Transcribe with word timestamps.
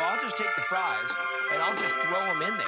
well, 0.00 0.08
I'll 0.14 0.20
just 0.20 0.36
take 0.36 0.54
the 0.56 0.62
fries 0.62 1.10
and 1.52 1.60
I'll 1.62 1.76
just 1.76 1.94
throw 1.96 2.24
them 2.24 2.40
in 2.42 2.56
there. 2.56 2.66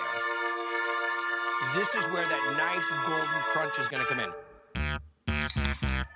This 1.75 1.95
is 1.95 2.07
where 2.09 2.27
that 2.27 2.55
nice 2.59 2.91
golden 3.07 3.27
crunch 3.47 3.79
is 3.79 3.89
going 3.89 4.05
to 4.05 4.09
come 4.09 4.21
in. 4.21 4.31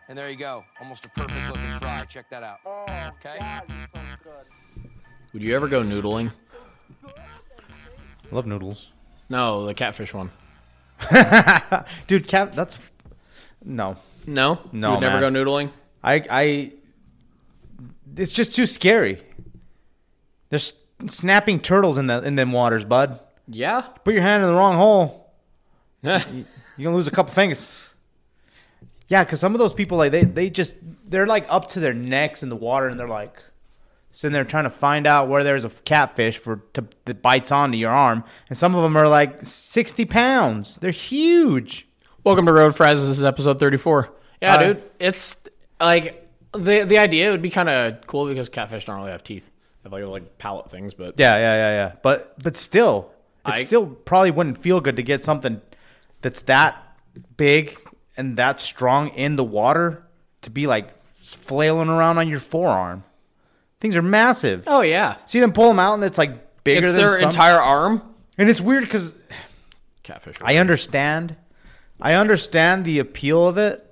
And 0.08 0.16
there 0.18 0.29
you 0.30 0.37
go. 0.37 0.64
Almost 0.80 1.06
a 1.06 1.08
perfect 1.10 1.48
looking 1.48 1.72
fry. 1.79 1.98
Check 2.08 2.29
that 2.30 2.42
out. 2.42 2.58
Okay? 3.18 3.38
Would 5.32 5.42
you 5.42 5.54
ever 5.56 5.68
go 5.68 5.82
noodling? 5.82 6.31
I 7.06 8.35
love 8.35 8.46
noodles. 8.46 8.90
No, 9.28 9.64
the 9.67 9.74
catfish 9.74 10.12
one. 10.12 10.30
Dude, 12.06 12.26
cap 12.28 12.53
that's 12.54 12.78
no. 13.64 13.96
No, 14.26 14.58
No, 14.72 14.94
You'd 14.94 15.01
never 15.01 15.21
man. 15.21 15.33
go 15.33 15.44
noodling. 15.44 15.71
I 16.02 16.23
I 16.30 16.73
it's 18.16 18.33
just 18.33 18.55
too 18.55 18.66
scary. 18.66 19.23
There's 20.48 20.73
snapping 21.09 21.60
turtles 21.60 21.98
in 21.98 22.06
the 22.06 22.23
in 22.23 22.36
them 22.36 22.52
waters, 22.52 22.84
bud. 22.84 23.18
Yeah. 23.48 23.82
Put 24.05 24.14
your 24.14 24.23
hand 24.23 24.42
in 24.42 24.48
the 24.48 24.55
wrong 24.56 24.77
hole, 24.77 25.32
you're 26.02 26.20
gonna 26.82 26.95
lose 26.96 27.06
a 27.09 27.10
couple 27.12 27.32
fingers. 27.32 27.82
Yeah, 29.09 29.22
because 29.22 29.38
some 29.38 29.55
of 29.55 29.59
those 29.59 29.72
people 29.72 29.98
like 29.98 30.10
they 30.12 30.24
they 30.24 30.50
just 30.50 30.77
they're 31.09 31.27
like 31.27 31.46
up 31.48 31.69
to 31.70 31.80
their 31.80 31.95
necks 31.95 32.42
in 32.42 32.48
the 32.48 32.56
water 32.56 32.88
and 32.88 32.98
they're 32.98 33.09
like 33.09 33.36
sitting 34.10 34.32
there 34.32 34.45
trying 34.45 34.64
to 34.64 34.70
find 34.70 35.06
out 35.06 35.28
where 35.28 35.45
there's 35.45 35.64
a 35.64 35.69
catfish 35.69 36.38
for 36.38 36.56
to 36.72 36.84
that 37.05 37.22
bites 37.22 37.52
onto 37.52 37.78
your 37.78 37.92
arm, 37.92 38.24
and 38.48 38.58
some 38.58 38.74
of 38.74 38.83
them 38.83 38.97
are 38.97 39.08
like 39.08 39.44
sixty 39.44 40.05
pounds. 40.05 40.77
They're 40.77 40.91
huge. 40.91 41.86
Welcome 42.24 42.47
to 42.47 42.52
Road 42.52 42.74
Fries. 42.74 43.06
This 43.06 43.19
is 43.19 43.22
episode 43.22 43.60
34. 43.60 44.10
Yeah, 44.42 44.55
Uh, 44.56 44.62
dude. 44.64 44.83
It's 44.98 45.36
like 45.80 46.27
the 46.52 46.83
the 46.84 46.98
idea 46.98 47.30
would 47.30 47.42
be 47.42 47.50
kind 47.50 47.69
of 47.69 48.05
cool 48.08 48.27
because 48.27 48.48
catfish 48.48 48.86
don't 48.86 48.97
really 48.97 49.12
have 49.12 49.22
teeth. 49.22 49.52
Have 49.86 49.92
like 49.92 50.08
like 50.08 50.38
palate 50.38 50.68
things, 50.68 50.95
but 50.95 51.14
Yeah, 51.16 51.36
yeah, 51.36 51.54
yeah, 51.54 51.70
yeah. 51.70 51.92
But 52.02 52.42
but 52.42 52.56
still, 52.56 53.12
it 53.46 53.50
I- 53.50 53.62
still 53.64 53.86
probably 53.86 54.33
wouldn't 54.33 54.58
feel 54.58 54.80
good 54.80 54.97
to 54.97 55.02
get 55.05 55.22
something 55.22 55.61
that's 56.22 56.41
that 56.42 56.77
big 57.36 57.78
and 58.16 58.36
that 58.36 58.58
strong 58.58 59.11
in 59.11 59.36
the 59.36 59.44
water 59.44 60.02
to 60.42 60.50
be 60.50 60.66
like 60.66 60.91
flailing 61.22 61.88
around 61.88 62.19
on 62.19 62.27
your 62.28 62.41
forearm. 62.41 63.05
Things 63.78 63.94
are 63.94 64.02
massive. 64.02 64.64
oh 64.66 64.80
yeah, 64.80 65.19
See 65.24 65.38
them 65.38 65.52
pull 65.52 65.69
them 65.69 65.78
out, 65.78 65.94
and 65.94 66.02
it's 66.02 66.18
like 66.18 66.64
bigger 66.64 66.86
it's 66.86 66.94
than 66.94 66.96
their 67.06 67.20
some- 67.20 67.28
entire 67.28 67.61
arm. 67.61 68.02
And 68.39 68.50
it's 68.50 68.61
weird 68.61 68.83
because 68.83 69.14
Catfish. 70.02 70.36
I 70.42 70.56
understand, 70.56 71.36
I 72.02 72.14
understand 72.14 72.84
the 72.84 72.98
appeal 72.98 73.46
of 73.46 73.56
it. 73.56 73.86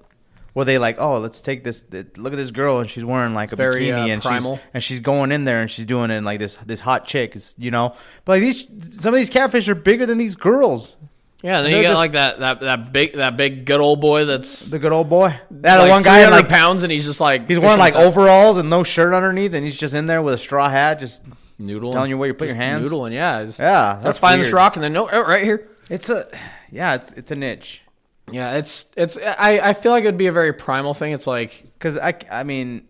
Where 0.54 0.64
they 0.64 0.78
like, 0.78 0.96
oh, 1.00 1.18
let's 1.18 1.40
take 1.40 1.64
this. 1.64 1.82
th- 1.82 2.16
Look 2.16 2.32
at 2.32 2.36
this 2.36 2.52
girl, 2.52 2.78
and 2.78 2.88
she's 2.88 3.04
wearing 3.04 3.34
like 3.34 3.52
a 3.52 3.56
very, 3.56 3.82
bikini, 3.86 4.04
uh, 4.04 4.12
and 4.12 4.22
primal. 4.22 4.54
she's 4.56 4.64
and 4.72 4.82
she's 4.84 5.00
going 5.00 5.32
in 5.32 5.44
there, 5.44 5.60
and 5.60 5.68
she's 5.70 5.84
doing 5.84 6.10
it 6.10 6.14
in 6.14 6.24
like 6.24 6.38
this 6.38 6.54
this 6.64 6.78
hot 6.80 7.04
chick, 7.06 7.34
is 7.34 7.54
you 7.58 7.70
know. 7.72 7.94
But 8.24 8.34
like 8.34 8.42
these, 8.42 8.68
some 9.00 9.12
of 9.12 9.18
these 9.18 9.30
catfish 9.30 9.68
are 9.68 9.74
bigger 9.74 10.06
than 10.06 10.16
these 10.16 10.36
girls. 10.36 10.94
yeah, 11.42 11.60
then 11.60 11.72
they're 11.72 11.80
you 11.80 11.82
got 11.82 11.90
just- 11.90 11.98
like 11.98 12.12
that, 12.12 12.38
that 12.38 12.60
that 12.60 12.92
big 12.92 13.14
that 13.14 13.36
big 13.36 13.64
good 13.66 13.80
old 13.80 14.00
boy 14.00 14.24
that's 14.26 14.60
The 14.66 14.78
good 14.78 14.92
old 14.92 15.08
boy. 15.08 15.34
That 15.50 15.78
like 15.78 15.90
one 15.90 16.02
guy, 16.02 16.20
in, 16.20 16.28
300 16.28 16.30
like 16.44 16.48
pounds, 16.48 16.84
and 16.84 16.92
he's 16.92 17.04
just 17.04 17.20
like 17.20 17.48
he's 17.48 17.58
wearing 17.58 17.80
like 17.80 17.94
stuff. 17.94 18.06
overalls 18.06 18.56
and 18.56 18.70
no 18.70 18.84
shirt 18.84 19.12
underneath, 19.12 19.54
and 19.54 19.64
he's 19.64 19.76
just 19.76 19.92
in 19.94 20.06
there 20.06 20.22
with 20.22 20.34
a 20.34 20.38
straw 20.38 20.68
hat, 20.70 21.00
just 21.00 21.22
noodling, 21.60 21.92
telling 21.92 22.10
you 22.10 22.16
where 22.18 22.28
you 22.28 22.34
put 22.34 22.46
your 22.46 22.56
hands. 22.56 22.88
Noodling, 22.88 23.12
yeah, 23.12 23.44
just, 23.44 23.58
yeah. 23.58 23.94
Let's 23.94 24.04
That's 24.04 24.18
find 24.18 24.40
this 24.40 24.52
rock, 24.52 24.76
and 24.76 24.84
then 24.84 24.92
no, 24.92 25.08
oh, 25.10 25.20
right 25.22 25.42
here. 25.42 25.68
It's 25.90 26.08
a, 26.10 26.28
yeah, 26.70 26.94
it's 26.94 27.10
it's 27.12 27.32
a 27.32 27.36
niche. 27.36 27.82
Yeah, 28.30 28.56
it's 28.56 28.90
it's. 28.96 29.16
I 29.18 29.60
I 29.62 29.72
feel 29.74 29.92
like 29.92 30.04
it'd 30.04 30.16
be 30.16 30.26
a 30.28 30.32
very 30.32 30.52
primal 30.52 30.94
thing. 30.94 31.12
It's 31.12 31.26
like 31.26 31.64
Because 31.78 31.98
I, 31.98 32.14
I 32.30 32.42
mean, 32.42 32.88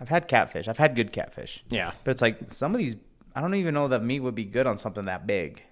I've 0.00 0.08
had 0.08 0.26
catfish. 0.28 0.66
I've 0.68 0.78
had 0.78 0.96
good 0.96 1.12
catfish. 1.12 1.62
yeah. 1.68 1.92
But 2.04 2.10
it's 2.12 2.22
like 2.22 2.50
some 2.50 2.74
of 2.74 2.78
these, 2.78 2.96
I 3.34 3.40
don't 3.40 3.54
even 3.54 3.74
know 3.74 3.88
that 3.88 4.02
meat 4.02 4.20
would 4.20 4.34
be 4.34 4.44
good 4.44 4.66
on 4.66 4.78
something 4.78 5.04
that 5.04 5.26
big. 5.26 5.62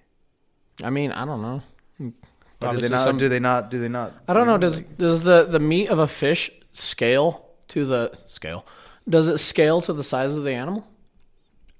I 0.83 0.89
mean, 0.89 1.11
I 1.11 1.25
don't 1.25 1.41
know. 1.41 1.61
Do 1.99 2.81
they 2.81 2.89
not? 2.89 3.03
some- 3.03 3.17
do 3.17 3.27
they 3.29 3.39
not? 3.39 3.69
Do 3.69 3.79
they 3.79 3.89
not? 3.89 4.13
I 4.27 4.33
don't 4.33 4.47
know. 4.47 4.57
Does 4.57 4.81
does 4.81 5.23
the 5.23 5.43
the 5.43 5.59
meat 5.59 5.89
of 5.89 5.99
a 5.99 6.07
fish 6.07 6.49
scale 6.71 7.49
to 7.69 7.85
the 7.85 8.11
scale? 8.25 8.65
Does 9.07 9.27
it 9.27 9.37
scale 9.39 9.81
to 9.81 9.93
the 9.93 10.03
size 10.03 10.33
of 10.33 10.43
the 10.43 10.53
animal? 10.53 10.87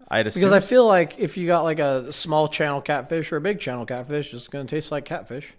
I'd 0.07 0.25
Because 0.25 0.51
I 0.51 0.59
feel 0.59 0.85
like 0.85 1.17
if 1.17 1.37
you 1.37 1.47
got 1.47 1.63
like 1.63 1.79
a 1.79 2.13
small 2.13 2.47
channel 2.47 2.81
catfish 2.81 3.31
or 3.31 3.37
a 3.37 3.41
big 3.41 3.59
channel 3.59 3.85
catfish, 3.85 4.33
it's 4.33 4.47
going 4.47 4.67
to 4.67 4.75
taste 4.75 4.91
like 4.91 5.05
catfish. 5.05 5.53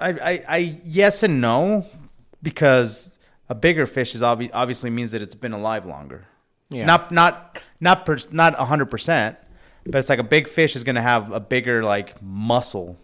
I, 0.00 0.08
I, 0.10 0.44
I, 0.48 0.80
yes 0.84 1.22
and 1.22 1.40
no, 1.40 1.86
because 2.42 3.18
a 3.48 3.54
bigger 3.54 3.86
fish 3.86 4.14
is 4.14 4.22
obvi- 4.22 4.50
obviously 4.52 4.90
means 4.90 5.12
that 5.12 5.22
it's 5.22 5.34
been 5.34 5.52
alive 5.52 5.86
longer. 5.86 6.26
Yeah. 6.68 6.84
Not, 6.86 7.10
not, 7.12 7.62
not, 7.80 8.04
per, 8.06 8.16
not 8.30 8.54
hundred 8.54 8.86
percent, 8.86 9.36
but 9.84 9.96
it's 9.98 10.08
like 10.08 10.18
a 10.18 10.24
big 10.24 10.48
fish 10.48 10.74
is 10.76 10.84
going 10.84 10.96
to 10.96 11.02
have 11.02 11.30
a 11.30 11.40
bigger 11.40 11.84
like 11.84 12.20
muscle. 12.22 12.98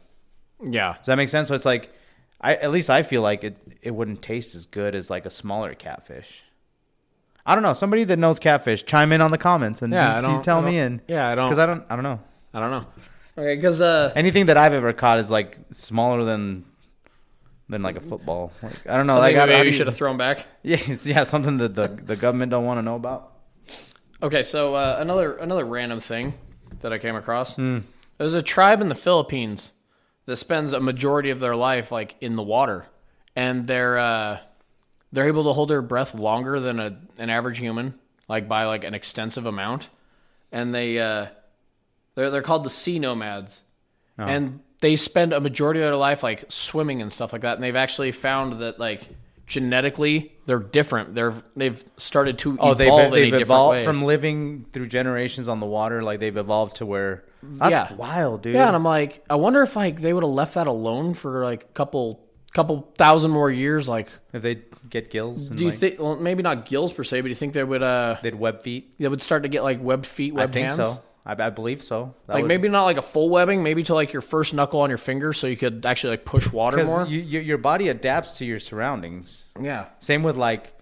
Yeah. 0.64 0.94
Does 0.98 1.06
that 1.06 1.16
make 1.16 1.28
sense? 1.28 1.48
So 1.48 1.54
it's 1.54 1.64
like, 1.64 1.92
I 2.41 2.56
at 2.56 2.72
least 2.72 2.91
I 2.91 3.04
feel 3.04 3.22
like 3.22 3.44
it, 3.44 3.56
it 3.82 3.92
wouldn't 3.92 4.20
taste 4.20 4.54
as 4.56 4.66
good 4.66 4.94
as 4.97 5.08
like 5.10 5.26
a 5.26 5.31
smaller 5.31 5.75
catfish. 5.75 6.42
I 7.47 7.54
don't 7.54 7.62
know. 7.62 7.72
Somebody 7.72 8.04
that 8.04 8.19
knows 8.19 8.38
catfish, 8.41 8.84
chime 8.84 9.12
in 9.12 9.20
on 9.20 9.31
the 9.31 9.38
comments 9.38 9.82
and 9.82 9.92
Yeah, 9.92 10.19
I 10.20 10.32
you 10.32 10.41
tell 10.42 10.60
me 10.62 10.72
don't- 10.72 10.81
and 10.81 11.00
yeah, 11.08 11.28
I 11.28 11.34
don't- 11.36 11.47
because 11.47 11.58
I 11.58 11.66
don't, 11.66 11.84
I 11.88 11.94
don't 11.94 12.02
know. 12.04 12.20
I 12.54 12.60
don't 12.60 12.70
know. 12.70 12.86
Okay, 13.38 13.54
because 13.56 13.81
uh, 13.81 14.12
Anything 14.14 14.47
that 14.47 14.56
I've 14.56 14.75
ever 14.75 14.92
caught 14.92 15.19
is 15.19 15.31
like 15.31 15.56
smaller 15.70 16.22
than 16.25 16.64
than 17.72 17.83
like 17.83 17.97
a 17.97 18.00
football. 18.00 18.53
Like, 18.62 18.87
I 18.88 18.97
don't 18.97 19.06
know. 19.09 19.15
something 19.15 19.37
Like, 19.37 19.49
I- 19.49 19.53
maybe 19.53 19.66
you- 19.66 19.72
should 19.72 19.88
have 19.88 19.97
thrown 19.97 20.16
back. 20.16 20.47
Yeah, 20.62 20.77
yeah, 21.03 21.25
something 21.25 21.56
that 21.59 21.75
the 21.75 21.88
the 21.88 22.15
government 22.16 22.50
don't 22.50 22.65
want 22.65 22.78
to 22.78 22.83
know 22.83 22.94
about. 22.94 23.33
Okay, 24.22 24.44
so 24.44 24.75
uh, 24.75 24.97
another 25.00 25.34
another 25.37 25.65
random 25.65 25.99
thing 25.99 26.34
that 26.81 26.93
I 26.93 26.99
came 26.99 27.16
across. 27.16 27.55
There's 27.56 28.34
a 28.34 28.43
tribe 28.43 28.81
in 28.81 28.87
the 28.88 28.94
Philippines 28.94 29.72
that 30.27 30.37
spends 30.37 30.72
a 30.72 30.78
majority 30.78 31.31
of 31.31 31.41
their 31.41 31.56
life 31.56 31.91
like 31.91 32.15
in 32.21 32.37
the 32.37 32.43
water, 32.44 32.87
and 33.34 33.66
they're 33.66 33.99
uh, 33.99 34.38
they're 35.11 35.27
able 35.27 35.44
to 35.44 35.53
hold 35.53 35.69
their 35.71 35.82
breath 35.82 36.15
longer 36.15 36.61
than 36.61 36.78
a, 36.78 36.97
an 37.19 37.28
average 37.31 37.59
human, 37.59 37.94
like 38.28 38.49
by 38.49 38.65
like 38.66 38.84
an 38.84 38.94
extensive 38.94 39.44
amount. 39.47 39.88
And 40.53 40.72
they 40.72 41.00
uh, 41.00 41.27
they're 42.15 42.31
they're 42.31 42.43
called 42.43 42.62
the 42.65 42.71
sea 42.71 43.00
nomads, 43.00 43.62
and 44.16 44.61
they 44.82 44.97
spend 44.97 45.32
a 45.32 45.41
majority 45.41 45.81
of 45.81 45.84
their 45.87 45.97
life 45.97 46.22
like 46.22 46.44
swimming 46.48 47.00
and 47.00 47.10
stuff 47.10 47.32
like 47.32 47.43
that. 47.43 47.54
And 47.54 47.62
they've 47.65 47.75
actually 47.76 48.12
found 48.12 48.60
that 48.60 48.78
like 48.78 49.09
genetically 49.47 50.32
they're 50.47 50.59
different. 50.59 51.15
They're 51.15 51.34
they've 51.56 51.82
started 51.97 52.38
to 52.38 52.56
Oh, 52.60 52.75
they've 52.75 52.88
evolve 52.88 53.12
they've 53.12 53.34
evolved 53.34 53.84
from 53.84 54.03
living 54.03 54.66
through 54.72 54.87
generations 54.88 55.48
on 55.48 55.60
the 55.60 55.66
water. 55.66 56.03
Like 56.03 56.20
they've 56.20 56.37
evolved 56.37 56.76
to 56.76 56.87
where 56.87 57.25
that's 57.43 57.70
Yeah. 57.70 57.94
wild, 57.94 58.43
dude. 58.43 58.54
Yeah, 58.54 58.66
and 58.66 58.76
I'm 58.76 58.84
like, 58.84 59.25
I 59.31 59.37
wonder 59.37 59.62
if 59.62 59.76
like 59.76 60.00
they 60.00 60.12
would 60.12 60.22
have 60.25 60.32
left 60.32 60.54
that 60.54 60.66
alone 60.66 61.14
for 61.14 61.44
like 61.44 61.62
a 61.64 61.72
couple 61.75 62.20
couple 62.53 62.93
thousand 62.99 63.31
more 63.31 63.50
years. 63.50 63.88
Like, 63.88 64.09
if 64.32 64.43
they 64.43 64.62
get 64.91 65.10
gills, 65.10 65.49
and 65.49 65.56
do 65.59 65.64
you 65.64 65.70
like, 65.70 65.78
think? 65.78 66.00
Well, 66.00 66.16
maybe 66.16 66.43
not 66.43 66.66
gills 66.66 66.93
per 66.93 67.03
se, 67.04 67.20
but 67.20 67.25
do 67.25 67.28
you 67.31 67.34
think 67.37 67.54
they 67.54 67.64
would 67.64 67.82
uh 67.82 68.16
they'd 68.22 68.34
web 68.34 68.62
feet? 68.62 68.94
they 68.99 69.09
would 69.09 69.22
start 69.22 69.44
to 69.44 69.49
get 69.49 69.62
like 69.62 69.81
webbed 69.82 70.06
feet, 70.06 70.37
I 70.37 70.47
think 70.47 70.69
hands? 70.69 70.76
so. 70.76 71.03
I, 71.25 71.33
I 71.41 71.50
believe 71.50 71.83
so. 71.83 72.15
That 72.27 72.34
Like 72.34 72.43
would- 72.43 72.49
maybe 72.49 72.69
not 72.69 72.84
like 72.84 72.97
a 72.97 73.03
full 73.03 73.31
webbing, 73.31 73.62
maybe 73.62 73.83
to 73.84 73.94
like 73.94 74.12
your 74.12 74.22
first 74.22 74.55
knuckle 74.55 74.81
on 74.81 74.88
your 74.91 74.99
finger, 74.99 75.33
so 75.33 75.47
you 75.47 75.56
could 75.56 75.84
actually 75.87 76.10
like 76.10 76.25
push 76.25 76.50
water 76.50 76.78
more. 76.84 77.00
because 77.00 77.10
you, 77.12 77.21
you, 77.21 77.41
your 77.41 77.59
body 77.59 77.88
adapts 77.88 78.38
to 78.38 78.44
your 78.44 78.59
surroundings. 78.59 79.44
yeah, 79.61 79.87
Same 80.00 80.22
with 80.22 80.37
like 80.37 80.72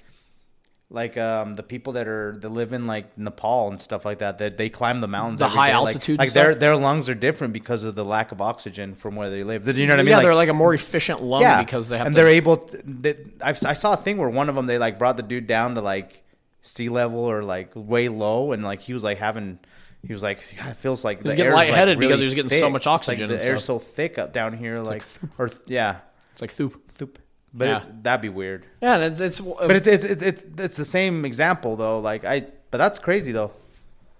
like 0.93 1.17
um 1.17 1.55
the 1.55 1.63
people 1.63 1.93
that 1.93 2.09
are 2.09 2.37
that 2.41 2.49
live 2.49 2.73
in 2.73 2.89
like 2.89 3.17
Nepal 3.17 3.69
and 3.69 3.81
stuff 3.81 4.05
like 4.05 4.19
that 4.19 4.39
that 4.39 4.57
they 4.57 4.69
climb 4.69 5.01
the 5.01 5.07
mountains 5.07 5.39
The 5.39 5.45
every 5.45 5.57
high 5.57 5.67
day. 5.69 5.77
Like- 5.77 5.87
altitude 5.95 6.19
like, 6.19 6.29
and 6.29 6.35
their 6.35 6.51
stuff? 6.53 6.59
their 6.61 6.77
lungs 6.77 7.09
are 7.09 7.15
different 7.15 7.53
because 7.53 7.85
of 7.85 7.95
the 7.95 8.05
lack 8.05 8.33
of 8.33 8.41
oxygen 8.41 8.95
from 8.97 9.15
where 9.15 9.31
they 9.31 9.45
live 9.45 9.65
Do 9.65 9.73
you 9.81 9.87
know 9.87 9.93
what 9.93 10.01
I 10.01 10.03
mean 10.03 10.11
yeah, 10.11 10.21
they're 10.21 10.35
like 10.35 10.49
a 10.49 10.53
more 10.55 10.75
efficient 10.75 11.23
lung 11.23 11.65
because 11.65 11.91
they 11.91 11.99
have. 11.99 12.07
and 12.09 12.17
to, 12.17 12.21
they're 12.21 12.31
able 12.31 12.57
to, 12.57 12.83
they, 12.85 13.15
I've, 13.41 13.65
I 13.65 13.75
saw 13.75 13.93
a 13.93 13.97
thing 13.97 14.17
where 14.17 14.29
one 14.29 14.49
of 14.49 14.57
them 14.57 14.67
they 14.67 14.79
like 14.79 14.99
brought 14.99 15.17
the 15.17 15.23
dude 15.23 15.47
down 15.47 15.77
to 15.77 15.81
like 15.81 16.25
sea 16.63 16.89
level 16.89 17.21
or 17.21 17.45
like 17.45 17.71
way 17.77 18.09
low 18.09 18.51
and 18.51 18.65
like 18.65 18.81
he 18.81 18.93
was 18.93 19.05
like 19.05 19.19
having 19.19 19.61
he 20.07 20.13
was 20.13 20.23
like 20.23 20.39
God, 20.57 20.71
it 20.71 20.77
feels 20.77 21.05
like 21.05 21.19
the 21.23 21.31
getting 21.37 21.47
air's, 21.47 21.55
like, 21.55 21.69
lightheaded 21.69 21.99
because 21.99 22.19
he 22.19 22.25
was 22.25 22.35
getting 22.35 22.51
so 22.51 22.71
much 22.71 22.81
It's, 22.81 22.87
like, 22.87 22.95
oxygen 22.95 23.29
the 23.29 23.45
air's 23.45 23.65
so 23.65 23.79
thick 23.79 24.19
up 24.19 24.33
down 24.33 24.57
here 24.57 24.79
like, 24.79 25.05
or 25.39 25.49
th- 25.49 25.63
yeah 25.67 25.99
it's 26.33 26.41
like 26.41 26.53
thoop. 26.53 26.89
Thoop. 26.93 27.19
but 27.53 27.69
Yeah. 27.69 27.77
it's 27.79 27.89
that'd 28.03 28.23
be 28.23 28.29
weird 28.29 28.65
Yeah, 28.81 28.95
and 28.97 29.05
it's 29.05 29.21
it's 29.21 29.41
but 29.41 29.71
it's 29.73 29.87
it's, 29.89 30.05
it's 30.05 30.23
it's 30.23 30.43
it's 30.59 30.77
the 30.77 30.85
same 30.85 31.25
example 31.25 31.77
though. 31.77 32.01
Like 32.01 32.25
I, 32.25 32.47
but 32.71 32.79
that's 32.79 32.99
crazy 32.99 33.33
though. 33.33 33.51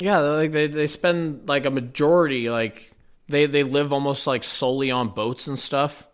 yeah, 0.01 0.19
like 0.19 0.53
they 0.53 0.67
they 0.67 0.87
spend 0.87 1.49
like 1.49 1.65
a 1.67 1.71
majority 1.71 2.51
like 2.51 2.93
they 3.29 3.47
they 3.47 3.63
live 3.63 3.93
almost 3.93 4.27
like 4.27 4.43
solely 4.45 4.91
on 4.91 5.09
boats 5.11 5.47
and 5.47 5.59
stuff. 5.59 6.07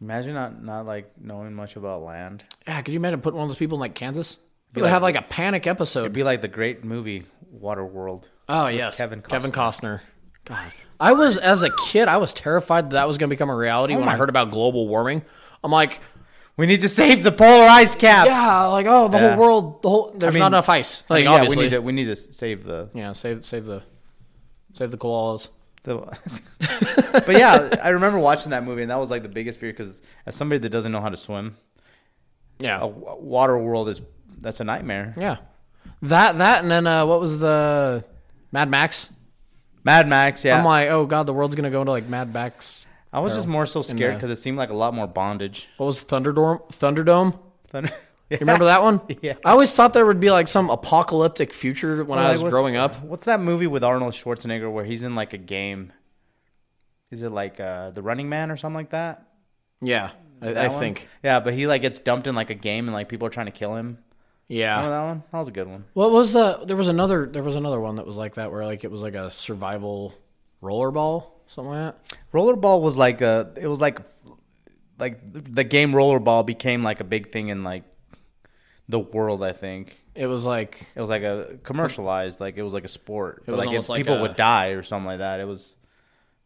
Imagine 0.00 0.34
not 0.34 0.62
not 0.62 0.86
like 0.86 1.12
knowing 1.20 1.54
much 1.54 1.76
about 1.76 2.02
land. 2.02 2.44
Yeah, 2.66 2.82
could 2.82 2.92
you 2.92 2.98
imagine 2.98 3.20
putting 3.20 3.38
one 3.38 3.44
of 3.44 3.50
those 3.50 3.58
people 3.58 3.76
in 3.76 3.80
like 3.80 3.94
Kansas? 3.94 4.36
They 4.72 4.80
would 4.80 4.86
like- 4.86 4.92
have 4.92 5.02
like 5.02 5.14
a 5.16 5.22
panic 5.22 5.66
episode. 5.68 6.00
It'd 6.00 6.12
be 6.12 6.24
like 6.24 6.40
the 6.42 6.48
great 6.48 6.84
movie 6.84 7.24
Waterworld. 7.56 8.24
Oh 8.48 8.66
yes, 8.68 8.96
Kevin 8.96 9.22
Kevin 9.22 9.52
Costner. 9.52 9.98
Costner. 9.98 10.00
God, 10.44 10.72
I 11.00 11.12
was 11.12 11.38
as 11.38 11.62
a 11.62 11.70
kid, 11.70 12.08
I 12.08 12.18
was 12.18 12.32
terrified 12.32 12.86
that, 12.90 12.94
that 12.94 13.06
was 13.08 13.16
going 13.18 13.28
to 13.30 13.34
become 13.34 13.50
a 13.50 13.56
reality 13.56 13.94
when 13.96 14.08
I 14.08 14.14
Oh 14.14 14.18
heard 14.18 14.28
about 14.28 14.50
global 14.50 14.86
warming. 14.88 15.22
I'm 15.62 15.70
like, 15.72 16.00
We 16.56 16.66
need 16.66 16.82
to 16.82 16.88
save 16.88 17.22
the 17.22 17.32
polar 17.32 17.64
ice 17.66 17.94
caps. 17.94 18.28
yeah, 18.28 18.64
like 18.66 18.86
oh, 18.86 19.08
the 19.08 19.16
Yeah. 19.18 19.30
whole 19.30 19.38
world, 19.40 19.82
the 19.82 19.88
whole 19.88 20.14
there's 20.16 20.34
mean- 20.34 20.40
not 20.40 20.48
enough 20.52 20.68
ice. 20.68 21.02
I 21.08 21.14
Like 21.14 21.24
mean, 21.24 21.32
yeah, 21.32 21.38
obviously, 21.38 21.56
we 21.56 21.62
need 21.64 21.70
to 21.70 21.78
we 21.82 21.92
need 21.92 22.04
to 22.06 22.16
save 22.16 22.64
the 22.64 22.90
yeah, 22.94 23.12
save 23.12 23.44
save 23.46 23.64
the 23.66 23.82
Save 24.74 24.90
the 24.90 24.98
koalas. 24.98 25.48
The- 25.84 25.98
but 27.26 27.36
yeah, 27.36 27.74
I 27.82 27.90
remember 27.90 28.18
watching 28.18 28.50
that 28.50 28.64
movie, 28.64 28.82
and 28.82 28.90
that 28.90 28.98
was 28.98 29.08
like 29.10 29.22
the 29.22 29.28
biggest 29.28 29.58
fear 29.60 29.70
because 29.70 30.02
as 30.26 30.34
somebody 30.34 30.58
that 30.60 30.70
doesn't 30.70 30.90
know 30.92 31.00
how 31.00 31.10
to 31.10 31.16
swim, 31.16 31.56
Yeah. 32.58 32.80
a 32.80 32.86
water 32.88 33.56
world 33.56 33.88
is 33.88 34.00
that's 34.40 34.60
a 34.60 34.64
nightmare. 34.64 35.14
Yeah. 35.16 35.36
That 36.02 36.38
that 36.38 36.62
and 36.62 36.70
then 36.70 36.86
uh, 36.86 37.06
what 37.06 37.20
was 37.20 37.38
the 37.40 38.04
Mad 38.54 38.70
Max? 38.70 39.10
Mad 39.82 40.08
Max, 40.08 40.44
yeah. 40.44 40.56
I'm 40.58 40.64
like, 40.64 40.88
oh 40.88 41.06
god, 41.06 41.24
the 41.26 41.32
world's 41.34 41.56
gonna 41.56 41.70
go 41.72 41.80
into 41.80 41.90
like 41.90 42.08
Mad 42.08 42.32
Max. 42.32 42.86
I 43.12 43.18
was 43.18 43.32
just 43.32 43.46
more 43.48 43.66
so 43.66 43.82
scared 43.82 44.14
because 44.14 44.30
it 44.30 44.36
seemed 44.36 44.56
like 44.58 44.70
a 44.70 44.74
lot 44.74 44.94
more 44.94 45.06
bondage. 45.08 45.68
What 45.76 45.86
was 45.86 46.04
Thunderdome? 46.04 46.62
Thunderdome. 46.72 47.38
Thunder- 47.68 47.92
You 48.30 48.38
remember 48.40 48.64
that 48.64 48.82
one? 48.82 49.00
Yeah. 49.22 49.34
I 49.44 49.50
always 49.50 49.74
thought 49.76 49.92
there 49.92 50.06
would 50.06 50.18
be 50.20 50.30
like 50.30 50.48
some 50.48 50.70
apocalyptic 50.70 51.52
future 51.52 52.02
when 52.04 52.18
I 52.18 52.24
Like, 52.24 52.32
was 52.34 52.42
what's- 52.44 52.52
growing 52.52 52.74
up. 52.76 53.02
What's 53.02 53.26
that 53.26 53.38
movie 53.40 53.66
with 53.66 53.84
Arnold 53.84 54.14
Schwarzenegger 54.14 54.72
where 54.72 54.84
he's 54.84 55.02
in 55.02 55.14
like 55.14 55.32
a 55.34 55.38
game? 55.38 55.92
Is 57.10 57.22
it 57.22 57.30
like 57.30 57.60
uh, 57.60 57.90
The 57.90 58.02
Running 58.02 58.28
Man 58.28 58.50
or 58.50 58.56
something 58.56 58.76
like 58.76 58.90
that? 58.90 59.26
Yeah, 59.82 60.12
I, 60.40 60.46
That 60.52 60.56
I 60.64 60.68
one? 60.68 60.78
think. 60.80 61.08
Yeah, 61.22 61.40
but 61.40 61.54
he 61.54 61.66
like 61.66 61.82
gets 61.82 61.98
dumped 61.98 62.26
in 62.26 62.34
like 62.34 62.50
a 62.50 62.54
game 62.54 62.86
and 62.88 62.94
like 62.94 63.08
people 63.08 63.26
are 63.26 63.30
trying 63.30 63.46
to 63.46 63.52
kill 63.52 63.74
him. 63.76 63.98
Yeah. 64.48 64.76
Remember 64.76 64.90
that 64.96 65.02
one? 65.04 65.22
That 65.32 65.38
was 65.38 65.48
a 65.48 65.52
good 65.52 65.68
one. 65.68 65.84
What 65.94 66.10
was 66.10 66.32
the? 66.34 66.62
There 66.66 66.76
was 66.76 66.88
another. 66.88 67.26
There 67.26 67.42
was 67.42 67.56
another 67.56 67.80
one 67.80 67.96
that 67.96 68.06
was 68.06 68.16
like 68.16 68.34
that, 68.34 68.50
where 68.52 68.64
like 68.66 68.84
it 68.84 68.90
was 68.90 69.02
like 69.02 69.14
a 69.14 69.30
survival 69.30 70.14
rollerball, 70.62 71.26
something 71.46 71.72
like 71.72 71.94
that. 71.94 72.16
Rollerball 72.32 72.82
was 72.82 72.96
like 72.96 73.20
a. 73.20 73.52
It 73.60 73.66
was 73.66 73.80
like, 73.80 74.00
like 74.98 75.18
the 75.32 75.64
game 75.64 75.92
Rollerball 75.92 76.44
became 76.46 76.82
like 76.82 77.00
a 77.00 77.04
big 77.04 77.32
thing 77.32 77.48
in 77.48 77.64
like 77.64 77.84
the 78.88 78.98
world. 78.98 79.42
I 79.42 79.52
think 79.52 79.98
It 80.14 80.26
was 80.26 80.44
like 80.44 80.86
it 80.94 81.00
was 81.00 81.10
like 81.10 81.22
a 81.22 81.58
commercialized. 81.62 82.38
Like 82.40 82.56
it 82.56 82.62
was 82.62 82.74
like 82.74 82.84
a 82.84 82.88
sport, 82.88 83.44
but 83.46 83.52
was 83.52 83.58
like, 83.58 83.68
almost 83.68 83.88
it, 83.88 83.92
like 83.92 84.00
people 84.00 84.16
a- 84.16 84.22
would 84.22 84.36
die 84.36 84.68
or 84.68 84.82
something 84.82 85.06
like 85.06 85.18
that. 85.18 85.40
It 85.40 85.46
was 85.48 85.74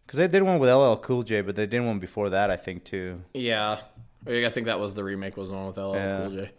because 0.07 0.19
they 0.19 0.29
did 0.29 0.43
one 0.43 0.59
with 0.61 0.71
LL 0.71 0.95
Cool 0.97 1.23
J, 1.25 1.41
but 1.41 1.57
they 1.57 1.67
did 1.67 1.81
one 1.81 1.99
before 1.99 2.31
that. 2.31 2.51
I 2.51 2.57
think 2.57 2.85
too. 2.85 3.23
yeah. 3.35 3.81
I 4.27 4.51
think 4.51 4.67
that 4.67 4.79
was 4.81 4.95
the 4.95 5.05
remake. 5.05 5.37
Was 5.37 5.51
the 5.51 5.57
one 5.57 5.67
with 5.69 5.79
LL 5.79 5.95
Yeah. 5.95 6.19
Cool 6.19 6.31
J. 6.31 6.51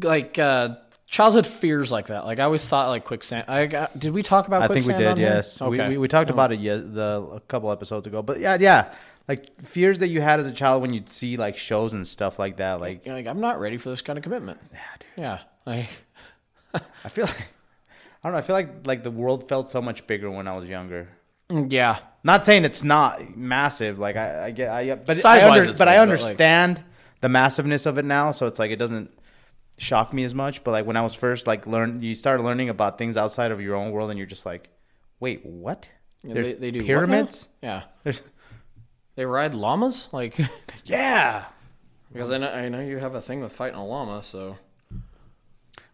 Like 0.00 0.38
uh, 0.38 0.76
childhood 1.06 1.46
fears 1.46 1.92
like 1.92 2.06
that. 2.06 2.24
Like 2.24 2.38
I 2.38 2.44
always 2.44 2.64
thought 2.64 2.88
like 2.88 3.04
quicksand. 3.04 3.44
I 3.48 3.66
got, 3.66 3.98
did 3.98 4.12
we 4.12 4.22
talk 4.22 4.46
about? 4.46 4.62
I 4.62 4.68
think 4.68 4.86
we 4.86 4.94
did. 4.94 5.18
Yes, 5.18 5.60
we, 5.60 5.66
Okay. 5.78 5.88
we 5.90 5.98
we 5.98 6.08
talked 6.08 6.30
about 6.30 6.52
it 6.52 6.60
yes, 6.60 6.82
the 6.84 7.28
a 7.34 7.40
couple 7.40 7.70
episodes 7.70 8.06
ago. 8.06 8.22
But 8.22 8.40
yeah, 8.40 8.56
yeah, 8.58 8.94
like 9.28 9.60
fears 9.62 9.98
that 9.98 10.08
you 10.08 10.20
had 10.22 10.40
as 10.40 10.46
a 10.46 10.52
child 10.52 10.80
when 10.82 10.92
you'd 10.94 11.08
see 11.08 11.36
like 11.36 11.56
shows 11.56 11.92
and 11.92 12.06
stuff 12.06 12.38
like 12.38 12.56
that. 12.56 12.80
Like 12.80 13.06
like 13.06 13.26
I'm 13.26 13.40
not 13.40 13.60
ready 13.60 13.76
for 13.76 13.90
this 13.90 14.00
kind 14.02 14.18
of 14.18 14.22
commitment. 14.22 14.60
Yeah, 14.72 14.78
dude. 14.98 15.08
Yeah. 15.22 15.38
Like, 15.66 15.88
I 17.04 17.08
feel 17.10 17.26
like 17.26 17.36
I 18.24 18.28
don't 18.28 18.32
know. 18.32 18.38
I 18.38 18.42
feel 18.42 18.54
like 18.56 18.86
like 18.86 19.02
the 19.02 19.10
world 19.10 19.48
felt 19.48 19.68
so 19.68 19.82
much 19.82 20.06
bigger 20.06 20.30
when 20.30 20.48
I 20.48 20.56
was 20.56 20.64
younger. 20.64 21.08
yeah. 21.50 21.98
Not 22.24 22.46
saying 22.46 22.64
it's 22.64 22.84
not 22.84 23.36
massive. 23.36 23.98
Like 23.98 24.16
I, 24.16 24.46
I 24.46 24.50
get, 24.52 24.70
I 24.70 24.94
but 24.94 25.10
I 25.10 25.12
Size-wise 25.12 25.60
under, 25.66 25.72
but 25.76 25.88
I 25.88 25.92
but, 25.96 25.98
like- 25.98 26.00
understand 26.00 26.82
the 27.20 27.28
massiveness 27.28 27.84
of 27.84 27.98
it 27.98 28.04
now. 28.04 28.30
So 28.30 28.46
it's 28.46 28.58
like 28.60 28.70
it 28.70 28.76
doesn't 28.76 29.10
shock 29.82 30.12
me 30.12 30.24
as 30.24 30.34
much. 30.34 30.64
But 30.64 30.70
like 30.70 30.86
when 30.86 30.96
I 30.96 31.02
was 31.02 31.14
first 31.14 31.46
like 31.46 31.66
learn, 31.66 32.02
you 32.02 32.14
start 32.14 32.40
learning 32.42 32.68
about 32.68 32.98
things 32.98 33.16
outside 33.16 33.50
of 33.50 33.60
your 33.60 33.74
own 33.74 33.90
world, 33.90 34.10
and 34.10 34.18
you're 34.18 34.26
just 34.26 34.46
like, 34.46 34.68
wait, 35.20 35.44
what? 35.44 35.88
Yeah, 36.22 36.34
There's 36.34 36.46
they, 36.46 36.54
they 36.54 36.70
do 36.70 36.84
pyramids. 36.84 37.48
Yeah. 37.62 37.82
There's 38.04 38.22
They 39.14 39.26
ride 39.26 39.54
llamas. 39.54 40.08
Like 40.10 40.38
yeah. 40.84 41.44
because 42.12 42.32
I 42.32 42.38
know 42.38 42.48
I 42.48 42.68
know 42.70 42.80
you 42.80 42.98
have 42.98 43.14
a 43.14 43.20
thing 43.20 43.40
with 43.40 43.52
fighting 43.52 43.78
a 43.78 43.84
llama. 43.84 44.22
So 44.22 44.56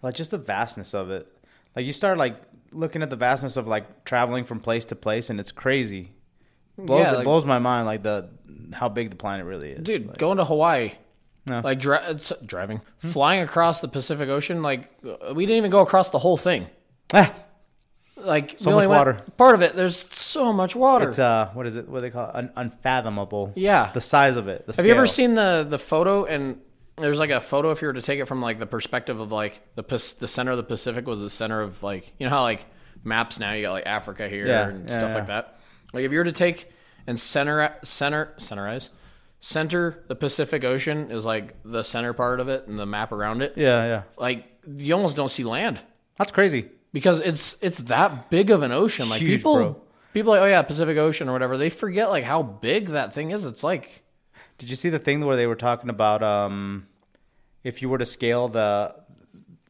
like 0.03 0.15
just 0.15 0.31
the 0.31 0.39
vastness 0.39 0.95
of 0.95 1.11
it 1.11 1.27
like 1.75 1.85
you 1.87 1.93
start 1.93 2.19
like 2.19 2.37
looking 2.73 3.03
at 3.03 3.11
the 3.11 3.17
vastness 3.17 3.57
of 3.57 3.67
like 3.67 4.05
traveling 4.05 4.45
from 4.45 4.61
place 4.61 4.85
to 4.87 4.97
place 4.97 5.31
and 5.31 5.41
it's 5.41 5.51
crazy 5.51 6.13
blows, 6.77 7.01
Yeah, 7.01 7.21
it 7.21 7.25
blows 7.25 7.45
my 7.45 7.59
mind 7.59 7.87
like 7.87 8.03
the 8.03 8.31
how 8.73 8.89
big 8.89 9.11
the 9.11 9.17
planet 9.17 9.47
really 9.47 9.71
is 9.71 9.83
dude, 9.83 10.07
Like, 10.07 10.19
going 10.19 10.39
to 10.39 10.45
Hawaii. 10.45 10.93
No. 11.49 11.61
Like 11.65 11.79
dri- 11.79 11.99
driving, 12.45 12.81
flying 12.99 13.41
across 13.43 13.81
the 13.81 13.89
Pacific 13.89 14.29
Ocean, 14.29 14.63
like 14.63 14.91
we 15.35 15.47
didn't 15.47 15.59
even 15.59 15.71
go 15.71 15.81
across 15.81 16.11
the 16.11 16.19
whole 16.19 16.37
thing. 16.37 16.67
ah, 17.15 17.33
Like 18.17 18.55
So 18.59 18.71
much 18.73 18.87
went- 18.89 18.91
water. 18.91 19.21
Part 19.37 19.55
of 19.55 19.63
it, 19.63 19.77
there's 19.77 20.13
so 20.15 20.53
much 20.53 20.75
water. 20.75 21.09
it's 21.09 21.19
uh 21.19 21.51
what 21.55 21.67
is 21.67 21.77
it 21.77 21.89
what 21.89 21.99
do 21.99 22.03
they 22.03 22.11
call 22.11 22.29
it 22.29 22.35
Un- 22.35 22.53
unfathomable 22.57 23.53
Yeah. 23.55 23.91
the 23.95 24.01
size 24.01 24.37
of 24.37 24.49
it 24.49 24.67
the 24.67 24.73
Have 24.75 24.85
you 24.87 24.93
ever 24.93 25.07
seen 25.07 25.35
the 25.35 25.67
the 25.69 25.79
photo 25.79 26.25
and 26.25 26.61
there's 26.97 27.21
like 27.21 27.31
a 27.31 27.41
photo 27.41 27.71
if 27.71 27.81
you 27.81 27.87
were 27.87 27.95
to 27.95 28.03
take 28.03 28.19
it 28.19 28.27
from 28.27 28.43
like 28.43 28.59
the 28.59 28.67
perspective 28.67 29.21
of 29.21 29.31
like 29.31 29.61
the 29.77 29.83
the 30.19 30.27
center 30.27 30.51
of 30.51 30.57
the 30.57 30.65
Pacific 30.65 31.07
was 31.07 31.21
the 31.21 31.31
center 31.31 31.61
of 31.63 31.81
like 31.85 32.13
you 32.19 32.27
know 32.27 32.31
how 32.31 32.43
like 32.43 32.67
maps 33.05 33.39
now 33.39 33.53
you 33.53 33.63
got 33.63 33.73
like 33.73 33.87
Africa 33.87 34.29
here 34.29 34.47
Yeah, 34.49 34.69
and 34.69 34.89
yeah, 34.89 34.99
stuff 34.99 35.11
yeah. 35.11 35.15
like 35.15 35.27
that. 35.29 35.59
Like 35.93 36.05
if 36.05 36.11
you 36.11 36.19
were 36.19 36.25
to 36.25 36.33
take 36.33 36.69
and 37.07 37.19
center 37.19 37.73
center 37.85 38.35
centerize 38.39 38.89
center 39.41 40.05
the 40.09 40.15
Pacific 40.17 40.65
Ocean 40.65 41.11
is 41.11 41.25
like 41.25 41.55
the 41.65 41.83
center 41.83 42.13
part 42.13 42.41
of 42.41 42.49
it 42.49 42.67
and 42.67 42.79
the 42.79 42.87
map 42.87 43.13
around 43.13 43.43
it. 43.43 43.55
yeah 43.57 43.85
yeah 43.85 44.03
Like 44.17 44.47
you 44.67 44.95
almost 44.95 45.17
don't 45.17 45.31
see 45.31 45.45
land 45.45 45.81
that's 46.17 46.33
crazy 46.33 46.69
because 46.93 47.21
it's 47.21 47.57
it's 47.61 47.79
that 47.79 48.31
big 48.31 48.51
of 48.51 48.63
an 48.63 48.73
ocean. 48.73 49.09
Like 49.09 49.21
Huge, 49.21 49.39
people 49.39 49.55
bro. 49.55 49.77
people 50.13 50.35
are 50.35 50.41
like 50.41 50.47
oh 50.47 50.51
yeah 50.51 50.63
Pacific 50.63 50.97
Ocean 50.99 51.29
or 51.29 51.33
whatever 51.33 51.57
they 51.57 51.71
forget 51.71 52.09
like 52.11 52.25
how 52.25 52.43
big 52.43 52.89
that 52.89 53.13
thing 53.13 53.31
is. 53.31 53.45
It's 53.47 53.63
like 53.63 54.03
did 54.59 54.69
you 54.71 54.77
see 54.77 54.89
the 54.91 54.99
thing 54.99 55.25
where 55.25 55.37
they 55.37 55.47
were 55.47 55.55
talking 55.57 55.91
about 55.91 56.23
um 56.23 56.87
if 57.63 57.81
you 57.83 57.89
were 57.89 57.99
to 57.99 58.07
scale 58.07 58.49
the 58.49 58.95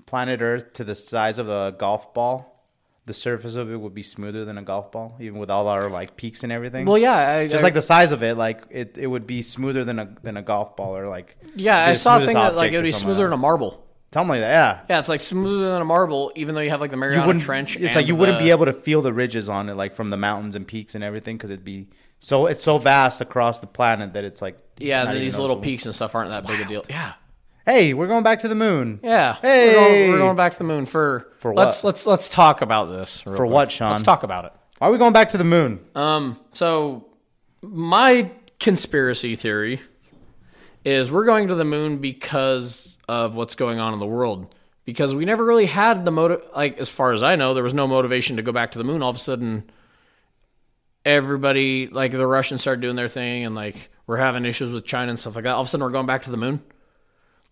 planet 0.06 0.40
earth 0.40 0.72
to 0.74 0.84
the 0.84 0.94
size 0.94 1.38
of 1.38 1.50
a 1.50 1.74
golf 1.76 2.14
ball 2.14 2.57
the 3.08 3.14
surface 3.14 3.56
of 3.56 3.72
it 3.72 3.76
would 3.76 3.94
be 3.94 4.04
smoother 4.04 4.44
than 4.44 4.56
a 4.56 4.62
golf 4.62 4.92
ball 4.92 5.16
even 5.18 5.40
with 5.40 5.50
all 5.50 5.66
our 5.66 5.90
like 5.90 6.16
peaks 6.16 6.44
and 6.44 6.52
everything 6.52 6.86
well 6.86 6.96
yeah 6.98 7.16
I, 7.16 7.48
just 7.48 7.62
I- 7.62 7.66
like 7.66 7.74
the 7.74 7.82
size 7.82 8.12
of 8.12 8.22
it, 8.22 8.36
like 8.36 8.62
it, 8.70 8.96
it 8.96 9.08
would 9.08 9.26
be 9.26 9.42
smoother 9.42 9.84
than 9.84 9.98
a 9.98 10.14
than 10.22 10.36
a 10.36 10.42
golf 10.42 10.76
ball 10.76 10.96
or 10.96 11.08
like 11.08 11.36
Yeah, 11.56 11.84
I 11.84 11.94
saw 11.94 12.18
a 12.22 12.24
thing 12.26 12.34
that 12.34 12.54
like 12.54 12.72
it 12.72 12.76
would 12.76 12.84
be 12.84 12.92
smoother 12.92 13.24
like 13.24 13.30
than 13.30 13.32
a 13.32 13.36
marble. 13.38 13.84
Something 14.12 14.30
like 14.30 14.40
that, 14.40 14.52
yeah. 14.52 14.80
Yeah, 14.88 15.00
it's 15.00 15.08
like 15.10 15.20
smoother 15.20 15.72
than 15.72 15.82
a 15.82 15.84
marble, 15.84 16.32
even 16.34 16.54
though 16.54 16.62
you 16.62 16.70
have 16.70 16.80
like 16.80 16.90
the 16.90 16.96
Mariana. 16.96 17.38
Trench. 17.40 17.76
It's 17.76 17.94
like 17.94 18.06
you 18.06 18.16
wouldn't 18.16 18.38
be 18.38 18.50
able 18.50 18.64
to 18.64 18.72
feel 18.72 19.02
the 19.02 19.12
ridges 19.12 19.50
on 19.50 19.68
it, 19.68 19.74
like 19.74 19.92
from 19.92 20.08
the 20.08 20.16
mountains 20.16 20.56
and 20.56 20.66
peaks 20.66 20.94
and 20.94 21.04
everything, 21.04 21.36
because 21.36 21.50
it'd 21.50 21.64
be 21.64 21.88
so 22.18 22.46
it's 22.46 22.62
so 22.62 22.78
vast 22.78 23.20
across 23.20 23.60
the 23.60 23.66
planet 23.66 24.14
that 24.14 24.24
it's 24.24 24.40
like 24.40 24.58
Yeah, 24.78 25.12
these 25.12 25.38
little 25.38 25.58
peaks 25.58 25.84
and 25.84 25.94
stuff 25.94 26.14
aren't 26.14 26.30
that 26.30 26.46
big 26.46 26.58
a 26.60 26.64
deal. 26.64 26.84
Yeah, 26.88 27.12
Hey, 27.68 27.92
we're 27.92 28.06
going 28.06 28.24
back 28.24 28.38
to 28.38 28.48
the 28.48 28.54
moon. 28.54 28.98
yeah. 29.02 29.34
Hey! 29.42 29.68
we're 29.68 29.74
going, 29.74 30.10
we're 30.10 30.18
going 30.18 30.36
back 30.36 30.52
to 30.52 30.58
the 30.58 30.64
moon 30.64 30.86
for 30.86 31.30
For 31.36 31.52
Let's 31.52 31.84
let's 31.84 32.06
let's 32.06 32.30
talk 32.30 32.62
about 32.62 32.86
this. 32.86 33.26
real 33.26 33.36
For 33.36 33.44
quick. 33.44 33.52
what, 33.52 33.70
Sean? 33.70 33.90
Let's 33.90 34.02
talk 34.02 34.22
about 34.22 34.46
it. 34.46 34.52
Why 34.78 34.88
are 34.88 34.90
we 34.90 34.96
going 34.96 35.12
back 35.12 35.28
to 35.30 35.36
the 35.36 35.44
moon? 35.44 35.78
Um, 35.94 36.40
so 36.54 37.08
my 37.60 38.30
conspiracy 38.58 39.36
theory 39.36 39.82
is 40.82 41.10
we're 41.10 41.26
going 41.26 41.48
to 41.48 41.54
the 41.54 41.66
moon 41.66 41.98
because 41.98 42.96
of 43.06 43.34
what's 43.34 43.54
going 43.54 43.78
on 43.78 43.92
in 43.92 43.98
the 43.98 44.06
world. 44.06 44.54
Because 44.86 45.14
we 45.14 45.26
never 45.26 45.44
really 45.44 45.66
had 45.66 46.06
the 46.06 46.10
motive, 46.10 46.40
like 46.56 46.78
as 46.78 46.88
far 46.88 47.12
as 47.12 47.22
I 47.22 47.36
know, 47.36 47.52
there 47.52 47.62
was 47.62 47.74
no 47.74 47.86
motivation 47.86 48.36
to 48.36 48.42
go 48.42 48.50
back 48.50 48.72
to 48.72 48.78
the 48.78 48.84
moon. 48.84 49.02
All 49.02 49.10
of 49.10 49.16
a 49.16 49.18
sudden, 49.18 49.70
everybody, 51.04 51.88
like 51.88 52.12
the 52.12 52.26
Russians, 52.26 52.62
started 52.62 52.80
doing 52.80 52.96
their 52.96 53.08
thing, 53.08 53.44
and 53.44 53.54
like 53.54 53.90
we're 54.06 54.16
having 54.16 54.46
issues 54.46 54.72
with 54.72 54.86
China 54.86 55.10
and 55.10 55.18
stuff 55.18 55.34
like 55.34 55.44
that. 55.44 55.52
All 55.52 55.60
of 55.60 55.66
a 55.66 55.70
sudden, 55.70 55.84
we're 55.84 55.90
going 55.90 56.06
back 56.06 56.22
to 56.22 56.30
the 56.30 56.38
moon. 56.38 56.62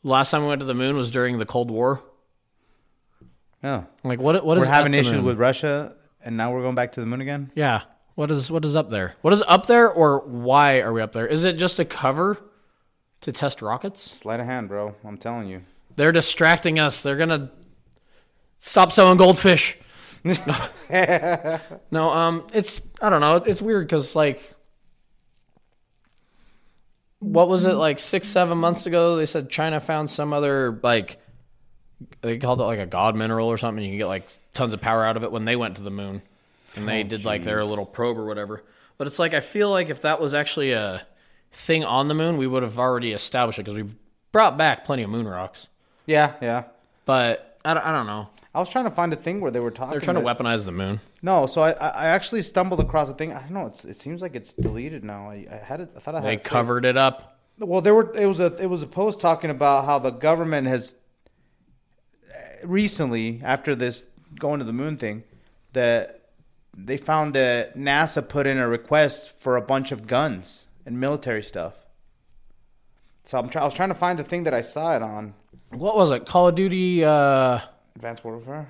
Last 0.06 0.30
time 0.30 0.42
we 0.42 0.48
went 0.48 0.60
to 0.60 0.66
the 0.66 0.74
moon 0.74 0.96
was 0.96 1.10
during 1.10 1.38
the 1.38 1.46
Cold 1.46 1.68
War. 1.68 2.00
Yeah, 3.62 3.84
Like 4.04 4.20
what? 4.20 4.44
What 4.44 4.56
is 4.56 4.62
we're 4.62 4.72
having 4.72 4.94
issues 4.94 5.14
moon? 5.14 5.24
with 5.24 5.38
Russia, 5.38 5.96
and 6.22 6.36
now 6.36 6.52
we're 6.52 6.62
going 6.62 6.76
back 6.76 6.92
to 6.92 7.00
the 7.00 7.06
moon 7.06 7.20
again. 7.20 7.50
Yeah. 7.56 7.82
What 8.14 8.30
is 8.30 8.48
what 8.48 8.64
is 8.64 8.76
up 8.76 8.88
there? 8.88 9.16
What 9.22 9.32
is 9.32 9.42
up 9.48 9.66
there, 9.66 9.90
or 9.90 10.20
why 10.20 10.80
are 10.80 10.92
we 10.92 11.02
up 11.02 11.12
there? 11.12 11.26
Is 11.26 11.44
it 11.44 11.54
just 11.54 11.80
a 11.80 11.84
cover 11.84 12.38
to 13.22 13.32
test 13.32 13.60
rockets? 13.60 14.00
Sleight 14.00 14.38
of 14.38 14.46
hand, 14.46 14.68
bro. 14.68 14.94
I'm 15.04 15.18
telling 15.18 15.48
you. 15.48 15.62
They're 15.96 16.12
distracting 16.12 16.78
us. 16.78 17.02
They're 17.02 17.16
gonna 17.16 17.50
stop 18.58 18.92
selling 18.92 19.18
goldfish. 19.18 19.76
no, 21.90 22.12
um, 22.12 22.46
it's 22.52 22.80
I 23.02 23.10
don't 23.10 23.20
know. 23.20 23.34
It's 23.36 23.60
weird 23.60 23.88
because 23.88 24.14
like, 24.14 24.54
what 27.20 27.48
was 27.48 27.64
it 27.64 27.74
like 27.74 27.98
six 27.98 28.28
seven 28.28 28.58
months 28.58 28.86
ago? 28.86 29.16
They 29.16 29.26
said 29.26 29.50
China 29.50 29.80
found 29.80 30.10
some 30.10 30.32
other 30.32 30.78
like 30.82 31.18
they 32.20 32.38
called 32.38 32.60
it 32.60 32.64
like 32.64 32.78
a 32.78 32.86
god 32.86 33.16
mineral 33.16 33.48
or 33.48 33.56
something. 33.56 33.82
You 33.82 33.90
can 33.90 33.98
get 33.98 34.06
like 34.06 34.28
tons 34.52 34.74
of 34.74 34.80
power 34.80 35.04
out 35.04 35.16
of 35.16 35.24
it 35.24 35.32
when 35.32 35.44
they 35.44 35.56
went 35.56 35.76
to 35.76 35.82
the 35.82 35.90
moon, 35.90 36.22
and 36.74 36.86
they 36.86 37.00
oh, 37.00 37.04
did 37.04 37.24
like 37.24 37.42
their 37.42 37.64
little 37.64 37.86
probe 37.86 38.18
or 38.18 38.26
whatever. 38.26 38.62
But 38.98 39.06
it's 39.06 39.18
like 39.18 39.34
I 39.34 39.40
feel 39.40 39.70
like 39.70 39.88
if 39.88 40.02
that 40.02 40.20
was 40.20 40.34
actually 40.34 40.72
a 40.72 41.06
thing 41.52 41.84
on 41.84 42.08
the 42.08 42.14
moon, 42.14 42.36
we 42.36 42.46
would 42.46 42.62
have 42.62 42.78
already 42.78 43.12
established 43.12 43.58
it 43.58 43.62
because 43.64 43.76
we've 43.76 43.96
brought 44.32 44.58
back 44.58 44.84
plenty 44.84 45.02
of 45.02 45.10
moon 45.10 45.26
rocks. 45.26 45.68
Yeah, 46.04 46.34
yeah. 46.40 46.64
But 47.04 47.55
I 47.66 47.74
don't, 47.74 47.84
I 47.86 47.92
don't 47.92 48.06
know. 48.06 48.28
I 48.54 48.60
was 48.60 48.70
trying 48.70 48.84
to 48.84 48.90
find 48.90 49.12
a 49.12 49.16
thing 49.16 49.40
where 49.40 49.50
they 49.50 49.60
were 49.60 49.70
talking. 49.70 49.90
They're 49.90 50.00
trying 50.00 50.16
to 50.16 50.22
weaponize 50.22 50.64
the 50.64 50.72
moon. 50.72 51.00
No, 51.20 51.46
so 51.46 51.60
I, 51.62 51.72
I 51.72 52.06
actually 52.06 52.42
stumbled 52.42 52.80
across 52.80 53.08
a 53.08 53.14
thing. 53.14 53.32
I 53.32 53.40
don't 53.40 53.50
know. 53.52 53.66
It's, 53.66 53.84
it 53.84 54.00
seems 54.00 54.22
like 54.22 54.34
it's 54.34 54.54
deleted 54.54 55.04
now. 55.04 55.28
I, 55.28 55.46
I 55.50 55.56
had 55.56 55.80
it. 55.80 55.90
I 55.96 56.00
thought 56.00 56.14
I 56.14 56.18
had 56.20 56.26
They 56.26 56.34
it 56.34 56.38
saved. 56.40 56.46
covered 56.46 56.84
it 56.84 56.96
up. 56.96 57.38
Well, 57.58 57.80
there 57.80 57.94
were. 57.94 58.14
It 58.14 58.26
was 58.26 58.40
a. 58.40 58.54
It 58.56 58.66
was 58.66 58.82
a 58.82 58.86
post 58.86 59.20
talking 59.20 59.50
about 59.50 59.84
how 59.84 59.98
the 59.98 60.10
government 60.10 60.66
has 60.68 60.94
recently, 62.64 63.40
after 63.44 63.74
this 63.74 64.06
going 64.38 64.58
to 64.58 64.64
the 64.64 64.72
moon 64.72 64.96
thing, 64.96 65.24
that 65.72 66.30
they 66.76 66.96
found 66.96 67.34
that 67.34 67.76
NASA 67.76 68.26
put 68.26 68.46
in 68.46 68.58
a 68.58 68.68
request 68.68 69.38
for 69.38 69.56
a 69.56 69.62
bunch 69.62 69.92
of 69.92 70.06
guns 70.06 70.66
and 70.84 71.00
military 71.00 71.42
stuff. 71.42 71.74
So 73.24 73.38
I'm 73.38 73.48
try- 73.48 73.62
I 73.62 73.64
was 73.64 73.74
trying 73.74 73.88
to 73.88 73.94
find 73.94 74.18
the 74.18 74.24
thing 74.24 74.44
that 74.44 74.54
I 74.54 74.60
saw 74.60 74.94
it 74.94 75.02
on 75.02 75.34
What 75.78 75.96
was 75.96 76.10
it? 76.10 76.26
Call 76.26 76.48
of 76.48 76.54
Duty? 76.54 77.04
Uh, 77.04 77.60
Advanced 77.96 78.24
Warfare. 78.24 78.68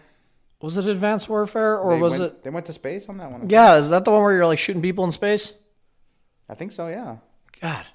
was 0.61 0.77
it 0.77 0.87
Advanced 0.87 1.29
Warfare 1.29 1.79
or 1.79 1.95
They 1.95 2.01
was 2.01 2.13
went, 2.19 2.23
it? 2.25 2.45
They 2.45 2.51
went 2.51 2.67
to 2.67 2.73
space 2.73 3.09
on 3.09 3.19
that 3.19 3.31
one. 3.31 3.49
Yeah, 3.51 3.77
is 3.77 3.91
that 3.91 4.05
the 4.05 4.11
one 4.13 4.23
where 4.23 4.33
you're 4.35 4.47
like 4.47 4.59
shooting 4.59 4.83
people 4.83 5.05
in 5.05 5.13
space? 5.13 5.55
I 6.49 6.55
think 6.55 6.73
so. 6.73 6.87
Yeah. 6.89 7.17
God, 7.61 7.87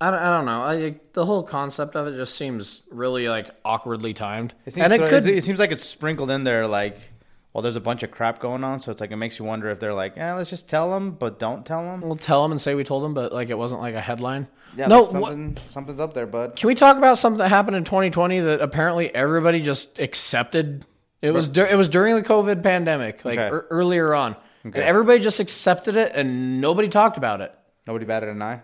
I 0.00 0.10
don't, 0.10 0.20
I 0.20 0.36
don't 0.36 0.46
know. 0.46 0.62
I, 0.62 0.94
the 1.12 1.24
whole 1.24 1.42
concept 1.42 1.94
of 1.94 2.06
it 2.08 2.16
just 2.16 2.34
seems 2.36 2.82
really 2.90 3.28
like 3.28 3.50
awkwardly 3.64 4.14
timed, 4.14 4.54
It 4.66 4.72
seems 4.74 4.84
and 4.84 4.92
it 4.92 5.08
could. 5.08 5.26
it 5.26 5.44
seems 5.44 5.58
like 5.58 5.70
it's 5.70 5.84
sprinkled 5.84 6.30
in 6.30 6.42
there 6.44 6.66
like 6.66 7.11
well 7.52 7.62
there's 7.62 7.76
a 7.76 7.80
bunch 7.80 8.02
of 8.02 8.10
crap 8.10 8.40
going 8.40 8.64
on 8.64 8.80
so 8.80 8.90
it's 8.90 9.00
like 9.00 9.10
it 9.10 9.16
makes 9.16 9.38
you 9.38 9.44
wonder 9.44 9.68
if 9.70 9.78
they're 9.80 9.94
like 9.94 10.16
yeah 10.16 10.34
let's 10.34 10.48
just 10.50 10.68
tell 10.68 10.90
them 10.90 11.10
but 11.12 11.38
don't 11.38 11.64
tell 11.66 11.82
them 11.84 12.00
We'll 12.00 12.16
tell 12.16 12.42
them 12.42 12.52
and 12.52 12.60
say 12.60 12.74
we 12.74 12.84
told 12.84 13.04
them, 13.04 13.14
but 13.14 13.32
like 13.32 13.50
it 13.50 13.58
wasn't 13.58 13.80
like 13.80 13.94
a 13.94 14.00
headline. 14.00 14.46
yeah 14.76 14.86
no, 14.86 15.02
like 15.02 15.10
something 15.10 15.56
something's 15.68 16.00
up 16.00 16.14
there 16.14 16.26
bud 16.26 16.56
Can 16.56 16.68
we 16.68 16.74
talk 16.74 16.96
about 16.96 17.18
something 17.18 17.38
that 17.38 17.48
happened 17.48 17.76
in 17.76 17.84
2020 17.84 18.40
that 18.40 18.60
apparently 18.60 19.14
everybody 19.14 19.60
just 19.60 19.98
accepted? 19.98 20.84
It 21.20 21.30
was 21.30 21.48
dur- 21.48 21.66
it 21.66 21.76
was 21.76 21.88
during 21.88 22.16
the 22.16 22.22
COVID 22.22 22.62
pandemic, 22.64 23.24
like 23.24 23.38
Okay. 23.38 23.46
ear- 23.54 23.66
earlier 23.70 24.12
on, 24.12 24.32
Okay. 24.66 24.80
and 24.80 24.88
everybody 24.88 25.20
just 25.20 25.38
accepted 25.38 25.94
it 25.94 26.12
and 26.16 26.60
nobody 26.60 26.88
talked 26.88 27.16
about 27.16 27.40
it. 27.40 27.54
nobody 27.86 28.04
batted 28.06 28.28
an 28.30 28.42
eye 28.42 28.60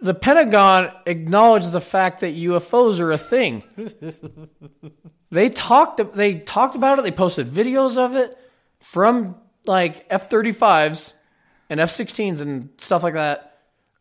The 0.00 0.14
Pentagon 0.14 0.92
acknowledged 1.06 1.72
the 1.72 1.80
fact 1.80 2.20
that 2.20 2.34
UFOs 2.36 3.00
are 3.00 3.12
a 3.12 3.18
thing. 3.18 3.62
they 5.30 5.48
talked 5.50 6.14
they 6.14 6.40
talked 6.40 6.74
about 6.74 6.98
it. 6.98 7.02
They 7.02 7.10
posted 7.10 7.48
videos 7.48 7.96
of 7.96 8.14
it 8.14 8.36
from 8.80 9.36
like 9.66 10.04
F-35s 10.10 11.14
and 11.70 11.80
F-16s 11.80 12.40
and 12.40 12.68
stuff 12.76 13.02
like 13.02 13.14
that 13.14 13.50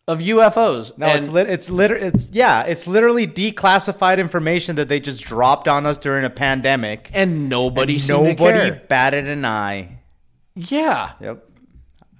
of 0.05 0.19
UFOs. 0.19 0.97
no 0.97 1.05
and 1.05 1.19
it's 1.19 1.29
lit 1.29 1.50
it's 1.50 1.69
liter- 1.69 1.95
it's 1.95 2.27
yeah 2.31 2.63
it's 2.63 2.85
literally 2.88 3.25
declassified 3.25 4.17
information 4.17 4.75
that 4.75 4.89
they 4.89 5.00
just 5.00 5.21
dropped 5.23 5.69
on 5.69 5.85
us 5.85 5.95
during 5.95 6.25
a 6.25 6.29
pandemic 6.29 7.09
and 7.13 7.47
nobody 7.47 7.97
to 7.97 8.07
nobody 8.09 8.71
batted 8.89 9.29
an 9.29 9.45
eye 9.45 10.00
Yeah. 10.55 11.12
yep 11.21 11.50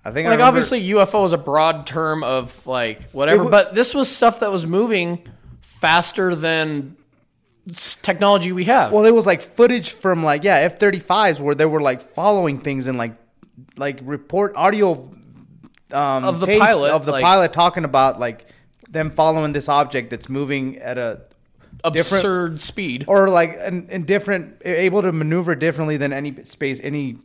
i 0.06 0.12
think 0.12 0.26
I 0.28 0.32
Like 0.32 0.38
remember- 0.40 0.44
obviously 0.48 0.82
UFO 0.90 1.26
is 1.26 1.34
a 1.34 1.38
broad 1.38 1.86
term 1.88 2.24
of 2.24 2.66
like 2.68 3.10
whatever, 3.12 3.44
wa- 3.46 3.50
but 3.50 3.74
this 3.76 3.94
was 3.94 4.10
stuff 4.10 4.40
that 4.42 4.52
was 4.52 4.66
moving 4.68 5.26
faster 5.62 6.36
than 6.36 6.96
technology 8.02 8.52
we 8.52 8.66
have. 8.66 8.92
Well, 8.92 9.06
it 9.06 9.12
was 9.14 9.26
like 9.26 9.42
footage 9.42 9.92
from 9.92 10.24
like 10.24 10.44
yeah 10.44 10.56
F 10.58 10.78
thirty 10.80 11.00
fives 11.00 11.40
where 11.42 11.56
they 11.56 11.66
were 11.66 11.82
like 11.82 12.02
following 12.14 12.60
things 12.60 12.88
and 12.88 12.98
like 12.98 13.16
like 13.78 14.00
report 14.04 14.54
audio 14.56 15.10
um, 15.92 16.24
Of 16.26 16.40
the 16.40 16.58
pilot, 16.60 16.90
of 16.92 17.06
the 17.06 17.12
like- 17.14 17.24
pilot 17.24 17.54
talking 17.54 17.86
about 17.86 18.20
like 18.20 18.46
them 18.90 19.10
following 19.12 19.54
this 19.54 19.70
object 19.70 20.10
that's 20.10 20.28
moving 20.30 20.78
at 20.80 20.98
a 20.98 21.22
Absurd 21.86 22.62
speed. 22.62 23.06
or 23.08 23.30
like 23.30 23.58
in 23.60 24.06
different 24.06 24.62
able 24.64 25.02
to 25.02 25.12
maneuver 25.12 25.54
differently 25.56 25.98
than 25.98 26.14
any 26.14 26.44
space 26.44 26.80
any 26.84 27.18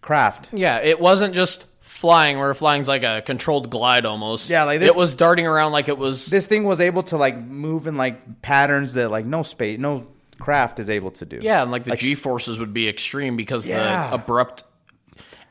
craft. 0.00 0.50
Yeah, 0.52 0.78
it 0.78 0.98
wasn't 1.00 1.34
just 1.34 1.66
flying 2.00 2.38
where 2.38 2.54
flying's 2.54 2.88
like 2.88 3.02
a 3.04 3.20
controlled 3.20 3.68
glide 3.70 4.06
almost. 4.06 4.48
Yeah, 4.48 4.64
like 4.64 4.80
this- 4.80 4.88
it 4.90 4.96
was 4.96 5.12
darting 5.14 5.46
around 5.46 5.72
like 5.72 5.88
it 5.88 5.98
was 5.98 6.26
This 6.26 6.46
thing 6.46 6.64
was 6.64 6.80
able 6.80 7.02
to 7.04 7.16
like 7.18 7.36
move 7.36 7.86
in 7.86 7.96
like 7.96 8.40
patterns 8.42 8.94
that 8.94 9.10
like 9.10 9.26
no 9.26 9.42
space 9.42 9.78
no 9.78 10.06
craft 10.38 10.78
is 10.78 10.88
able 10.88 11.10
to 11.10 11.26
do. 11.26 11.38
Yeah, 11.42 11.60
and 11.62 11.70
like 11.70 11.84
the 11.84 11.96
G 11.96 12.14
forces 12.14 12.58
would 12.58 12.72
be 12.72 12.88
extreme 12.88 13.36
because 13.36 13.66
Yeah. 13.66 14.08
the 14.08 14.14
abrupt 14.14 14.64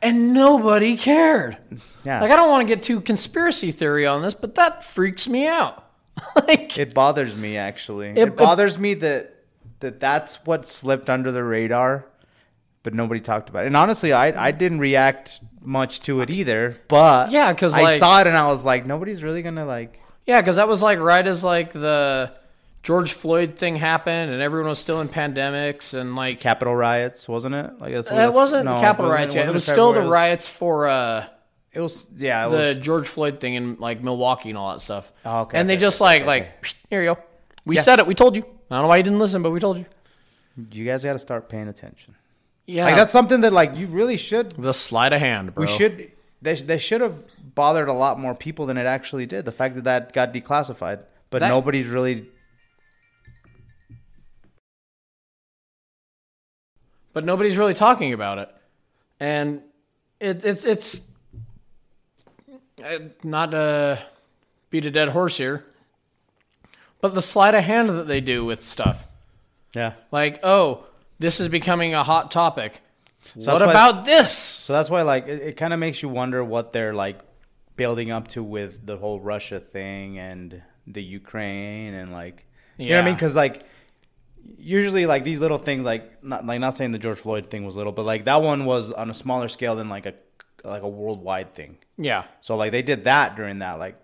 and 0.01 0.33
nobody 0.33 0.97
cared. 0.97 1.57
Yeah. 2.03 2.21
Like 2.21 2.31
I 2.31 2.35
don't 2.35 2.49
want 2.49 2.67
to 2.67 2.73
get 2.75 2.81
too 2.83 3.01
conspiracy 3.01 3.71
theory 3.71 4.07
on 4.07 4.21
this, 4.23 4.33
but 4.33 4.55
that 4.55 4.83
freaks 4.83 5.27
me 5.27 5.45
out. 5.45 5.83
like 6.47 6.77
It 6.79 6.93
bothers 6.95 7.35
me 7.35 7.57
actually. 7.57 8.09
It, 8.09 8.17
it- 8.17 8.35
bothers 8.37 8.77
me 8.79 8.95
that 8.95 9.35
that 9.81 9.99
that's 9.99 10.43
what 10.45 10.65
slipped 10.65 11.09
under 11.09 11.31
the 11.31 11.43
radar, 11.43 12.05
but 12.83 12.93
nobody 12.93 13.19
talked 13.19 13.49
about 13.49 13.63
it. 13.63 13.67
And 13.67 13.77
honestly, 13.77 14.13
I 14.13 14.47
I 14.47 14.51
didn't 14.51 14.79
react 14.79 15.41
much 15.61 15.99
to 16.01 16.21
it 16.21 16.29
either. 16.29 16.77
But 16.87 17.31
Yeah, 17.31 17.53
'cause, 17.53 17.73
I 17.73 17.81
like- 17.81 17.99
saw 17.99 18.21
it 18.21 18.27
and 18.27 18.37
I 18.37 18.47
was 18.47 18.63
like, 18.63 18.85
nobody's 18.85 19.21
really 19.23 19.41
gonna 19.41 19.65
like. 19.65 19.99
Yeah, 20.25 20.41
because 20.41 20.55
that 20.57 20.67
was 20.67 20.81
like 20.81 20.99
right 20.99 21.25
as 21.25 21.43
like 21.43 21.71
the 21.73 22.31
George 22.81 23.11
Floyd 23.13 23.55
thing 23.57 23.75
happened, 23.75 24.31
and 24.31 24.41
everyone 24.41 24.69
was 24.69 24.79
still 24.79 25.01
in 25.01 25.09
pandemics, 25.09 25.93
and 25.93 26.15
like 26.15 26.39
Capitol 26.39 26.75
riots, 26.75 27.27
wasn't 27.27 27.55
it? 27.55 27.71
Like 27.79 27.93
that's, 27.93 28.09
it 28.09 28.31
wasn't 28.33 28.65
no, 28.65 28.79
Capitol 28.79 28.81
capital 28.81 29.11
riots. 29.11 29.35
It 29.35 29.39
wasn't 29.39 29.53
was 29.55 29.65
still 29.65 29.93
the 29.93 30.03
riots 30.03 30.47
for 30.47 30.87
uh, 30.87 31.25
It 31.73 31.81
was 31.81 32.07
yeah. 32.15 32.47
It 32.47 32.51
the 32.51 32.57
was, 32.57 32.81
George 32.81 33.07
Floyd 33.07 33.39
thing 33.41 33.55
in 33.55 33.75
like 33.79 34.01
Milwaukee 34.01 34.49
and 34.49 34.57
all 34.57 34.71
that 34.73 34.81
stuff. 34.81 35.11
Oh, 35.25 35.41
okay, 35.41 35.57
and 35.57 35.67
they 35.67 35.73
okay, 35.73 35.81
just 35.81 36.01
okay, 36.01 36.19
like 36.19 36.25
like 36.25 36.75
here 36.89 37.01
you 37.01 37.15
go. 37.15 37.19
We 37.65 37.75
said 37.75 37.99
it. 37.99 38.07
We 38.07 38.15
told 38.15 38.35
you. 38.37 38.43
I 38.71 38.75
don't 38.75 38.83
know 38.83 38.87
why 38.87 38.97
you 38.97 39.03
didn't 39.03 39.19
listen, 39.19 39.41
but 39.41 39.49
we 39.51 39.59
told 39.59 39.77
you. 39.77 39.85
you 40.71 40.85
guys 40.85 41.03
got 41.03 41.13
to 41.13 41.19
start 41.19 41.49
paying 41.49 41.67
attention. 41.67 42.15
Yeah, 42.69 42.85
Like 42.85 42.97
that's 42.97 43.11
something 43.11 43.41
that 43.41 43.51
like 43.51 43.77
you 43.77 43.87
really 43.87 44.17
should. 44.17 44.51
the 44.51 44.73
sleight 44.73 45.11
of 45.11 45.19
hand, 45.19 45.55
bro. 45.55 45.65
We 45.65 45.67
should. 45.67 46.11
They, 46.41 46.53
they 46.53 46.77
should 46.77 47.01
have 47.01 47.23
bothered 47.55 47.87
a 47.87 47.93
lot 47.93 48.19
more 48.19 48.35
people 48.35 48.67
than 48.67 48.77
it 48.77 48.85
actually 48.85 49.25
did. 49.25 49.43
The 49.45 49.51
fact 49.51 49.73
that 49.73 49.85
that 49.85 50.13
got 50.13 50.33
declassified, 50.33 50.99
but 51.31 51.39
That- 51.39 51.49
nobody's 51.49 51.87
really 51.87 52.27
but 57.13 57.25
nobody's 57.25 57.57
really 57.57 57.73
talking 57.73 58.13
about 58.13 58.37
it, 58.37 58.49
and 59.19 59.61
it, 60.19 60.45
it 60.45 60.63
it's 60.63 61.01
uh, 62.83 62.99
not 63.23 63.49
to 63.51 63.99
beat 64.69 64.85
a 64.85 64.91
dead 64.91 65.09
horse 65.09 65.37
here, 65.37 65.65
but 67.01 67.15
the 67.15 67.21
sleight 67.21 67.55
of 67.55 67.63
hand 67.63 67.89
that 67.89 68.07
they 68.07 68.21
do 68.21 68.45
with 68.45 68.63
stuff, 68.63 69.05
yeah. 69.75 69.93
like 70.11 70.39
oh, 70.43 70.85
this 71.19 71.39
is 71.39 71.47
becoming 71.49 71.93
a 71.93 72.03
hot 72.03 72.31
topic. 72.31 72.81
So 73.37 73.51
what 73.51 73.59
that's 73.59 73.61
why- 73.67 73.71
about 73.71 74.05
this? 74.05 74.31
So 74.31 74.73
that's 74.73 74.89
why, 74.89 75.01
like, 75.03 75.27
it, 75.27 75.41
it 75.41 75.57
kind 75.57 75.73
of 75.73 75.79
makes 75.79 76.01
you 76.01 76.09
wonder 76.09 76.43
what 76.43 76.71
they're 76.71 76.93
like 76.93 77.19
building 77.75 78.11
up 78.11 78.27
to 78.29 78.43
with 78.43 78.85
the 78.85 78.97
whole 78.97 79.19
Russia 79.19 79.59
thing 79.59 80.17
and 80.17 80.61
the 80.87 81.03
Ukraine 81.03 81.93
and 81.93 82.11
like, 82.11 82.45
you 82.77 82.89
know 82.89 82.95
what 82.95 83.01
I 83.01 83.05
mean? 83.05 83.13
Because 83.15 83.35
like, 83.35 83.63
usually 84.57 85.05
like 85.05 85.23
these 85.23 85.39
little 85.39 85.57
things, 85.57 85.85
like 85.85 86.23
not 86.23 86.45
like 86.45 86.59
not 86.59 86.75
saying 86.77 86.91
the 86.91 86.97
George 86.99 87.19
Floyd 87.19 87.45
thing 87.47 87.65
was 87.65 87.75
little, 87.75 87.91
but 87.91 88.05
like 88.05 88.25
that 88.25 88.41
one 88.41 88.65
was 88.65 88.91
on 88.91 89.09
a 89.09 89.13
smaller 89.13 89.47
scale 89.47 89.75
than 89.75 89.89
like 89.89 90.05
a 90.05 90.13
like 90.63 90.81
a 90.81 90.87
worldwide 90.87 91.53
thing. 91.53 91.77
Yeah, 91.97 92.25
So 92.39 92.55
like 92.55 92.71
they 92.71 92.81
did 92.81 93.03
that 93.05 93.35
during 93.35 93.59
that. 93.59 93.79
Like, 93.79 93.95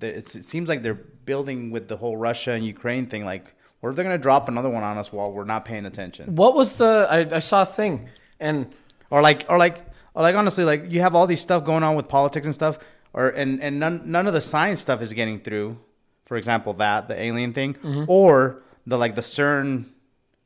it's, 0.00 0.34
it 0.34 0.44
seems 0.44 0.68
like 0.68 0.82
they're 0.82 0.94
building 0.94 1.70
with 1.70 1.88
the 1.88 1.96
whole 1.96 2.16
Russia 2.16 2.52
and 2.52 2.64
Ukraine 2.64 3.06
thing. 3.06 3.24
Like, 3.24 3.54
what 3.80 3.90
if 3.90 3.96
they're 3.96 4.04
gonna 4.04 4.18
drop 4.18 4.48
another 4.48 4.70
one 4.70 4.82
on 4.82 4.98
us 4.98 5.12
while 5.12 5.32
we're 5.32 5.44
not 5.44 5.64
paying 5.64 5.86
attention? 5.86 6.34
what 6.34 6.54
was 6.54 6.76
the? 6.76 7.06
I, 7.10 7.36
I 7.36 7.38
saw 7.38 7.62
a 7.62 7.66
thing, 7.66 8.08
and 8.40 8.72
or 9.10 9.22
like 9.22 9.44
or 9.48 9.58
like 9.58 9.84
or 10.14 10.22
like 10.22 10.34
honestly 10.34 10.64
like 10.64 10.90
you 10.90 11.00
have 11.00 11.14
all 11.14 11.26
these 11.26 11.40
stuff 11.40 11.64
going 11.64 11.82
on 11.82 11.94
with 11.94 12.08
politics 12.08 12.46
and 12.46 12.54
stuff 12.54 12.78
or 13.12 13.28
and 13.28 13.62
and 13.62 13.78
none 13.78 14.02
none 14.04 14.26
of 14.26 14.34
the 14.34 14.40
science 14.40 14.80
stuff 14.80 15.00
is 15.00 15.12
getting 15.12 15.40
through 15.40 15.78
for 16.26 16.36
example 16.36 16.72
that 16.74 17.08
the 17.08 17.20
alien 17.20 17.52
thing 17.52 17.74
mm-hmm. 17.74 18.04
or 18.08 18.62
the 18.86 18.98
like 18.98 19.14
the 19.14 19.20
CERN 19.20 19.84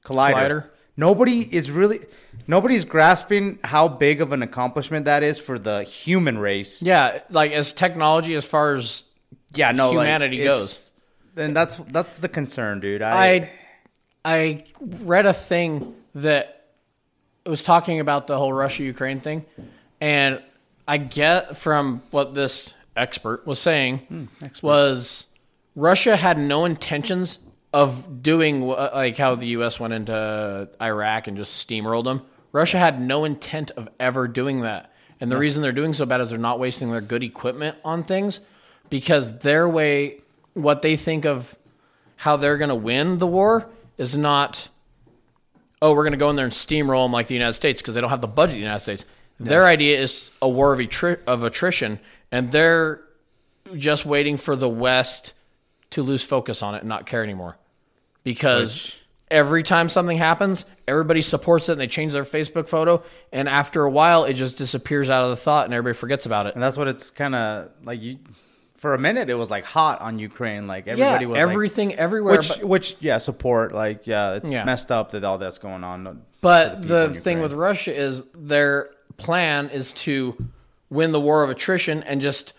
collider. 0.05 0.35
Collider. 0.35 0.71
nobody 0.97 1.41
is 1.55 1.71
really 1.71 2.01
nobody's 2.47 2.85
grasping 2.85 3.59
how 3.65 3.89
big 3.89 4.21
of 4.21 4.33
an 4.33 4.43
accomplishment 4.43 5.07
that 5.07 5.23
is 5.23 5.39
for 5.39 5.59
the 5.59 5.83
human 5.83 6.39
race 6.39 6.83
yeah, 6.83 7.21
like 7.31 7.53
as 7.53 7.73
technology, 7.73 8.35
as 8.35 8.45
far 8.45 8.75
as 8.75 9.05
yeah 9.55 9.73
no 9.73 9.89
like, 9.91 10.07
Humanity 10.07 10.43
it's- 10.43 10.61
goes. 10.61 10.89
And 11.37 11.57
that's 11.57 11.77
that's 11.91 12.19
the 12.19 12.29
concern 12.29 12.81
dude 12.81 13.03
i, 13.03 13.27
I 13.27 13.51
I 14.25 14.65
read 14.81 15.27
a 15.27 15.33
thing 15.33 15.95
that 16.15 16.67
was 17.45 17.62
talking 17.65 18.01
about 18.01 18.27
the 18.27 18.39
whole 18.39 18.53
Russia 18.53 18.85
Ukraine 18.85 19.21
thing, 19.21 19.45
and 20.01 20.41
I 20.87 20.99
get 20.99 21.57
from 21.57 22.03
what 22.11 22.35
this 22.35 22.73
expert 22.95 23.47
was 23.47 23.59
saying 23.59 23.99
hmm, 23.99 24.25
was 24.61 25.27
Russia 25.75 26.17
had 26.17 26.39
no 26.39 26.65
intentions 26.65 27.39
of 27.73 28.23
doing 28.23 28.62
like 28.62 29.17
how 29.17 29.35
the 29.35 29.47
U.S. 29.47 29.81
went 29.81 29.95
into 29.95 30.69
Iraq 30.81 31.27
and 31.27 31.37
just 31.37 31.67
steamrolled 31.67 32.05
them. 32.05 32.23
Russia 32.53 32.79
had 32.79 33.01
no 33.01 33.25
intent 33.25 33.71
of 33.73 33.89
ever 33.99 34.29
doing 34.29 34.61
that, 34.61 34.93
and 35.21 35.33
the 35.33 35.37
reason 35.37 35.62
they're 35.62 35.73
doing 35.73 35.95
so 35.95 36.07
bad 36.07 36.21
is 36.21 36.31
they're 36.31 36.39
not 36.39 36.61
wasting 36.61 36.93
their 36.93 37.01
good 37.01 37.25
equipment 37.25 37.77
on 37.85 38.05
things 38.05 38.41
because 38.91 39.39
their 39.39 39.69
way, 39.69 40.22
what 40.54 40.82
they 40.82 40.97
think 40.97 41.25
of 41.25 41.56
how 42.16 42.37
they're 42.37 42.59
going 42.59 42.68
to 42.68 42.75
win 42.75 43.18
the 43.18 43.26
war 43.26 43.68
is 43.99 44.16
not, 44.16 44.68
oh, 45.80 45.92
we're 45.92 46.04
going 46.04 46.12
to 46.12 46.18
go 46.18 46.30
in 46.30 46.37
there 46.37 46.44
and 46.44 46.54
steamroll 46.54 47.04
them 47.04 47.12
like 47.12 47.26
the 47.26 47.35
United 47.35 47.54
States 47.54 47.82
because 47.82 47.94
they 47.94 48.00
don't 48.00 48.11
have 48.11 48.21
the 48.21 48.28
budget 48.28 48.54
of 48.54 48.59
the 48.59 48.62
United 48.62 48.80
States. 48.80 49.04
Their 49.40 49.66
idea 49.66 50.00
is 50.00 50.30
a 50.40 50.49
war 50.49 50.73
of, 50.73 50.78
attri- 50.78 51.18
of 51.26 51.42
attrition, 51.42 51.99
and 52.30 52.52
they're 52.52 53.02
just 53.76 54.06
waiting 54.06 54.37
for 54.37 54.54
the 54.54 54.68
West 54.68 55.32
to 55.90 56.02
lose 56.02 56.23
focus 56.23 56.62
on 56.62 56.75
it 56.75 56.78
and 56.80 56.88
not 56.88 57.06
care 57.06 57.25
anymore. 57.25 57.56
Because 58.23 58.94
every 59.30 59.64
time 59.64 59.88
something 59.88 60.16
happens, 60.16 60.64
everybody 60.87 61.23
supports 61.23 61.68
it 61.68 61.73
and 61.73 61.80
they 61.80 61.88
change 61.88 62.12
their 62.12 62.25
Facebook 62.25 62.68
photo. 62.68 63.02
And 63.32 63.49
after 63.49 63.82
a 63.85 63.90
while, 63.90 64.25
it 64.25 64.35
just 64.35 64.59
disappears 64.59 65.11
out 65.11 65.25
of 65.25 65.30
the 65.30 65.37
thought 65.37 65.64
and 65.64 65.75
everybody 65.75 65.99
forgets 65.99 66.25
about 66.25 66.47
it. 66.47 66.54
And 66.54 66.62
that's 66.62 66.76
what 66.76 66.87
it's 66.87 67.11
kind 67.11 67.35
of 67.35 67.71
like. 67.82 68.00
You, 68.00 68.18
for 68.83 68.95
a 68.95 68.99
minute, 68.99 69.31
it 69.31 69.35
was 69.35 69.49
like 69.49 69.65
hot 69.65 70.01
on 70.01 70.19
Ukraine. 70.19 70.67
Like 70.67 70.89
everybody 70.89 71.25
yeah, 71.25 71.31
was 71.31 71.37
like- 71.37 71.51
everything 71.53 71.95
everywhere. 71.95 72.39
which, 72.39 72.49
but 72.49 72.65
which, 72.65 72.97
yeah, 72.99 73.19
support. 73.19 73.73
Like, 73.73 74.09
yeah, 74.09 74.33
it's 74.33 74.51
Yeah. 74.51 74.65
messed 74.65 74.91
up 74.91 75.12
that 75.12 75.23
all 75.23 75.39
that's 75.39 75.59
going 75.59 75.85
on. 75.85 76.23
but 76.41 76.83
for 76.83 76.89
the, 76.89 77.15
thing 77.15 77.39
with 77.41 77.53
Russia 77.53 77.95
is 77.97 78.25
their 78.35 78.91
plan 79.19 79.71
is 79.71 79.93
to 79.93 80.35
win 80.91 81.12
the 81.12 81.21
war 81.21 81.45
of 81.45 81.51
attrition 81.51 82.03
and 82.03 82.21
just 82.21 82.55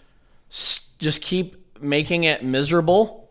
just 0.97 1.21
keep 1.21 1.57
making 1.81 2.23
it 2.23 2.41
miserable 2.41 3.29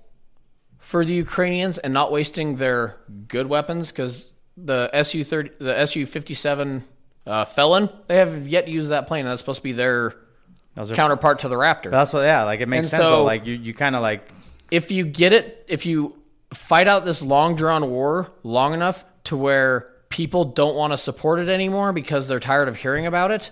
for 0.77 1.03
the 1.03 1.15
Ukrainians 1.15 1.79
and 1.79 1.95
not 1.95 2.13
wasting 2.13 2.57
their 2.57 2.99
good 3.27 3.47
weapons 3.47 3.91
because 3.91 4.33
the 4.59 4.91
Su 5.03 5.25
thirty 5.25 5.51
the 5.59 5.87
Su 5.87 6.05
fifty 6.05 6.35
seven 6.35 6.85
uh, 7.27 7.47
felon 7.47 7.89
they 8.09 8.17
have 8.17 8.47
yet 8.47 8.67
to 8.67 8.71
use 8.71 8.91
that 8.91 9.07
plane 9.07 9.21
and 9.21 9.31
that's 9.31 9.41
supposed 9.41 9.61
to 9.61 9.63
be 9.63 9.73
their 9.73 10.15
counterpart 10.77 11.41
to 11.41 11.49
the 11.49 11.57
Raptor. 11.57 11.91
That's 11.91 12.13
what, 12.13 12.23
yeah, 12.23 12.45
like 12.45 12.61
it 12.61 12.69
makes 12.69 12.87
And 12.87 12.91
sense. 12.93 13.03
so- 13.05 13.11
though. 13.11 13.25
Like 13.25 13.47
you, 13.47 13.55
you 13.55 13.75
kind 13.75 13.95
of 13.97 14.03
like 14.03 14.29
if 14.71 14.91
you 14.91 15.05
get 15.05 15.33
it, 15.33 15.65
if 15.69 15.85
you 15.87 16.17
fight 16.55 16.89
out 16.89 17.05
this 17.05 17.23
long 17.23 17.57
drawn 17.57 17.91
war 17.91 18.31
long 18.43 18.75
enough 18.75 19.05
to 19.25 19.37
where 19.37 19.89
people 20.09 20.45
don't 20.45 20.75
want 20.77 20.93
to 20.93 20.99
support 20.99 21.39
it 21.41 21.49
anymore 21.49 21.93
because 21.93 22.29
they're 22.29 22.41
tired 22.41 22.69
of 22.69 22.77
hearing 22.77 23.07
about 23.07 23.31
it, 23.31 23.51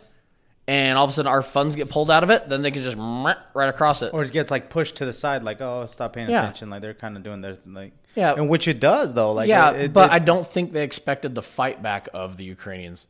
and 0.68 0.96
all 0.98 1.04
of 1.04 1.10
a 1.10 1.12
sudden 1.12 1.30
our 1.30 1.42
funds 1.42 1.74
get 1.76 1.88
pulled 1.90 2.10
out 2.10 2.22
of 2.22 2.30
it, 2.30 2.48
then 2.48 2.62
they 2.62 2.70
can 2.70 2.82
just 2.82 2.96
right 2.98 3.68
across 3.68 4.02
it. 4.02 4.12
or 4.12 4.22
it 4.22 4.30
gets 4.32 4.50
like 4.50 4.68
pushed 4.70 4.96
to 4.96 5.04
the 5.06 5.12
side, 5.12 5.42
like 5.42 5.60
oh, 5.60 5.86
stop 5.86 6.12
paying 6.14 6.28
Yeah. 6.30 6.40
attention. 6.42 6.70
Like 6.70 6.82
they're 6.82 6.94
kind 6.94 7.16
of 7.16 7.22
doing 7.22 7.40
their 7.40 7.56
like, 7.66 7.92
Yeah. 8.14 8.34
and 8.34 8.48
which 8.48 8.68
it 8.68 8.78
does 8.80 9.14
though. 9.14 9.32
Like 9.32 9.48
yeah, 9.48 9.72
it, 9.72 9.80
it- 9.86 9.92
but 9.92 10.10
it- 10.10 10.14
I 10.14 10.18
don't 10.20 10.46
think 10.46 10.72
they 10.72 10.84
expected 10.84 11.34
the 11.34 11.42
fight 11.42 11.82
back 11.82 12.08
of 12.14 12.36
the 12.36 12.44
Ukrainians. 12.44 13.06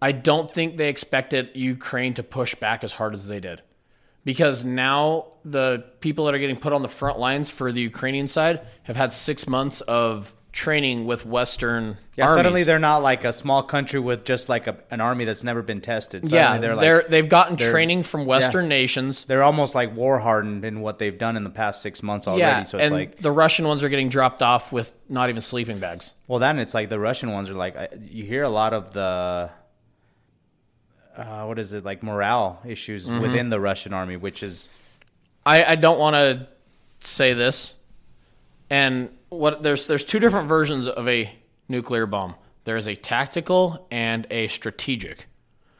I 0.00 0.12
don't 0.12 0.50
think 0.50 0.76
they 0.76 0.88
expected 0.88 1.50
Ukraine 1.54 2.14
to 2.14 2.22
push 2.22 2.54
back 2.54 2.84
as 2.84 2.92
hard 2.92 3.14
as 3.14 3.26
they 3.26 3.40
did. 3.40 3.62
Because 4.24 4.64
now 4.64 5.26
the 5.44 5.84
people 6.00 6.24
that 6.24 6.34
are 6.34 6.38
getting 6.38 6.56
put 6.56 6.72
on 6.72 6.82
the 6.82 6.88
front 6.88 7.18
lines 7.18 7.50
for 7.50 7.72
the 7.72 7.80
Ukrainian 7.80 8.28
side 8.28 8.60
have 8.84 8.96
had 8.96 9.12
six 9.12 9.46
months 9.46 9.80
of 9.82 10.33
training 10.54 11.04
with 11.04 11.26
Western 11.26 11.98
yeah, 12.14 12.26
armies. 12.26 12.36
suddenly 12.38 12.62
they're 12.62 12.78
not 12.78 12.98
like 13.02 13.24
a 13.24 13.32
small 13.32 13.60
country 13.64 13.98
with 13.98 14.24
just 14.24 14.48
like 14.48 14.68
a, 14.68 14.76
an 14.88 15.00
army 15.00 15.24
that's 15.24 15.42
never 15.42 15.62
been 15.62 15.80
tested. 15.80 16.22
Suddenly 16.22 16.38
yeah, 16.38 16.58
they're 16.58 16.76
they're, 16.76 16.96
like 16.98 17.08
they've 17.08 17.28
gotten 17.28 17.56
they're- 17.56 17.72
training 17.72 18.04
from 18.04 18.24
Western 18.24 18.68
nations. 18.68 19.24
they're 19.24 19.42
almost 19.42 19.74
like 19.74 19.96
war 19.96 20.20
hardened 20.20 20.64
in 20.64 20.80
what 20.80 21.00
they've 21.00 21.18
done 21.18 21.36
in 21.36 21.42
the 21.42 21.50
past 21.50 21.82
six 21.82 22.04
months 22.04 22.28
already. 22.28 22.42
Yeah, 22.42 22.62
so 22.62 22.78
it's 22.78 22.86
and 22.86 22.94
like 22.94 23.18
the 23.18 23.32
Russian 23.32 23.66
ones 23.66 23.82
are 23.82 23.88
getting 23.88 24.08
dropped 24.08 24.42
off 24.44 24.70
with 24.70 24.92
not 25.08 25.28
even 25.28 25.42
sleeping 25.42 25.78
bags. 25.78 26.12
Well, 26.28 26.38
then 26.38 26.60
it's 26.60 26.72
like 26.72 26.88
the 26.88 27.00
Russian 27.00 27.32
ones 27.32 27.50
are 27.50 27.54
like 27.54 27.76
you 28.08 28.22
hear 28.24 28.44
a 28.44 28.48
lot 28.48 28.72
of 28.72 28.92
the 28.92 29.50
uh, 31.16 31.44
what 31.46 31.58
is 31.58 31.72
it 31.72 31.84
like 31.84 32.02
morale 32.02 32.60
issues 32.64 33.06
Mm-hmm. 33.08 33.20
within 33.22 33.50
the 33.50 33.58
Russian 33.60 33.92
army, 33.92 34.16
which 34.16 34.42
is 34.42 34.68
I, 35.44 35.64
I 35.64 35.74
don't 35.74 35.98
want 35.98 36.14
to 36.14 36.46
say 37.00 37.32
this, 37.34 37.74
and 38.70 39.08
what 39.28 39.62
there's 39.62 39.86
there's 39.86 40.04
two 40.04 40.18
different 40.20 40.48
versions 40.48 40.86
of 40.88 41.08
a 41.08 41.30
nuclear 41.68 42.06
bomb. 42.06 42.34
There's 42.64 42.86
a 42.86 42.94
tactical 42.96 43.86
and 43.90 44.26
a 44.30 44.46
strategic. 44.48 45.26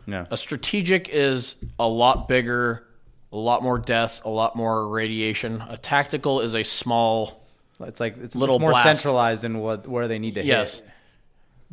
yeah, 0.06 0.26
A 0.30 0.36
strategic 0.36 1.08
is 1.08 1.56
a 1.78 1.88
lot 1.88 2.28
bigger, 2.28 2.86
a 3.32 3.36
lot 3.38 3.62
more 3.62 3.78
deaths, 3.78 4.20
a 4.24 4.28
lot 4.28 4.54
more 4.54 4.86
radiation. 4.88 5.62
A 5.68 5.76
tactical 5.78 6.40
is 6.40 6.54
a 6.54 6.62
small. 6.62 7.46
it's 7.80 8.00
like 8.00 8.18
it's 8.18 8.34
Little 8.36 8.56
little 8.56 8.58
more 8.60 8.72
blast. 8.72 9.00
centralized 9.00 9.44
in 9.44 9.58
what 9.60 9.86
where 9.88 10.08
they 10.08 10.18
need 10.18 10.34
to 10.34 10.44
Yes. 10.44 10.80
hit. 10.80 10.90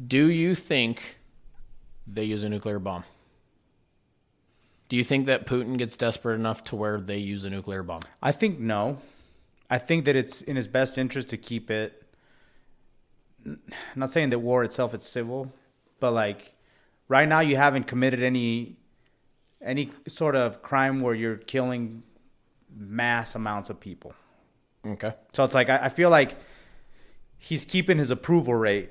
Do 0.08 0.27
you 0.30 0.56
think 0.56 1.18
they 2.08 2.24
use 2.24 2.44
a 2.44 2.50
nuclear 2.50 2.80
bomb? 2.80 3.03
Do 4.89 4.98
you 4.98 5.03
think 5.03 5.27
that 5.27 5.46
Putin 5.46 5.77
gets 5.77 5.96
desperate 5.96 6.36
enough 6.36 6.63
to 6.65 6.75
where 6.75 7.00
they 7.00 7.18
use 7.18 7.46
a 7.46 7.50
nuclear 7.50 7.83
bomb? 7.83 8.01
I 8.22 8.31
think 8.31 8.59
no. 8.59 8.98
I 9.72 9.77
think 9.77 10.03
that 10.03 10.18
it's 10.18 10.42
in 10.42 10.57
his 10.57 10.68
best 10.68 10.98
interest 10.98 11.29
to 11.29 11.38
keep 11.38 11.72
it. 11.72 12.03
I'm 13.46 13.62
not 13.96 14.12
saying 14.12 14.29
that 14.29 14.40
war 14.40 14.64
itself 14.66 14.94
is 14.94 15.03
civil, 15.03 15.53
but 16.01 16.12
like 16.12 16.53
right 17.07 17.27
now 17.27 17.40
you 17.40 17.55
haven't 17.55 17.88
committed 17.88 18.22
any 18.22 18.75
any 19.62 19.92
sort 20.07 20.36
of 20.36 20.62
crime 20.62 21.00
where 21.01 21.16
you're 21.16 21.38
killing 21.38 22.03
mass 22.75 23.34
amounts 23.34 23.70
of 23.70 23.79
people. 23.79 24.14
Okay. 24.86 25.14
So 25.31 25.46
it's 25.46 25.55
like 25.55 25.70
I, 25.70 25.86
I 25.86 25.90
feel 25.90 26.10
like 26.10 26.36
he's 27.38 27.64
keeping 27.64 27.98
his 27.98 28.12
approval 28.12 28.55
rate, 28.55 28.90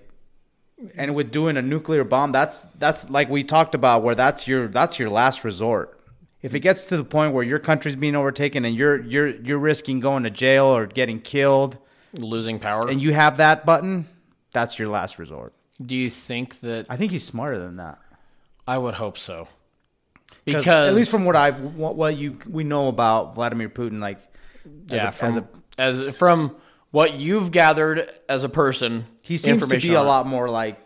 and 0.97 1.15
with 1.15 1.31
doing 1.31 1.59
a 1.59 1.63
nuclear 1.63 2.05
bomb, 2.05 2.33
that's 2.33 2.63
that's 2.79 3.09
like 3.11 3.29
we 3.29 3.45
talked 3.45 3.75
about, 3.75 4.03
where 4.03 4.15
that's 4.15 4.49
your 4.49 4.67
that's 4.67 4.99
your 4.99 5.11
last 5.11 5.45
resort. 5.45 6.00
If 6.43 6.55
it 6.55 6.61
gets 6.61 6.87
to 6.87 6.97
the 6.97 7.05
point 7.05 7.35
where 7.35 7.45
your 7.45 7.59
country's 7.59 7.97
being 7.97 8.17
overtaken 8.17 8.65
and 8.65 8.75
you're 8.75 9.01
you're 9.03 9.29
you're 9.29 9.59
risking 9.59 10.01
going 10.01 10.23
to 10.23 10.31
jail 10.31 10.67
or 10.67 10.87
getting 10.87 11.21
killed, 11.21 11.77
Losing 12.13 12.59
power. 12.59 12.89
and 12.89 13.01
you 13.01 13.13
have 13.13 13.37
that 13.37 13.67
button, 13.67 14.07
that's 14.53 14.79
your 14.79 14.89
last 14.89 15.19
resort. 15.19 15.53
Do 15.85 15.95
you 15.95 16.09
think 16.09 16.61
that 16.61 16.87
I 16.89 16.97
think 16.97 17.13
he's 17.13 17.25
smarter 17.25 17.59
than 17.59 17.77
that. 17.77 17.99
I 18.67 18.79
would 18.79 18.95
hope 18.95 19.19
so. 19.19 19.49
Because 20.45 20.67
at 20.89 20.95
least 20.95 21.11
from 21.11 21.25
what 21.25 21.37
I've 21.37 21.61
what, 21.61 21.97
what 21.97 22.17
you 22.17 22.39
we 22.49 22.65
know 22.65 22.89
about 22.89 23.35
Vladimir 23.35 23.69
Putin, 23.69 24.01
like 24.01 24.19
as 24.91 24.97
yeah, 24.97 25.09
a- 25.09 25.13
from, 25.13 25.29
as 25.29 25.37
a 25.37 26.09
as 26.09 26.17
from 26.17 26.57
what 26.91 27.15
you've 27.15 27.51
gathered 27.51 28.09
as 28.29 28.45
a 28.45 28.49
person, 28.49 29.07
he 29.23 29.37
seems 29.37 29.67
to 29.67 29.79
be 29.79 29.95
a 29.95 30.03
lot 30.03 30.27
more 30.27 30.49
like 30.49 30.79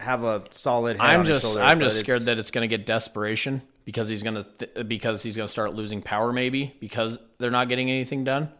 have 0.00 0.24
a 0.24 0.44
solid. 0.50 0.96
Head 0.96 1.06
I'm 1.06 1.24
just 1.24 1.56
I'm 1.56 1.78
just 1.80 2.00
scared 2.00 2.22
that 2.22 2.38
it's 2.38 2.50
going 2.50 2.68
to 2.68 2.76
get 2.76 2.86
desperation 2.86 3.62
because 3.86 4.08
he's 4.08 4.22
going 4.22 4.34
to 4.34 4.42
th- 4.42 4.86
because 4.88 5.22
he's 5.22 5.36
to 5.36 5.48
start 5.48 5.72
losing 5.74 6.02
power 6.02 6.32
maybe 6.32 6.74
because 6.80 7.18
they're 7.38 7.50
not 7.50 7.70
getting 7.70 7.90
anything 7.90 8.24
done. 8.24 8.50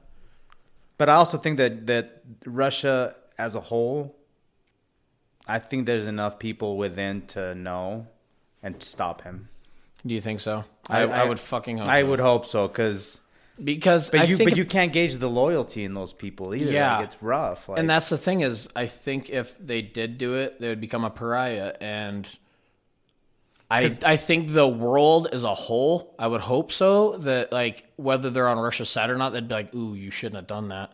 But 0.96 1.10
I 1.10 1.14
also 1.16 1.36
think 1.36 1.58
that 1.58 1.86
that 1.88 2.22
Russia 2.46 3.14
as 3.36 3.54
a 3.54 3.60
whole, 3.60 4.16
I 5.46 5.58
think 5.58 5.84
there's 5.84 6.06
enough 6.06 6.38
people 6.38 6.78
within 6.78 7.26
to 7.28 7.54
know 7.54 8.06
and 8.62 8.82
stop 8.82 9.20
him. 9.22 9.48
Do 10.06 10.14
you 10.14 10.20
think 10.22 10.40
so? 10.40 10.64
I, 10.88 11.02
I, 11.02 11.28
would 11.28 11.40
fucking 11.40 11.78
hope 11.78 11.88
I 11.88 12.02
so. 12.02 12.06
would 12.08 12.20
hope 12.20 12.46
so 12.46 12.68
because. 12.68 13.20
because 13.62 14.08
But 14.08 14.20
I 14.20 14.24
you 14.24 14.36
think 14.36 14.46
but 14.50 14.52
if- 14.52 14.58
you 14.58 14.64
can't 14.64 14.92
gauge 14.92 15.16
the 15.16 15.28
loyalty 15.28 15.84
in 15.84 15.94
those 15.94 16.12
people 16.12 16.54
either. 16.54 16.70
Yeah. 16.70 16.98
like, 16.98 17.06
it's 17.06 17.22
rough. 17.22 17.68
Like, 17.68 17.78
and 17.80 17.90
that's 17.90 18.08
the 18.08 18.16
thing 18.18 18.40
is 18.42 18.68
I 18.76 18.86
think 18.86 19.28
if 19.28 19.58
they 19.58 19.82
did 19.82 20.16
do 20.18 20.34
it, 20.36 20.60
they 20.60 20.68
would 20.68 20.80
become 20.80 21.04
a 21.04 21.10
pariah 21.10 21.74
and 21.80 22.28
I 23.70 23.90
I 24.04 24.16
think 24.16 24.52
the 24.52 24.66
world 24.68 25.28
as 25.32 25.42
a 25.44 25.54
whole, 25.54 26.14
I 26.18 26.26
would 26.26 26.40
hope 26.40 26.70
so 26.72 27.16
that 27.18 27.50
like 27.52 27.84
whether 27.96 28.30
they're 28.30 28.48
on 28.48 28.58
Russia's 28.58 28.88
side 28.88 29.10
or 29.10 29.16
not, 29.16 29.30
they'd 29.32 29.48
be 29.48 29.54
like, 29.54 29.74
"Ooh, 29.74 29.94
you 29.94 30.10
shouldn't 30.10 30.36
have 30.36 30.46
done 30.46 30.68
that." 30.68 30.92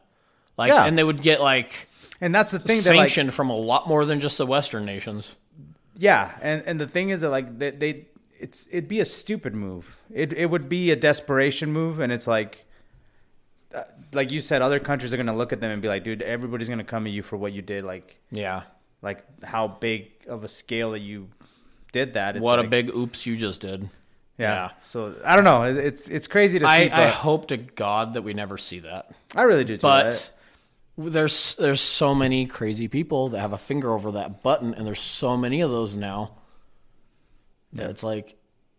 Like, 0.57 0.69
Yeah. 0.71 0.85
and 0.85 0.97
they 0.99 1.05
would 1.05 1.23
get 1.23 1.41
like 1.41 1.89
and 2.21 2.35
that's 2.35 2.53
the 2.53 2.59
thing 2.59 2.77
that 2.79 2.89
like 2.97 3.11
sanctioned 3.11 3.35
from 3.35 3.51
a 3.51 3.57
lot 3.57 3.89
more 3.89 4.05
than 4.05 4.21
just 4.21 4.39
the 4.39 4.47
Western 4.47 4.85
nations. 4.87 5.35
yeah, 5.99 6.33
and 6.41 6.63
and 6.67 6.81
the 6.81 6.87
thing 6.89 7.11
is 7.11 7.21
that 7.21 7.31
like 7.31 7.59
they, 7.59 7.71
they 7.73 8.07
it's 8.41 8.67
it'd 8.69 8.89
be 8.89 9.01
a 9.01 9.05
stupid 9.05 9.55
move. 9.55 9.97
It 10.13 10.33
it 10.33 10.47
would 10.47 10.69
be 10.69 10.91
a 10.91 10.97
desperation 10.97 11.73
move, 11.73 12.01
and 12.01 12.11
it's 12.13 12.27
like. 12.27 12.65
uh, 13.75 13.85
Like 14.13 14.31
you 14.31 14.41
said, 14.41 14.63
other 14.63 14.81
countries 14.81 15.13
are 15.15 15.17
gonna 15.17 15.37
look 15.37 15.53
at 15.53 15.61
them 15.61 15.71
and 15.71 15.81
be 15.83 15.89
like, 15.89 16.05
"Dude, 16.05 16.23
everybody's 16.23 16.69
gonna 16.69 16.85
come 16.85 17.07
at 17.07 17.13
you 17.13 17.23
for 17.23 17.37
what 17.37 17.53
you 17.53 17.63
did." 17.63 17.83
Like, 17.85 18.19
Yeah, 18.31 18.63
like 19.03 19.25
how 19.45 19.69
big 19.69 20.11
of 20.29 20.45
a 20.45 20.49
scale 20.49 20.91
that 20.93 21.01
you 21.01 21.29
did 21.93 22.15
that. 22.15 22.37
It's 22.37 22.43
what 22.43 22.59
a 22.59 22.65
big 22.65 22.91
oops 22.91 23.27
you 23.27 23.37
just 23.37 23.61
did. 23.61 23.89
yeah. 24.39 24.55
yeah. 24.55 24.71
So 24.83 25.15
I 25.25 25.37
don't 25.37 25.45
know. 25.45 25.63
It's 25.63 26.09
it's 26.09 26.27
crazy 26.27 26.59
to 26.59 26.65
see, 26.65 26.71
I, 26.71 26.89
but 26.89 26.99
I 26.99 27.09
hope 27.09 27.49
to 27.49 27.57
God 27.57 28.15
that 28.15 28.23
we 28.23 28.35
never 28.35 28.59
see 28.59 28.81
that. 28.81 29.11
I 29.37 29.43
really 29.43 29.65
do. 29.65 29.77
Too. 29.77 29.83
But 29.83 30.31
there's 30.99 31.55
there's 31.55 31.81
so 31.81 32.15
many 32.15 32.47
crazy 32.47 32.89
people 32.89 33.31
that 33.31 33.41
have 33.41 33.53
a 33.53 33.59
finger 33.59 33.93
over 33.93 34.13
that 34.13 34.43
button, 34.43 34.75
and 34.75 34.87
there's 34.87 35.01
so 35.01 35.37
many 35.37 35.61
of 35.61 35.71
those 35.71 35.97
now. 35.97 36.33
That 37.75 37.91
it's 37.91 38.03
like, 38.03 38.37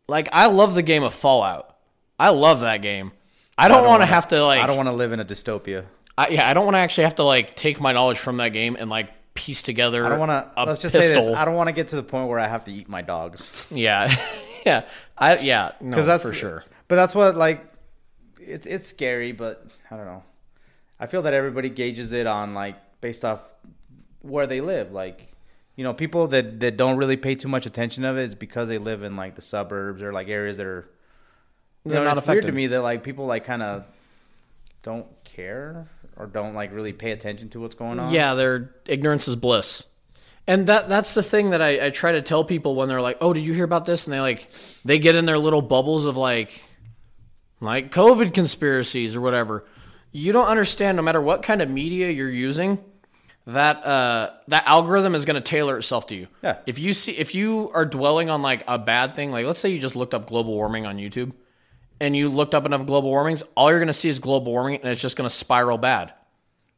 like 0.08 0.30
I 0.32 0.48
love 0.48 0.76
the 0.76 0.84
game 0.84 1.04
of 1.04 1.14
Fallout. 1.14 1.78
I 2.20 2.30
love 2.30 2.60
that 2.60 2.82
game. 2.82 3.12
I 3.58 3.68
don't, 3.68 3.86
want 3.86 4.02
to 4.02 4.06
have 4.06 4.28
to 4.30 4.44
like. 4.44 4.62
I 4.62 4.68
don't 4.68 4.78
want 4.78 4.90
to 4.90 4.94
live 4.94 5.12
in 5.12 5.20
a 5.20 5.26
dystopia. 5.26 5.86
I, 6.18 6.30
yeah, 6.30 6.50
I 6.50 6.54
don't 6.54 6.66
want 6.66 6.76
to 6.76 6.80
actually 6.80 7.06
have 7.06 7.16
to 7.16 7.24
like 7.24 7.56
take 7.56 7.80
my 7.80 7.92
knowledge 7.92 8.20
from 8.20 8.38
that 8.38 8.50
game 8.50 8.76
and 8.80 8.90
like 8.90 9.10
piece 9.34 9.62
together. 9.62 10.06
I 10.06 10.10
don't 10.10 10.20
want 10.20 10.32
to. 10.32 10.64
Let's 10.64 10.80
just 10.80 10.96
pistol. 10.96 11.22
say 11.22 11.28
this. 11.28 11.36
I 11.36 11.46
don't 11.46 11.56
want 11.56 11.68
to 11.68 11.74
get 11.74 11.90
to 11.90 11.96
the 11.96 12.04
point 12.04 12.30
where 12.30 12.40
I 12.40 12.48
have 12.48 12.66
to 12.66 12.72
eat 12.72 12.88
my 12.90 13.02
dogs. 13.02 13.68
Yeah, 13.72 14.14
yeah, 14.66 14.86
I 15.18 15.38
yeah, 15.40 15.74
no, 15.82 15.92
Because 15.92 16.06
that's 16.06 16.24
for 16.24 16.34
sure. 16.34 16.64
But 16.88 16.96
that's 16.96 17.16
what 17.16 17.36
like. 17.36 17.66
It's 18.40 18.66
it's 18.66 18.90
scary, 18.90 19.32
but 19.32 19.66
I 19.90 19.96
don't 19.96 20.06
know. 20.06 20.24
I 21.00 21.08
feel 21.08 21.22
that 21.24 21.34
everybody 21.34 21.70
gauges 21.70 22.12
it 22.12 22.28
on 22.28 22.54
like 22.54 22.76
based 23.00 23.24
off 23.24 23.42
where 24.22 24.48
they 24.48 24.60
live. 24.60 24.92
Like, 24.92 25.34
you 25.76 25.84
know, 25.84 25.94
people 25.94 26.28
that 26.28 26.60
that 26.60 26.76
don't 26.76 26.98
really 26.98 27.18
pay 27.18 27.36
too 27.36 27.48
much 27.48 27.66
attention 27.66 28.04
of 28.04 28.18
it 28.18 28.24
is 28.24 28.36
because 28.36 28.68
they 28.68 28.78
live 28.78 29.04
in 29.04 29.16
like 29.16 29.36
the 29.36 29.42
suburbs 29.42 30.02
or 30.02 30.12
like 30.12 30.28
areas 30.28 30.58
that 30.58 30.66
are. 30.66 30.90
You 31.86 31.92
They're 31.92 32.00
know, 32.00 32.06
not 32.06 32.18
it's 32.18 32.28
weird 32.28 32.46
to 32.46 32.52
me 32.52 32.68
that 32.68 32.82
like 32.82 33.04
people 33.04 33.26
like 33.26 33.44
kind 33.44 33.62
of 33.62 33.84
don't 34.84 35.06
care 35.26 35.88
or 36.18 36.28
don't 36.28 36.54
like 36.54 36.74
really 36.74 36.94
pay 36.94 37.12
attention 37.12 37.50
to 37.50 37.60
what's 37.60 37.76
going 37.76 38.00
on. 38.00 38.14
Yeah, 38.14 38.36
their 38.36 38.76
ignorance 38.88 39.28
is 39.28 39.36
bliss. 39.36 39.84
And 40.46 40.68
that 40.68 40.90
that's 40.90 41.14
the 41.14 41.24
thing 41.24 41.52
that 41.52 41.62
I, 41.62 41.88
I 41.88 41.90
try 41.90 42.14
to 42.14 42.22
tell 42.22 42.44
people 42.44 42.76
when 42.76 42.90
they're 42.90 43.02
like, 43.02 43.18
Oh, 43.22 43.34
did 43.34 43.46
you 43.46 43.54
hear 43.54 43.64
about 43.64 43.86
this? 43.86 44.06
And 44.06 44.14
they 44.14 44.20
like 44.20 44.50
they 44.84 45.00
get 45.00 45.16
in 45.16 45.26
their 45.26 45.38
little 45.38 45.62
bubbles 45.62 46.06
of 46.06 46.18
like 46.18 46.62
like 47.62 47.92
COVID 47.92 48.34
conspiracies 48.34 49.16
or 49.16 49.22
whatever. 49.22 49.66
You 50.12 50.32
don't 50.32 50.48
understand 50.48 50.98
no 50.98 51.02
matter 51.02 51.22
what 51.22 51.44
kind 51.44 51.62
of 51.62 51.70
media 51.70 52.10
you're 52.10 52.30
using, 52.30 52.78
that 53.48 53.86
uh 53.86 54.32
that 54.50 54.68
algorithm 54.68 55.16
is 55.16 55.24
gonna 55.24 55.42
tailor 55.42 55.78
itself 55.78 56.08
to 56.08 56.16
you. 56.16 56.28
Yeah. 56.44 56.58
If 56.66 56.78
you 56.78 56.92
see 56.92 57.14
if 57.14 57.34
you 57.34 57.72
are 57.74 57.86
dwelling 57.86 58.30
on 58.30 58.42
like 58.42 58.64
a 58.68 58.78
bad 58.78 59.16
thing, 59.16 59.32
like 59.32 59.46
let's 59.46 59.60
say 59.60 59.70
you 59.70 59.80
just 59.80 59.96
looked 59.96 60.14
up 60.14 60.28
global 60.28 60.54
warming 60.54 60.86
on 60.86 60.98
YouTube 60.98 61.32
and 62.00 62.16
you 62.16 62.30
looked 62.30 62.54
up 62.56 62.66
enough 62.66 62.86
global 62.86 63.10
warmings, 63.10 63.44
all 63.56 63.70
you're 63.70 63.80
gonna 63.80 63.94
see 63.94 64.10
is 64.10 64.20
global 64.20 64.52
warming 64.52 64.80
and 64.82 64.90
it's 64.90 65.02
just 65.02 65.16
gonna 65.18 65.30
spiral 65.30 65.78
bad 65.78 66.14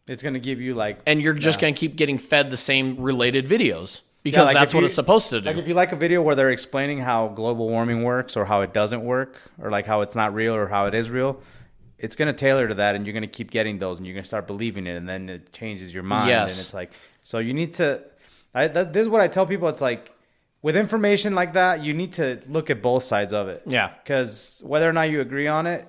It's 0.07 0.21
gonna 0.21 0.39
give 0.39 0.61
you 0.61 0.75
like 0.75 0.99
and 1.05 1.21
you're 1.21 1.33
just 1.33 1.57
Yeah. 1.57 1.61
going 1.63 1.73
to 1.75 1.79
keep 1.79 1.95
getting 1.95 2.17
fed 2.19 2.49
the 2.51 2.57
same 2.57 2.97
related 3.01 3.47
videos 3.47 4.01
because 4.23 4.45
like 4.47 4.55
that's 4.55 4.73
what 4.73 4.81
you- 4.81 4.85
it's 4.87 4.95
supposed 4.95 5.29
to 5.31 5.41
do. 5.41 5.49
Like 5.49 5.57
if 5.57 5.67
you 5.67 5.73
like 5.73 5.91
a 5.91 5.95
video 5.95 6.21
where 6.21 6.35
they're 6.35 6.51
explaining 6.51 6.99
how 6.99 7.27
global 7.29 7.67
warming 7.69 8.03
works 8.03 8.37
or 8.37 8.45
how 8.45 8.61
it 8.61 8.71
doesn't 8.73 9.03
work 9.03 9.39
or 9.59 9.69
like 9.71 9.85
how 9.87 10.01
it's 10.01 10.15
not 10.15 10.33
real 10.35 10.53
or 10.55 10.67
how 10.67 10.85
it 10.85 10.93
is 10.93 11.09
real, 11.09 11.39
it's 11.97 12.15
going 12.15 12.27
to 12.27 12.33
tailor 12.33 12.67
to 12.67 12.75
that 12.75 12.95
and 12.95 13.05
you're 13.05 13.13
going 13.13 13.21
to 13.23 13.27
keep 13.27 13.49
getting 13.51 13.79
those 13.79 13.97
and 13.97 14.05
you're 14.05 14.13
going 14.13 14.23
to 14.23 14.27
start 14.27 14.45
believing 14.47 14.85
it 14.85 14.95
and 14.95 15.07
then 15.09 15.27
it 15.29 15.51
changes 15.53 15.93
your 15.93 16.03
mind 16.03 16.29
Yes. 16.29 16.55
and 16.57 16.65
it's 16.65 16.73
like 16.73 16.91
so 17.23 17.39
you 17.39 17.53
need 17.53 17.73
to 17.75 18.01
I 18.53 18.67
that, 18.67 18.93
this 18.93 19.01
is 19.03 19.09
what 19.09 19.21
I 19.21 19.27
tell 19.27 19.45
people 19.47 19.67
it's 19.69 19.81
like 19.81 20.11
with 20.65 20.75
information 20.75 21.35
like 21.35 21.53
that, 21.53 21.83
you 21.83 21.93
need 21.93 22.13
to 22.13 22.41
look 22.47 22.71
at 22.71 22.81
both 22.81 23.03
sides 23.03 23.31
of 23.33 23.47
it. 23.47 23.61
Yeah. 23.67 23.91
Cuz 24.03 24.63
whether 24.65 24.89
or 24.89 24.93
not 24.93 25.11
you 25.11 25.21
agree 25.21 25.45
on 25.45 25.67
it, 25.67 25.87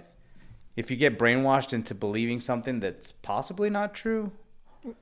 if 0.77 0.91
you 0.91 0.99
get 0.99 1.19
brainwashed 1.19 1.73
into 1.73 1.95
believing 1.95 2.39
something 2.41 2.81
that's 2.81 3.11
possibly 3.11 3.71
not 3.71 3.95
true, 3.95 4.33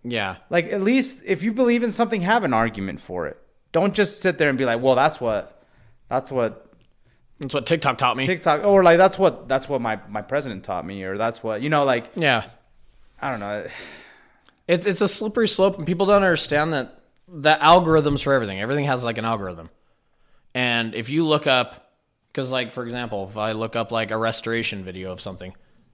yeah, 0.05 0.37
like 0.49 0.67
at 0.67 0.81
least 0.81 1.23
if 1.27 1.43
you 1.43 1.53
believe 1.53 1.83
in 1.83 1.93
something, 1.93 2.21
have 2.21 2.45
an 2.45 2.55
argument 2.55 3.01
for 3.01 3.27
it. 3.27 3.37
Don't 3.73 3.95
just 3.95 4.21
sit 4.21 4.39
there 4.39 4.49
and 4.49 4.57
be 4.57 4.65
like, 4.65 4.81
"Well, 4.81 4.95
that's 4.95 5.21
what, 5.21 5.67
that's 6.09 6.31
what 6.31 6.73
that's 7.41 7.53
what 7.53 7.67
TikTok 7.67 7.99
taught 7.99 8.17
me. 8.17 8.25
TikTok," 8.25 8.63
or 8.65 8.85
like 8.85 8.97
that's 8.97 9.19
what 9.19 9.49
that's 9.49 9.69
what 9.69 9.81
my 9.81 9.99
my 10.09 10.23
president 10.23 10.63
taught 10.63 10.87
me, 10.87 11.03
or 11.03 11.19
that's 11.19 11.43
what 11.43 11.63
you 11.63 11.69
know. 11.69 11.85
Like 11.85 12.13
yeah, 12.15 12.45
I 13.21 13.33
don't 13.33 13.41
know. 13.41 13.67
it, 14.69 14.87
it's 14.87 15.01
a 15.01 15.09
slippery 15.09 15.49
slope, 15.49 15.79
and 15.79 15.85
people 15.85 16.07
don't 16.07 16.23
understand 16.23 16.73
that 16.75 17.01
the 17.35 17.59
algorithms 17.61 18.23
for 18.23 18.33
everything. 18.33 18.61
Everything 18.61 18.85
has 18.87 19.03
like 19.05 19.19
an 19.19 19.25
algorithm, 19.25 19.69
and 20.55 20.95
if 20.95 21.09
you 21.11 21.25
look 21.27 21.47
up, 21.47 21.93
because 22.33 22.51
like 22.51 22.73
for 22.73 22.85
example, 22.85 23.29
if 23.31 23.37
I 23.37 23.53
look 23.53 23.77
up 23.77 23.91
like 23.93 24.11
a 24.11 24.17
restoration 24.17 24.85
video 24.85 25.11
of 25.13 25.21
something, 25.21 25.53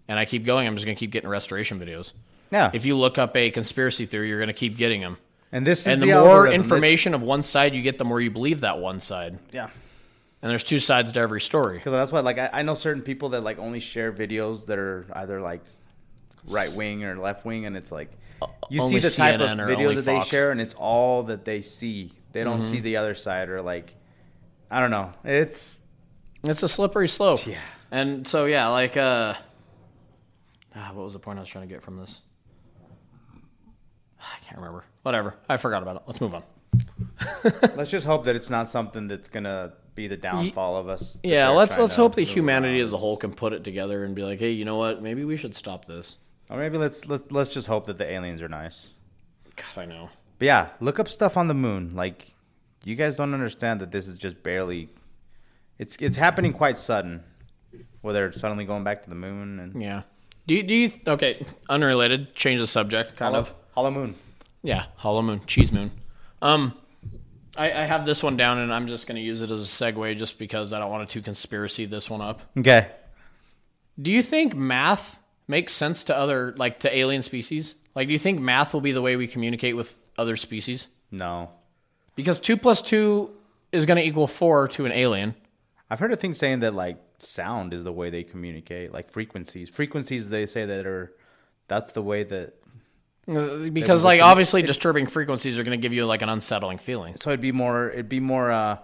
and 0.08 0.18
I 0.18 0.24
keep 0.24 0.44
going, 0.44 0.66
I'm 0.66 0.74
just 0.76 0.84
going 0.86 0.96
to 0.96 1.00
keep 1.00 1.10
getting 1.12 1.28
restoration 1.30 1.80
videos. 1.80 2.12
Yeah, 2.52 2.70
If 2.74 2.84
you 2.84 2.96
look 2.96 3.16
up 3.16 3.36
a 3.36 3.50
conspiracy 3.52 4.06
theory, 4.06 4.28
you're 4.28 4.38
going 4.40 4.48
to 4.48 4.52
keep 4.52 4.76
getting 4.76 5.00
them. 5.02 5.18
and 5.52 5.64
this 5.64 5.82
is 5.82 5.86
And 5.86 6.02
the, 6.02 6.06
the, 6.06 6.12
more 6.14 6.28
algorithm. 6.30 6.60
information 6.60 7.14
of 7.14 7.22
one 7.22 7.44
side 7.44 7.74
you 7.76 7.82
get, 7.82 7.96
the 7.96 8.04
more 8.04 8.20
you 8.20 8.30
believe 8.32 8.62
that 8.62 8.78
one 8.80 8.98
side. 8.98 9.38
Yeah. 9.52 9.68
And 10.42 10.50
there's 10.50 10.64
two 10.64 10.80
sides 10.80 11.12
to 11.12 11.20
every 11.20 11.40
story. 11.40 11.78
Because 11.78 11.92
that's 11.92 12.10
why, 12.10 12.20
like, 12.20 12.38
I, 12.38 12.50
I 12.52 12.62
know 12.62 12.74
certain 12.74 13.02
people 13.02 13.28
that 13.30 13.44
like 13.44 13.60
only 13.60 13.78
share 13.78 14.12
videos 14.12 14.66
that 14.66 14.78
are 14.80 15.06
either 15.12 15.40
like 15.40 15.60
right 16.48 16.72
wing 16.72 17.04
or 17.04 17.16
left 17.16 17.44
wing, 17.44 17.66
and 17.66 17.76
it's 17.76 17.92
like 17.92 18.10
you 18.70 18.80
see 18.80 18.84
only 18.86 19.00
the 19.00 19.10
type 19.10 19.40
CNN 19.40 19.52
of 19.62 19.70
only 19.78 19.94
that 19.96 20.02
they 20.02 20.16
Fox. 20.16 20.28
share, 20.28 20.50
and 20.50 20.60
it's 20.60 20.74
all 20.74 21.24
that 21.24 21.44
they 21.44 21.62
see. 21.62 22.12
They 22.32 22.44
don't 22.44 22.60
Mm-hmm. 22.60 22.70
see 22.70 22.80
the 22.80 22.96
other 22.96 23.14
side, 23.14 23.48
or 23.48 23.60
like 23.62 23.94
I 24.70 24.80
don't 24.80 24.90
know. 24.90 25.12
It's 25.24 25.80
It's 26.44 26.62
a 26.62 26.68
slippery 26.68 27.08
slope. 27.08 27.46
Yeah. 27.46 27.58
And 27.90 28.26
so 28.26 28.44
yeah, 28.46 28.68
like 28.68 28.96
uh 28.96 29.34
ah, 30.76 30.90
what 30.94 31.04
was 31.04 31.12
the 31.12 31.18
point 31.18 31.38
I 31.38 31.42
was 31.42 31.48
trying 31.48 31.68
to 31.68 31.72
get 31.74 31.82
from 31.82 31.96
this? 31.98 32.20
I 34.20 34.38
can't 34.44 34.58
remember. 34.58 34.84
Whatever. 35.02 35.34
I 35.48 35.56
forgot 35.56 35.82
about 35.82 35.96
it. 35.96 36.02
Let's 36.06 36.20
move 36.20 36.34
on. 36.34 36.42
let's 37.76 37.90
just 37.90 38.06
hope 38.06 38.24
that 38.24 38.36
it's 38.36 38.50
not 38.50 38.68
something 38.68 39.08
that's 39.08 39.28
gonna 39.28 39.72
be 39.94 40.06
the 40.08 40.16
downfall 40.16 40.76
of 40.76 40.88
us. 40.88 41.18
Yeah, 41.22 41.48
let's 41.48 41.76
let's 41.76 41.94
hope 41.96 42.14
that 42.14 42.22
humanity 42.22 42.78
around. 42.78 42.86
as 42.86 42.92
a 42.92 42.96
whole 42.98 43.16
can 43.16 43.32
put 43.34 43.52
it 43.52 43.64
together 43.64 44.04
and 44.04 44.14
be 44.14 44.22
like, 44.22 44.38
"Hey, 44.38 44.52
you 44.52 44.64
know 44.64 44.76
what? 44.76 45.02
Maybe 45.02 45.24
we 45.24 45.36
should 45.36 45.54
stop 45.54 45.84
this." 45.86 46.16
Or 46.50 46.58
maybe 46.58 46.76
let's 46.78 47.06
let's 47.06 47.30
let's 47.30 47.48
just 47.48 47.68
hope 47.68 47.86
that 47.86 47.96
the 47.96 48.10
aliens 48.10 48.42
are 48.42 48.48
nice. 48.48 48.90
God, 49.56 49.82
I 49.82 49.84
know. 49.86 50.10
But 50.38 50.46
yeah, 50.46 50.68
look 50.80 50.98
up 50.98 51.08
stuff 51.08 51.36
on 51.36 51.46
the 51.46 51.54
moon. 51.54 51.94
Like 51.94 52.34
you 52.84 52.96
guys 52.96 53.14
don't 53.14 53.32
understand 53.32 53.80
that 53.80 53.92
this 53.92 54.08
is 54.08 54.18
just 54.18 54.42
barely. 54.42 54.88
It's 55.78 55.96
it's 55.96 56.16
happening 56.16 56.52
quite 56.52 56.76
sudden. 56.76 57.22
Where 58.00 58.14
they're 58.14 58.32
suddenly 58.32 58.64
going 58.64 58.82
back 58.82 59.02
to 59.04 59.10
the 59.10 59.14
moon 59.14 59.60
and 59.60 59.80
Yeah. 59.80 60.02
Do 60.46 60.54
you, 60.54 60.62
do 60.64 60.74
you 60.74 60.90
okay, 61.06 61.46
unrelated, 61.68 62.34
change 62.34 62.58
the 62.58 62.66
subject 62.66 63.14
kind 63.14 63.34
hollow, 63.34 63.46
of. 63.46 63.54
hollow 63.72 63.90
moon. 63.92 64.16
Yeah, 64.62 64.86
hollow 64.96 65.22
moon, 65.22 65.42
cheese 65.46 65.70
moon. 65.70 65.92
Um, 66.42 66.74
I, 67.56 67.70
I 67.70 67.82
have 67.84 68.04
this 68.04 68.20
one 68.20 68.36
down, 68.36 68.58
and 68.58 68.72
I'm 68.72 68.88
just 68.88 69.06
going 69.06 69.16
to 69.16 69.22
use 69.22 69.42
it 69.42 69.50
as 69.52 69.60
a 69.60 69.64
segue, 69.64 70.16
just 70.16 70.40
because 70.40 70.72
I 70.72 70.80
don't 70.80 70.90
want 70.90 71.08
to 71.08 71.12
too 71.12 71.22
conspiracy 71.22 71.84
this 71.84 72.10
one 72.10 72.20
up. 72.20 72.40
Okay. 72.58 72.88
Do 74.00 74.10
you 74.10 74.22
think 74.22 74.56
math 74.56 75.19
makes 75.50 75.74
sense 75.74 76.04
to 76.04 76.16
other, 76.16 76.54
like 76.56 76.80
to 76.80 76.96
alien 76.96 77.22
species? 77.22 77.74
Like, 77.94 78.06
do 78.06 78.12
you 78.12 78.18
think 78.18 78.40
math 78.40 78.72
will 78.72 78.80
be 78.80 78.92
the 78.92 79.02
way 79.02 79.16
we 79.16 79.26
communicate 79.26 79.76
with 79.76 79.94
other 80.16 80.36
species? 80.36 80.86
No, 81.10 81.50
Because 82.14 82.38
two 82.40 82.56
plus 82.56 82.80
two 82.80 83.32
is 83.72 83.84
going 83.84 83.96
to 83.96 84.04
equal 84.04 84.26
four 84.28 84.68
to 84.68 84.86
an 84.86 84.92
alien. 84.92 85.34
I've 85.90 85.98
heard 85.98 86.12
a 86.12 86.16
thing 86.16 86.34
saying 86.34 86.60
that 86.60 86.72
like 86.74 86.98
sound 87.18 87.74
is 87.74 87.82
the 87.82 87.92
way 87.92 88.10
they 88.10 88.22
communicate, 88.22 88.92
like 88.92 89.10
frequencies. 89.10 89.68
Frequencies 89.68 90.28
they 90.28 90.46
say 90.46 90.64
that 90.66 90.86
are 90.86 91.12
that's 91.66 91.92
the 91.92 92.02
way 92.02 92.22
that. 92.24 92.54
Uh, 93.28 93.68
Because, 93.70 94.02
like, 94.04 94.20
obviously, 94.20 94.62
disturbing 94.62 95.06
frequencies 95.06 95.58
are 95.58 95.62
going 95.64 95.78
to 95.78 95.82
give 95.82 95.92
you 95.92 96.04
like 96.06 96.22
an 96.22 96.28
unsettling 96.28 96.78
feeling. 96.78 97.16
So 97.16 97.30
it'd 97.30 97.40
be 97.40 97.52
more. 97.52 97.90
It'd 97.90 98.08
be 98.08 98.20
more. 98.20 98.50
uh 98.50 98.78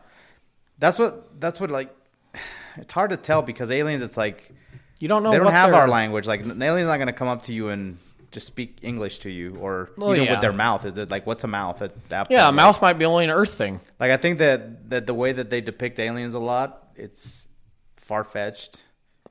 That's 0.79 0.98
what. 0.98 1.40
That's 1.40 1.61
what 1.61 1.70
like. 1.70 1.94
It's 2.79 2.92
hard 2.92 3.11
to 3.11 3.16
tell 3.16 3.40
because 3.40 3.70
aliens. 3.70 4.02
It's 4.02 4.16
like 4.18 4.52
You 4.98 5.09
don't 5.09 5.22
know. 5.22 5.30
they 5.30 5.38
don't 5.38 5.52
have 5.52 5.74
our 5.74 5.88
language. 5.88 6.26
Like 6.26 6.40
an 6.42 6.61
alien's 6.62 6.88
not 6.88 6.96
going 6.96 7.09
to 7.09 7.12
come 7.12 7.28
up 7.28 7.42
to 7.42 7.52
you 7.52 7.68
and 7.68 7.98
just 8.32 8.46
speak 8.46 8.78
English 8.82 9.18
to 9.20 9.30
you, 9.30 9.56
or 9.56 9.90
Well, 9.96 10.12
even 10.14 10.26
yeah. 10.26 10.32
with 10.32 10.40
their 10.40 10.52
mouth. 10.52 10.85
Is 10.85 10.96
it 10.98 11.11
like 11.11 11.26
what's 11.26 11.44
a 11.44 11.48
mouth 11.48 11.80
at 11.82 12.09
that? 12.09 12.30
Yeah, 12.30 12.48
a 12.48 12.52
mouth 12.52 12.80
might 12.82 12.94
be 12.94 13.04
only 13.04 13.24
an 13.24 13.30
Earth 13.30 13.54
thing. 13.54 13.80
Like 14.00 14.11
I 14.11 14.16
think 14.16 14.38
that 14.38 14.90
that 14.90 15.06
the 15.06 15.14
way 15.14 15.32
that 15.32 15.50
they 15.50 15.61
depict 15.61 15.98
aliens 16.00 16.35
a 16.35 16.38
lot, 16.38 16.88
it's 16.96 17.48
far 17.96 18.24
fetched 18.24 18.82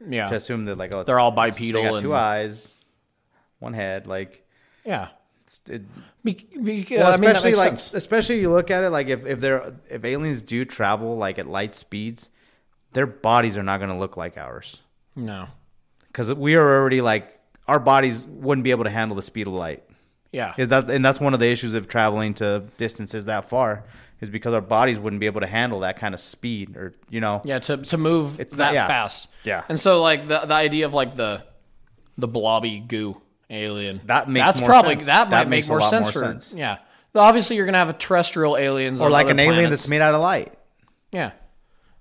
Yeah. 0.08 0.28
to 0.28 0.36
assume 0.36 0.66
that 0.66 0.78
like 0.78 0.94
oh, 0.94 1.04
They're 1.04 1.20
all 1.20 1.32
bipedal 1.32 1.82
They 1.84 1.90
got 1.90 2.00
two 2.02 2.14
eyes, 2.16 2.84
one 3.60 3.74
head. 3.74 4.06
Like 4.08 4.46
yeah. 4.86 5.10
it's, 5.44 5.62
it, 5.70 5.82
Be, 6.24 6.34
be, 6.62 6.82
uh, 6.98 7.00
well, 7.00 7.14
I 7.14 7.18
mean, 7.18 7.30
especially 7.32 7.56
like 7.56 7.70
sense. 7.80 7.94
especially 7.94 8.40
you 8.40 8.52
look 8.52 8.70
at 8.72 8.84
it 8.84 8.92
like 8.92 9.08
if 9.08 9.26
if 9.26 9.40
they're 9.40 9.74
if 9.90 10.06
aliens 10.06 10.42
do 10.42 10.64
travel 10.66 11.18
like 11.18 11.38
at 11.40 11.48
light 11.48 11.74
speeds, 11.76 12.30
their 12.94 13.08
bodies 13.08 13.58
are 13.58 13.64
not 13.64 13.78
going 13.80 13.90
to 13.92 13.98
look 13.98 14.16
like 14.18 14.38
ours 14.38 14.82
No. 15.16 15.48
because 16.08 16.34
we 16.34 16.56
are 16.56 16.80
already 16.80 17.02
like 17.02 17.40
our 17.68 17.80
bodies 17.80 18.24
wouldn't 18.24 18.64
be 18.64 18.72
able 18.72 18.84
to 18.84 18.90
handle 18.90 19.16
the 19.16 19.22
speed 19.24 19.48
of 19.48 19.54
light. 19.54 19.84
Yeah. 20.32 20.54
Is 20.58 20.68
that 20.70 20.90
and 20.90 21.04
that's 21.04 21.20
one 21.20 21.34
of 21.34 21.40
the 21.40 21.48
issues 21.48 21.74
of 21.74 21.88
traveling 21.88 22.34
to 22.36 22.64
distances 22.78 23.26
that 23.26 23.48
far 23.50 23.86
is 24.22 24.30
because 24.30 24.54
our 24.54 24.62
bodies 24.62 25.00
wouldn't 25.00 25.20
be 25.20 25.26
able 25.26 25.42
to 25.42 25.48
handle 25.48 25.82
that 25.82 25.98
kind 25.98 26.14
of 26.14 26.20
speed 26.20 26.76
or 26.78 26.94
you 27.10 27.22
know 27.22 27.42
Yeah, 27.46 27.60
to 27.60 27.78
to 27.78 27.98
move 27.98 28.40
It's 28.40 28.56
that 28.58 28.66
not- 28.68 28.74
yeah. 28.74 28.88
fast. 28.88 29.30
Yeah. 29.44 29.64
And 29.70 29.80
so 29.80 30.02
like 30.02 30.28
the 30.28 30.40
the 30.42 30.54
idea 30.54 30.86
of 30.86 30.94
like 30.94 31.16
the 31.16 31.44
the 32.18 32.28
blobby 32.28 32.80
goo 32.80 33.22
alien. 33.50 34.02
That 34.06 34.30
makes 34.30 34.46
that's 34.48 34.60
more 34.60 34.70
probably 34.70 34.96
sense. 34.96 35.06
that 35.06 35.30
might 35.30 35.38
That 35.44 35.48
make 35.50 35.68
more 35.68 35.82
sense 35.82 36.04
more 36.06 36.12
for 36.12 36.20
sense. 36.20 36.54
yeah. 36.54 36.78
Obviously 37.14 37.56
you're 37.56 37.66
gonna 37.66 37.78
have 37.78 37.90
a 37.90 37.94
terrestrial 37.94 38.58
aliens 38.58 39.00
or 39.02 39.10
like 39.10 39.30
an 39.30 39.40
alien 39.40 39.70
that's 39.70 39.88
made 39.88 40.02
out 40.02 40.14
of 40.14 40.22
light. 40.22 40.54
Yeah. 41.14 41.32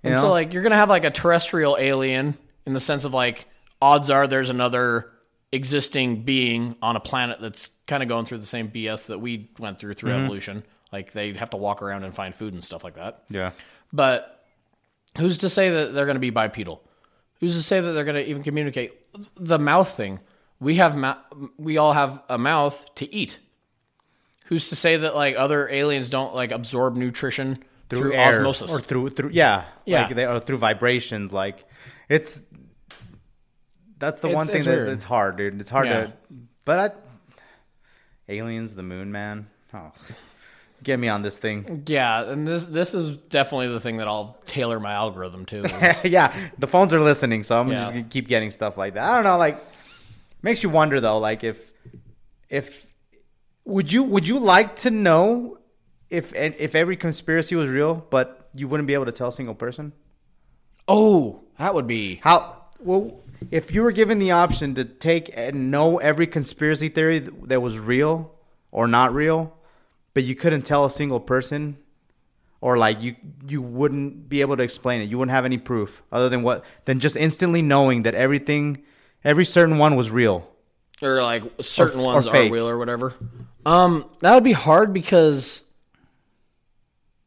You 0.03 0.11
And 0.11 0.19
so 0.19 0.31
like 0.31 0.53
you're 0.53 0.63
gonna 0.65 0.75
have 0.77 0.89
like 0.89 1.05
a 1.05 1.11
terrestrial 1.11 1.77
alien 1.79 2.37
in 2.67 2.73
the 2.73 2.81
sense 2.81 3.05
of 3.05 3.13
like 3.15 3.47
odds 3.83 4.11
are 4.11 4.27
there's 4.27 4.51
another 4.51 5.11
existing 5.53 6.23
being 6.25 6.75
on 6.83 6.97
a 6.97 7.01
planet 7.01 7.39
that's 7.41 7.69
kind 7.87 8.03
of 8.03 8.09
going 8.09 8.25
through 8.25 8.39
the 8.39 8.47
same 8.47 8.71
BS 8.71 9.07
that 9.07 9.19
we 9.21 9.51
went 9.59 9.79
through 9.79 9.95
through 9.95 10.11
Mm-hmm. 10.11 10.25
evolution. 10.25 10.65
Like 10.93 11.13
they 11.13 11.33
have 11.35 11.51
to 11.51 11.57
walk 11.57 11.83
around 11.83 12.05
and 12.05 12.15
find 12.15 12.35
food 12.35 12.55
and 12.55 12.65
stuff 12.65 12.85
like 12.85 12.95
that. 12.95 13.25
Yeah. 13.29 13.51
But 13.93 14.45
who's 15.19 15.39
to 15.39 15.49
say 15.49 15.71
that 15.71 15.93
they're 15.95 16.07
going 16.07 16.17
to 16.17 16.21
be 16.21 16.31
bipedal? 16.31 16.83
Who's 17.41 17.57
to 17.57 17.63
say 17.63 17.81
that 17.81 17.93
they're 17.93 18.05
going 18.05 18.17
to 18.23 18.29
even 18.29 18.43
communicate? 18.43 18.93
The 19.37 19.59
mouth 19.59 19.89
thing. 19.97 20.21
We 20.61 20.77
have 20.77 20.97
ma- 20.97 21.19
we 21.59 21.79
all 21.79 21.93
have 21.93 22.23
a 22.29 22.39
mouth 22.39 22.85
to 22.97 23.13
eat. 23.15 23.39
Who's 24.47 24.69
to 24.71 24.77
say 24.77 24.97
that 24.97 25.15
like 25.15 25.37
other 25.37 25.69
aliens 25.69 26.11
don't 26.11 26.35
like 26.35 26.53
absorb 26.53 26.97
nutrition 26.97 27.63
through, 27.89 28.13
air 28.15 28.29
osmosis? 28.31 28.75
or 28.75 28.81
through 28.81 29.11
through 29.11 29.31
yeah 29.33 29.65
Yeah. 29.85 30.07
like 30.07 30.15
they, 30.15 30.27
or 30.27 30.39
through 30.41 30.59
vibrations 30.59 31.33
like 31.33 31.65
it's 32.09 32.45
that's 33.99 34.21
the 34.21 34.29
It's- 34.29 34.37
one 34.37 34.47
thing 34.47 34.57
it's 34.57 34.67
that's 34.67 34.79
weird. 34.81 34.89
it's 34.91 35.05
hard 35.05 35.37
dude 35.37 35.61
it's 35.61 35.71
hard 35.71 35.87
Yeah. 35.87 36.01
to 36.07 36.13
but 36.65 36.79
I, 38.29 38.33
aliens 38.33 38.75
the 38.75 38.83
moon 38.83 39.13
man 39.13 39.47
oh 39.73 39.93
get 40.83 40.99
me 40.99 41.09
on 41.09 41.23
this 41.23 41.39
thing 41.39 41.83
yeah, 41.87 42.25
and 42.31 42.47
this 42.47 42.65
this 42.67 42.93
is 42.95 43.17
definitely 43.17 43.69
the 43.69 43.81
thing 43.81 43.97
that 43.99 44.07
I'll 44.09 44.37
tailor 44.45 44.79
my 44.81 44.93
algorithm 44.93 45.47
to. 45.47 45.97
yeah 46.05 46.35
the 46.59 46.67
phones 46.67 46.93
are 46.93 47.01
listening 47.01 47.43
so 47.43 47.59
I'm 47.59 47.71
Yeah. 47.71 47.77
just 47.79 47.93
gonna 47.93 48.05
keep 48.05 48.29
getting 48.29 48.51
stuff 48.51 48.77
like 48.77 48.95
that 48.95 49.05
I 49.11 49.15
don't 49.15 49.25
know 49.25 49.39
like 49.39 49.63
Makes 50.43 50.63
you 50.63 50.69
wonder 50.69 51.01
though, 51.01 51.17
like 51.21 51.43
if 51.43 51.73
if 52.51 52.85
would 53.65 53.91
you 53.91 54.03
would 54.03 54.29
you 54.29 54.39
like 54.39 54.77
to 54.77 54.91
know 54.91 55.57
if 56.11 56.35
if 56.35 56.75
every 56.75 56.97
conspiracy 56.99 57.55
was 57.57 57.71
real, 57.71 58.07
but 58.11 58.51
you 58.55 58.69
wouldn't 58.69 58.87
be 58.87 58.93
able 58.93 59.07
to 59.07 59.13
tell 59.13 59.29
a 59.29 59.33
single 59.33 59.55
person? 59.55 59.95
Oh, 60.89 61.43
that 61.59 61.75
would 61.75 61.87
be. 61.87 62.17
How 62.23 62.65
well 62.81 63.21
if 63.51 63.73
you 63.73 63.83
were 63.83 63.93
given 63.93 64.19
the 64.19 64.31
option 64.31 64.75
to 64.75 64.85
take 64.85 65.31
and 65.35 65.71
know 65.71 65.99
every 65.99 66.27
conspiracy 66.27 66.89
theory 66.89 67.21
that 67.21 67.61
was 67.61 67.79
real 67.79 68.35
or 68.71 68.87
not 68.87 69.15
real, 69.15 69.57
but 70.15 70.25
you 70.25 70.35
couldn't 70.35 70.63
tell 70.63 70.85
a 70.85 70.91
single 70.91 71.21
person 71.21 71.77
or 72.61 72.79
like 72.79 73.03
you 73.03 73.17
you 73.47 73.61
wouldn't 73.61 74.29
be 74.29 74.41
able 74.41 74.57
to 74.57 74.63
explain 74.63 75.03
it. 75.03 75.09
You 75.11 75.19
wouldn't 75.19 75.35
have 75.35 75.45
any 75.45 75.59
proof 75.59 76.03
other 76.11 76.29
than 76.29 76.43
what 76.43 76.65
than 76.87 77.01
just 77.01 77.17
instantly 77.17 77.63
knowing 77.63 78.05
that 78.05 78.15
everything 78.15 78.83
every 79.23 79.45
certain 79.45 79.79
one 79.79 79.97
was 79.97 80.11
real. 80.11 80.49
or 81.03 81.23
like 81.23 81.43
certain 81.61 82.01
or 82.01 82.07
ones 82.07 82.27
are 82.27 82.31
fake. 82.31 82.53
real 82.53 82.69
or 82.69 82.79
whatever. 82.79 83.15
Um, 83.67 84.07
that 84.21 84.35
would 84.35 84.45
be 84.45 84.53
hard 84.53 84.93
because 84.93 85.63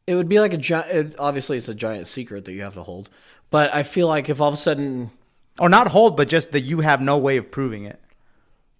it 0.06 0.14
would 0.14 0.28
be 0.28 0.40
like 0.40 0.52
a 0.52 0.56
giant. 0.56 1.16
Obviously, 1.18 1.58
it's 1.58 1.68
a 1.68 1.74
giant 1.74 2.06
secret 2.06 2.44
that 2.46 2.52
you 2.52 2.62
have 2.62 2.74
to 2.74 2.82
hold. 2.82 3.10
But 3.50 3.74
I 3.74 3.82
feel 3.82 4.06
like 4.08 4.28
if 4.28 4.40
all 4.40 4.48
of 4.48 4.54
a 4.54 4.58
sudden 4.58 5.10
Or 5.58 5.68
not 5.68 5.88
hold, 5.88 6.16
but 6.16 6.28
just 6.28 6.52
that 6.52 6.60
you 6.60 6.80
have 6.80 7.00
no 7.00 7.18
way 7.18 7.36
of 7.38 7.50
proving 7.50 7.84
it. 7.84 7.98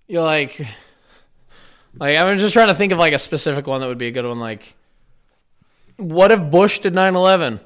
you're 0.07 0.23
like, 0.25 0.61
like 1.99 2.17
I'm 2.17 2.39
just 2.39 2.53
trying 2.53 2.69
to 2.69 2.75
think 2.75 2.93
of 2.93 2.99
like 2.99 3.13
a 3.13 3.19
specific 3.19 3.67
one 3.67 3.81
that 3.81 3.87
would 3.89 3.99
be 3.99 4.07
a 4.09 4.11
good 4.13 4.25
one. 4.27 4.39
Like, 4.39 4.75
what 5.97 6.31
if 6.33 6.41
Bush 6.51 6.79
did 6.81 6.95
9/11? 6.95 7.61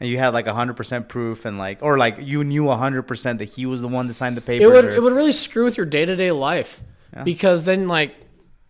And 0.00 0.08
you 0.10 0.18
had 0.18 0.34
like 0.34 0.46
hundred 0.46 0.74
percent 0.76 1.08
proof, 1.08 1.44
and 1.44 1.58
like, 1.58 1.78
or 1.80 1.96
like 1.98 2.16
you 2.20 2.42
knew 2.44 2.68
hundred 2.68 3.02
percent 3.02 3.38
that 3.38 3.48
he 3.50 3.66
was 3.66 3.80
the 3.82 3.88
one 3.88 4.06
that 4.08 4.14
signed 4.14 4.36
the 4.36 4.40
papers. 4.40 4.68
It 4.68 4.72
would 4.72 4.84
or- 4.84 4.92
it 4.94 5.02
would 5.02 5.12
really 5.12 5.32
screw 5.32 5.64
with 5.64 5.76
your 5.76 5.86
day 5.86 6.04
to 6.04 6.16
day 6.16 6.32
life 6.32 6.80
because 7.24 7.64
then 7.66 7.88
like 7.88 8.14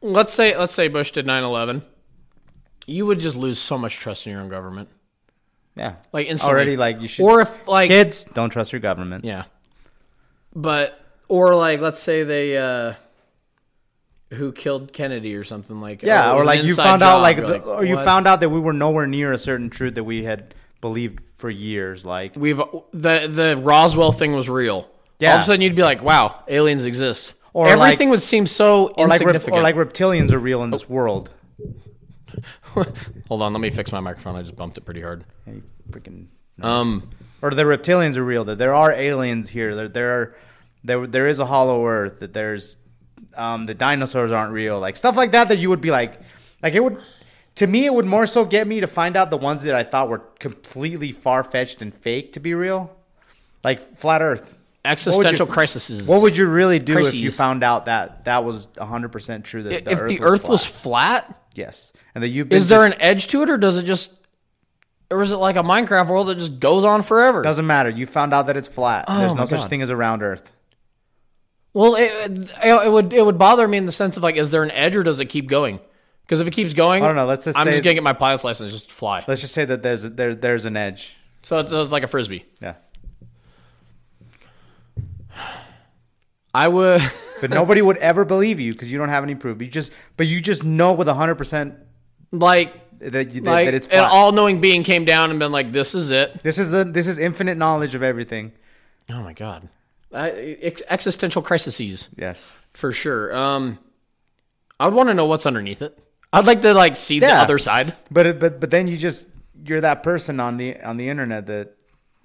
let's 0.01 0.33
say 0.33 0.57
let's 0.57 0.75
say 0.75 0.89
Bush 0.89 1.11
did 1.13 1.27
9/11, 1.27 1.83
you 2.87 3.07
would 3.07 3.19
just 3.21 3.37
lose 3.37 3.59
so 3.59 3.79
much 3.79 3.97
trust 3.97 4.27
in 4.27 4.33
your 4.33 4.43
own 4.43 4.49
government. 4.49 4.89
Yeah, 5.75 5.95
Like 6.13 6.27
instantly. 6.27 6.55
already 6.55 6.77
like 6.77 7.01
you 7.01 7.09
should. 7.09 7.25
or 7.25 7.41
if 7.43 7.69
like 7.69 7.89
kids 7.89 8.25
don't 8.25 8.51
trust 8.51 8.73
your 8.73 8.81
government. 8.81 9.25
Yeah. 9.25 9.45
But 10.55 11.01
or 11.29 11.55
like 11.55 11.81
let's 11.81 11.99
say 12.01 12.23
they 12.25 12.57
uh 12.59 12.95
who 14.31 14.53
killed 14.53 14.93
Kennedy 14.93 15.35
or 15.35 15.45
something 15.45 15.81
like 15.81 16.03
Yeah, 16.03 16.33
it 16.33 16.37
or 16.37 16.45
like 16.45 16.63
you 16.63 16.75
found 16.75 17.03
out 17.03 17.21
like, 17.21 17.37
the, 17.37 17.61
or 17.61 17.85
you 17.85 17.97
what? 17.97 18.05
found 18.05 18.27
out 18.27 18.41
that 18.41 18.49
we 18.49 18.61
were 18.61 18.73
nowhere 18.73 19.07
near 19.07 19.33
a 19.33 19.39
certain 19.39 19.69
truth 19.71 19.95
that 19.97 20.05
we 20.05 20.25
had 20.25 20.55
believed 20.81 21.21
for 21.37 21.51
years. 21.51 22.05
Like 22.07 22.35
we've 22.37 22.61
the 22.93 23.27
the 23.31 23.57
Roswell 23.61 24.13
thing 24.13 24.33
was 24.35 24.49
real. 24.49 24.89
Yeah. 25.19 25.33
All 25.33 25.37
of 25.39 25.43
a 25.43 25.47
sudden 25.47 25.61
you'd 25.61 25.77
be 25.77 25.83
like, 25.83 26.03
"Wow, 26.03 26.43
aliens 26.49 26.85
exist." 26.85 27.35
Or 27.55 27.69
everything 27.69 28.09
like- 28.09 28.13
would 28.13 28.23
seem 28.23 28.47
so 28.47 28.89
or 28.97 29.07
like 29.07 29.21
insignificant. 29.21 29.57
or 29.59 29.63
like 29.63 29.75
reptilians 29.77 30.33
are 30.33 30.39
real 30.39 30.63
in 30.63 30.71
this 30.71 30.89
world. 30.89 31.31
Hold 33.29 33.43
on, 33.43 33.53
let 33.53 33.61
me 33.61 33.71
fix 33.71 33.93
my 33.93 34.01
microphone. 34.01 34.37
I 34.37 34.43
just 34.43 34.57
bumped 34.57 34.79
it 34.79 34.83
pretty 34.83 35.01
hard. 35.01 35.25
Yeah, 35.47 35.55
you 35.55 35.63
freaking 35.91 36.27
Um 36.61 37.11
or 37.43 37.51
the 37.51 37.65
reptilians 37.65 38.17
are 38.17 38.25
real. 38.25 38.45
That 38.45 38.59
there 38.59 38.75
are 38.75 38.93
aliens 38.93 39.49
here. 39.49 39.75
There 39.75 39.89
there 39.89 40.11
are 40.13 40.37
there 40.85 41.07
there 41.07 41.27
is 41.27 41.39
a 41.39 41.47
hollow 41.47 41.85
earth. 41.87 42.21
That 42.21 42.33
there's 42.33 42.77
um, 43.37 43.65
the 43.65 43.75
dinosaurs 43.75 44.31
aren't 44.31 44.53
real. 44.53 44.79
Like 44.79 44.97
stuff 44.97 45.17
like 45.17 45.33
that. 45.33 45.49
That 45.49 45.59
you 45.59 45.69
would 45.69 45.81
be 45.81 45.91
like, 45.91 46.21
like 46.63 46.75
it 46.75 46.83
would. 46.83 46.99
To 47.57 47.67
me, 47.67 47.85
it 47.85 47.93
would 47.93 48.07
more 48.07 48.27
so 48.27 48.47
get 48.47 48.67
me 48.67 48.81
to 48.81 48.87
find 48.87 49.15
out 49.15 49.31
the 49.31 49.37
ones 49.37 49.63
that 49.65 49.75
I 49.75 49.83
thought 49.83 50.09
were 50.09 50.21
completely 50.39 51.13
far 51.13 51.45
fetched 51.45 51.83
and 51.83 51.93
fake 51.95 52.33
to 52.33 52.41
be 52.41 52.55
real, 52.55 52.91
like 53.63 53.79
flat 53.79 54.23
Earth. 54.23 54.57
existential 54.87 55.47
you- 55.47 55.53
crises. 55.53 56.09
What 56.09 56.23
would 56.23 56.35
you 56.35 56.49
really 56.49 56.79
do 56.79 56.99
if 56.99 57.13
you 57.13 57.31
found 57.31 57.63
out 57.63 57.87
that 57.87 58.25
that 58.25 58.45
was 58.45 58.69
100% 58.69 59.45
true 59.45 59.65
that 59.65 59.73
if 59.73 59.85
the 59.85 59.93
Earth 59.93 60.09
the 60.09 60.19
was 60.19 60.33
earth 60.33 60.49
was 60.49 60.65
flat? 60.65 61.42
Yes, 61.55 61.93
and 62.15 62.23
that 62.25 62.29
you've 62.29 62.49
been 62.49 62.57
Is 62.57 62.69
there 62.69 62.87
just- 62.89 62.95
an 62.97 63.03
edge 63.03 63.27
to 63.29 63.43
it 63.43 63.51
or 63.51 63.59
does 63.59 63.77
it 63.79 63.85
just 63.85 64.15
or 65.11 65.21
is 65.23 65.31
it 65.33 65.37
like 65.37 65.57
a 65.57 65.63
Minecraft 65.63 66.09
world 66.09 66.29
that 66.29 66.37
just 66.39 66.59
goes 66.59 66.85
on 66.85 67.03
forever? 67.03 67.43
doesn't 67.43 67.67
matter. 67.67 67.91
You 67.91 68.07
found 68.07 68.33
out 68.33 68.47
that 68.47 68.57
it's 68.57 68.69
flat. 68.69 69.05
Oh 69.09 69.19
there's 69.19 69.33
Oh 69.33 69.35
no 69.35 69.45
such 69.45 69.61
God. 69.61 69.71
thing 69.71 69.83
as 69.83 69.89
a 69.91 69.97
round 69.97 70.23
Earth. 70.23 70.51
Well, 71.75 71.95
it, 71.97 72.51
it 72.65 72.91
would 72.93 73.13
it 73.13 73.25
would 73.25 73.39
bother 73.39 73.67
me 73.67 73.79
in 73.79 73.87
the 73.87 73.93
sense 73.93 74.17
of 74.17 74.23
like, 74.23 74.37
is 74.37 74.51
there 74.51 74.63
an 74.63 74.71
edge 74.71 74.95
or 74.97 75.03
does 75.03 75.21
it 75.21 75.27
keep 75.27 75.49
going? 75.49 75.81
Because 76.25 76.41
if 76.41 76.47
it 76.47 76.53
keeps 76.53 76.73
going, 76.75 77.03
I 77.03 77.07
don't 77.07 77.17
know, 77.17 77.27
let's 77.27 77.45
just 77.47 77.59
I'm 77.59 77.67
say- 77.67 77.73
just 77.73 77.83
gonna 77.85 77.95
get 77.95 78.03
my 78.03 78.13
pilot's 78.13 78.45
license 78.45 78.71
and 78.73 78.79
just 78.79 78.91
fly. 78.93 79.25
Let's 79.27 79.41
just 79.41 79.53
say 79.55 79.65
that 79.65 79.83
there's 79.83 80.05
a, 80.05 80.11
there 80.11 80.35
there's 80.35 80.65
an 80.67 80.77
edge. 80.77 81.17
So 81.43 81.59
it's, 81.59 81.73
it's 81.73 81.93
like 81.93 82.05
a 82.05 82.09
frisbee. 82.09 82.45
Yeah, 82.61 82.75
I 86.55 86.69
would. 86.69 87.03
but 87.43 87.51
nobody 87.51 87.83
would 87.83 87.99
ever 87.99 88.25
believe 88.25 88.59
you 88.61 88.73
because 88.73 88.91
you 88.91 88.99
don't 88.99 89.09
have 89.11 89.23
any 89.25 89.35
proof. 89.35 89.61
You 89.61 89.69
just 89.69 89.93
but 90.17 90.27
you 90.27 90.41
just 90.41 90.65
know 90.65 90.93
with 90.95 91.09
100% 91.09 91.77
like 92.31 93.01
that, 93.01 93.33
you, 93.33 93.41
that, 93.43 93.51
like 93.51 93.65
that 93.67 93.75
it's 93.75 93.89
an 93.89 94.05
all-knowing 94.05 94.61
being 94.61 94.85
came 94.85 95.05
down 95.05 95.31
and 95.31 95.39
been 95.39 95.53
like, 95.53 95.73
"This 95.73 95.95
is 95.95 96.11
it." 96.13 96.43
this 96.43 96.57
is 96.57 96.71
the 96.71 96.85
this 96.85 97.07
is 97.07 97.19
infinite 97.19 97.59
knowledge 97.59 97.95
of 97.95 98.03
everything. 98.03 98.53
Oh 99.11 99.23
my 99.23 99.33
god, 99.33 99.69
I, 100.15 100.31
ex- 100.31 100.83
existential 100.89 101.43
crises 101.43 102.09
Yes. 102.17 102.57
for 102.73 102.93
sure. 102.93 103.37
Um, 103.37 103.79
I 104.79 104.87
would 104.87 104.95
want 104.95 105.09
to 105.09 105.15
know 105.15 105.27
what's 105.27 105.47
underneath 105.47 105.83
it. 105.83 105.99
I'd 106.33 106.47
like 106.47 106.63
to 106.63 106.73
like 106.75 106.97
see 106.97 107.19
the 107.19 107.33
other 107.33 107.59
side. 107.59 107.95
But 108.11 108.39
but 108.39 108.61
but 108.61 108.71
then 108.71 108.87
you 108.87 108.97
just 108.97 109.27
you're 109.65 109.81
that 109.81 110.03
person 110.03 110.41
on 110.41 110.57
the 110.57 110.81
on 110.81 110.97
the 110.97 111.09
internet 111.09 111.47
that 111.49 111.77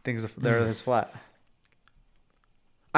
thinks 0.03 0.23
the 0.23 0.49
Earth 0.49 0.67
is 0.67 0.79
flat. 0.79 1.13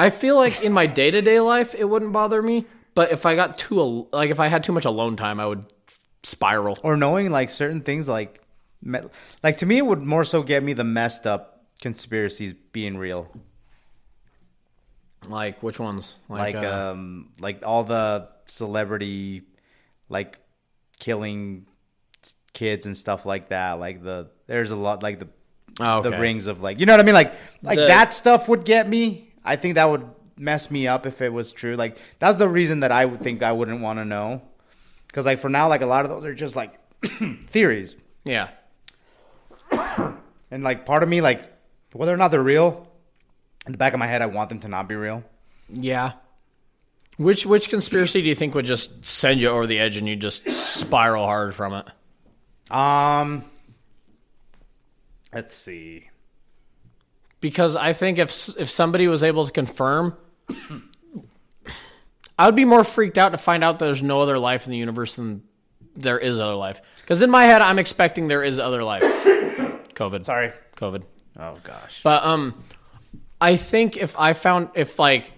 I 0.00 0.10
feel 0.10 0.34
like 0.36 0.62
in 0.64 0.72
my 0.72 0.86
day 0.86 1.10
to 1.10 1.20
day 1.20 1.40
life 1.40 1.74
it 1.74 1.84
wouldn't 1.84 2.12
bother 2.12 2.40
me, 2.40 2.64
but 2.94 3.12
if 3.12 3.26
I 3.26 3.34
got 3.36 3.58
too 3.58 3.78
al- 3.80 4.08
like 4.12 4.30
if 4.30 4.40
I 4.40 4.48
had 4.48 4.64
too 4.64 4.72
much 4.72 4.86
alone 4.86 5.16
time, 5.16 5.38
I 5.38 5.46
would 5.46 5.66
spiral. 6.22 6.78
or 6.82 6.96
knowing 6.96 7.30
like 7.30 7.50
certain 7.50 7.82
things 7.82 8.08
like 8.08 8.40
me- 8.82 9.00
like 9.42 9.58
to 9.58 9.66
me 9.66 9.76
it 9.78 9.84
would 9.86 10.00
more 10.02 10.24
so 10.24 10.42
get 10.42 10.62
me 10.62 10.72
the 10.72 10.84
messed 10.84 11.26
up 11.26 11.64
conspiracies 11.80 12.54
being 12.72 12.96
real. 12.96 13.28
Like 15.28 15.62
which 15.62 15.78
ones? 15.78 16.16
like 16.28 16.56
uh, 16.56 16.92
um 16.92 17.28
like 17.38 17.62
all 17.64 17.84
the 17.84 18.28
celebrity 18.46 19.42
like 20.08 20.38
killing 20.98 21.66
kids 22.54 22.86
and 22.86 22.96
stuff 22.96 23.26
like 23.26 23.50
that. 23.50 23.72
Like 23.78 24.02
the 24.02 24.30
there's 24.46 24.70
a 24.70 24.76
lot 24.76 25.02
like 25.02 25.18
the 25.20 25.28
oh, 25.78 26.00
the 26.02 26.10
rings 26.18 26.46
of 26.46 26.62
like 26.62 26.80
you 26.80 26.86
know 26.86 26.94
what 26.94 27.00
i 27.00 27.02
mean? 27.04 27.14
Like 27.14 27.34
like 27.62 27.78
The- 27.78 27.86
that 27.88 28.12
stuff 28.14 28.48
would 28.48 28.64
get 28.64 28.88
me 28.88 29.29
i 29.44 29.56
think 29.56 29.74
that 29.74 29.88
would 29.90 30.08
mess 30.36 30.70
me 30.70 30.88
up 30.88 31.06
if 31.06 31.20
it 31.20 31.32
was 31.32 31.52
true 31.52 31.76
like 31.76 31.98
that's 32.18 32.38
the 32.38 32.48
reason 32.48 32.80
that 32.80 32.90
i 32.92 33.04
would 33.04 33.20
think 33.20 33.42
i 33.42 33.52
wouldn't 33.52 33.80
want 33.80 33.98
to 33.98 34.04
know 34.04 34.40
because 35.06 35.26
like 35.26 35.38
for 35.38 35.48
now 35.50 35.68
like 35.68 35.82
a 35.82 35.86
lot 35.86 36.04
of 36.04 36.10
those 36.10 36.24
are 36.24 36.34
just 36.34 36.56
like 36.56 36.78
theories 37.48 37.96
Yeah. 38.24 38.48
And 40.50 40.64
like 40.64 40.84
part 40.84 41.02
of 41.02 41.08
me, 41.08 41.20
like 41.20 41.42
whether 41.92 42.12
or 42.12 42.16
not 42.16 42.28
they're 42.32 42.42
real, 42.42 42.88
in 43.66 43.72
the 43.72 43.78
back 43.78 43.92
of 43.92 43.98
my 44.00 44.06
head, 44.08 44.20
I 44.20 44.26
want 44.26 44.48
them 44.48 44.58
to 44.60 44.68
not 44.68 44.88
be 44.88 44.96
real. 44.96 45.22
Yeah. 45.68 46.12
Which 47.18 47.46
which 47.46 47.68
conspiracy 47.68 48.20
do 48.20 48.28
you 48.28 48.34
think 48.34 48.54
would 48.54 48.66
just 48.66 49.06
send 49.06 49.40
you 49.40 49.48
over 49.48 49.66
the 49.66 49.78
edge 49.78 49.96
and 49.96 50.08
you 50.08 50.16
just 50.16 50.50
spiral 50.50 51.24
hard 51.24 51.54
from 51.54 51.74
it? 51.74 52.74
Um, 52.74 53.44
let's 55.32 55.54
see. 55.54 56.08
Because 57.40 57.76
I 57.76 57.92
think 57.92 58.18
if 58.18 58.56
if 58.58 58.68
somebody 58.68 59.08
was 59.08 59.22
able 59.22 59.46
to 59.46 59.52
confirm, 59.52 60.16
I 62.38 62.46
would 62.46 62.56
be 62.56 62.64
more 62.64 62.84
freaked 62.84 63.18
out 63.18 63.30
to 63.30 63.38
find 63.38 63.64
out 63.64 63.78
there's 63.78 64.02
no 64.02 64.20
other 64.20 64.38
life 64.38 64.66
in 64.66 64.72
the 64.72 64.78
universe 64.78 65.16
than 65.16 65.42
there 65.94 66.18
is 66.18 66.40
other 66.40 66.54
life. 66.54 66.80
Because 67.00 67.22
in 67.22 67.30
my 67.30 67.44
head, 67.44 67.60
I'm 67.62 67.78
expecting 67.78 68.28
there 68.28 68.44
is 68.44 68.58
other 68.58 68.84
life. 68.84 69.02
COVID. 69.94 70.24
Sorry. 70.24 70.52
COVID. 70.76 71.02
Oh 71.38 71.58
gosh. 71.62 72.02
But 72.02 72.24
um, 72.24 72.62
I 73.40 73.56
think 73.56 73.96
if 73.96 74.18
I 74.18 74.32
found 74.32 74.70
if 74.74 74.98
like 74.98 75.32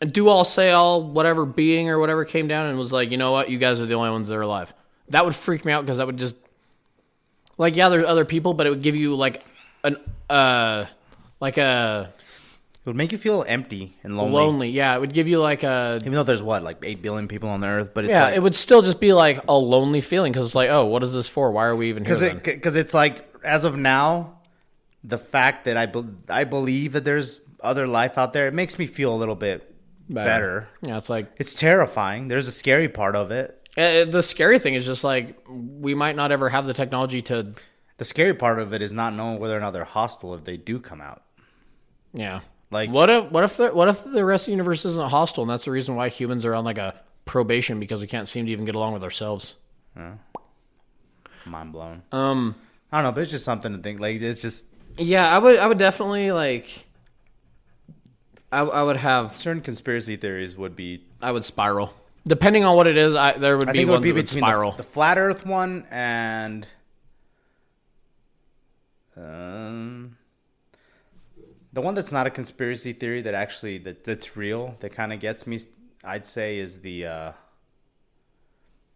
do 0.00 0.28
all 0.28 0.44
say 0.44 0.70
all 0.70 1.02
whatever 1.02 1.44
being 1.44 1.88
or 1.88 1.98
whatever 1.98 2.24
came 2.24 2.48
down 2.48 2.66
and 2.66 2.78
was 2.78 2.92
like, 2.92 3.10
you 3.10 3.16
know 3.16 3.32
what, 3.32 3.50
you 3.50 3.58
guys 3.58 3.80
are 3.80 3.86
the 3.86 3.94
only 3.94 4.10
ones 4.10 4.28
that 4.28 4.36
are 4.36 4.42
alive. 4.42 4.72
That 5.08 5.24
would 5.24 5.34
freak 5.34 5.64
me 5.64 5.72
out 5.72 5.84
because 5.84 5.98
that 5.98 6.06
would 6.06 6.18
just 6.18 6.36
like 7.56 7.76
yeah, 7.76 7.88
there's 7.88 8.04
other 8.04 8.24
people, 8.24 8.54
but 8.54 8.66
it 8.66 8.70
would 8.70 8.82
give 8.82 8.96
you 8.96 9.14
like 9.14 9.44
an 9.84 9.96
uh 10.28 10.86
like 11.40 11.58
a 11.58 12.12
It 12.84 12.86
would 12.86 12.96
make 12.96 13.12
you 13.12 13.18
feel 13.18 13.44
empty 13.46 13.96
and 14.02 14.16
lonely. 14.16 14.32
lonely. 14.34 14.70
Yeah, 14.70 14.94
it 14.96 15.00
would 15.00 15.12
give 15.12 15.28
you 15.28 15.40
like 15.40 15.62
a 15.62 15.98
Even 16.02 16.12
though 16.14 16.22
there's 16.22 16.42
what 16.42 16.62
like 16.62 16.78
eight 16.82 17.02
billion 17.02 17.28
people 17.28 17.48
on 17.48 17.60
the 17.60 17.66
earth, 17.68 17.92
but 17.94 18.04
it's 18.04 18.10
yeah, 18.12 18.24
like, 18.24 18.36
it 18.36 18.42
would 18.42 18.54
still 18.54 18.82
just 18.82 19.00
be 19.00 19.12
like 19.12 19.40
a 19.48 19.54
lonely 19.56 20.00
feeling 20.00 20.32
because 20.32 20.46
it's 20.46 20.54
like, 20.54 20.70
oh, 20.70 20.86
what 20.86 21.02
is 21.02 21.12
this 21.14 21.28
for? 21.28 21.50
Why 21.52 21.66
are 21.66 21.76
we 21.76 21.88
even 21.90 22.04
here? 22.04 22.34
because 22.34 22.76
it 22.76 22.80
it's 22.80 22.94
like 22.94 23.24
as 23.44 23.64
of 23.64 23.76
now, 23.76 24.40
the 25.04 25.18
fact 25.18 25.64
that 25.66 25.76
I 25.76 25.86
be, 25.86 26.04
I 26.28 26.44
believe 26.44 26.92
that 26.92 27.04
there's 27.04 27.40
other 27.62 27.86
life 27.86 28.18
out 28.18 28.32
there, 28.32 28.46
it 28.48 28.54
makes 28.54 28.78
me 28.78 28.86
feel 28.86 29.14
a 29.14 29.16
little 29.16 29.36
bit 29.36 29.74
better. 30.08 30.68
Yeah, 30.82 30.96
it's 30.96 31.10
like 31.10 31.30
It's 31.36 31.54
terrifying. 31.54 32.28
There's 32.28 32.48
a 32.48 32.52
scary 32.52 32.88
part 32.88 33.14
of 33.16 33.30
it. 33.30 33.54
uh, 33.76 34.04
the 34.06 34.22
scary 34.22 34.58
thing 34.58 34.74
is 34.74 34.84
just 34.86 35.04
like 35.04 35.36
we 35.48 35.94
might 35.94 36.16
not 36.16 36.32
ever 36.32 36.48
have 36.48 36.66
the 36.66 36.74
technology 36.74 37.20
to 37.22 37.52
The 37.98 38.04
scary 38.04 38.34
part 38.34 38.58
of 38.58 38.72
it 38.72 38.80
is 38.82 38.92
not 38.92 39.14
knowing 39.14 39.38
whether 39.40 39.56
or 39.56 39.60
not 39.60 39.72
they're 39.72 39.84
hostile 39.84 40.34
if 40.34 40.44
they 40.44 40.56
do 40.56 40.80
come 40.80 41.00
out. 41.00 41.22
Yeah. 42.18 42.40
Like, 42.70 42.90
What 42.90 43.08
if 43.08 43.30
what 43.30 43.44
if 43.44 43.56
the 43.56 43.68
what 43.68 43.88
if 43.88 44.04
the 44.04 44.24
rest 44.24 44.42
of 44.42 44.46
the 44.46 44.52
universe 44.52 44.84
isn't 44.84 45.10
hostile 45.10 45.44
and 45.44 45.50
that's 45.50 45.64
the 45.64 45.70
reason 45.70 45.94
why 45.94 46.08
humans 46.10 46.44
are 46.44 46.54
on 46.54 46.64
like 46.64 46.76
a 46.78 46.94
probation 47.24 47.78
because 47.80 48.00
we 48.00 48.06
can't 48.06 48.28
seem 48.28 48.44
to 48.46 48.52
even 48.52 48.64
get 48.64 48.74
along 48.74 48.92
with 48.92 49.04
ourselves? 49.04 49.54
mind 51.46 51.72
blown. 51.72 52.02
Um 52.12 52.56
I 52.92 52.98
don't 52.98 53.04
know, 53.04 53.12
but 53.12 53.20
it's 53.22 53.30
just 53.30 53.44
something 53.44 53.72
to 53.74 53.78
think. 53.78 54.00
Like, 54.00 54.20
it's 54.20 54.42
just 54.42 54.66
yeah, 54.98 55.34
I 55.34 55.38
would 55.38 55.58
I 55.58 55.66
would 55.66 55.78
definitely 55.78 56.32
like 56.32 56.86
I, 58.50 58.60
I 58.60 58.82
would 58.82 58.96
have 58.96 59.36
certain 59.36 59.62
conspiracy 59.62 60.16
theories 60.16 60.56
would 60.56 60.74
be. 60.74 61.04
I 61.22 61.32
would 61.32 61.44
spiral. 61.44 61.92
Depending 62.26 62.64
on 62.64 62.76
what 62.76 62.86
it 62.86 62.96
is, 62.96 63.14
I 63.14 63.32
there 63.38 63.56
would 63.56 63.68
I 63.68 63.72
be 63.72 63.78
think 63.78 63.88
it 63.88 63.90
would 63.90 63.96
ones 63.96 64.02
be 64.02 64.08
that 64.10 64.14
would 64.16 64.24
between 64.24 64.40
the, 64.40 64.46
spiral. 64.46 64.72
the 64.72 64.82
flat 64.82 65.18
Earth 65.18 65.46
one 65.46 65.86
and. 65.90 66.66
Um, 69.16 69.97
the 71.78 71.82
one 71.82 71.94
that's 71.94 72.12
not 72.12 72.26
a 72.26 72.30
conspiracy 72.30 72.92
theory 72.92 73.22
that 73.22 73.34
actually 73.34 73.78
that 73.78 74.02
that's 74.02 74.36
real 74.36 74.74
that 74.80 74.90
kind 74.90 75.12
of 75.12 75.20
gets 75.20 75.46
me 75.46 75.58
i'd 76.04 76.26
say 76.26 76.58
is 76.58 76.80
the 76.80 77.06
uh 77.06 77.32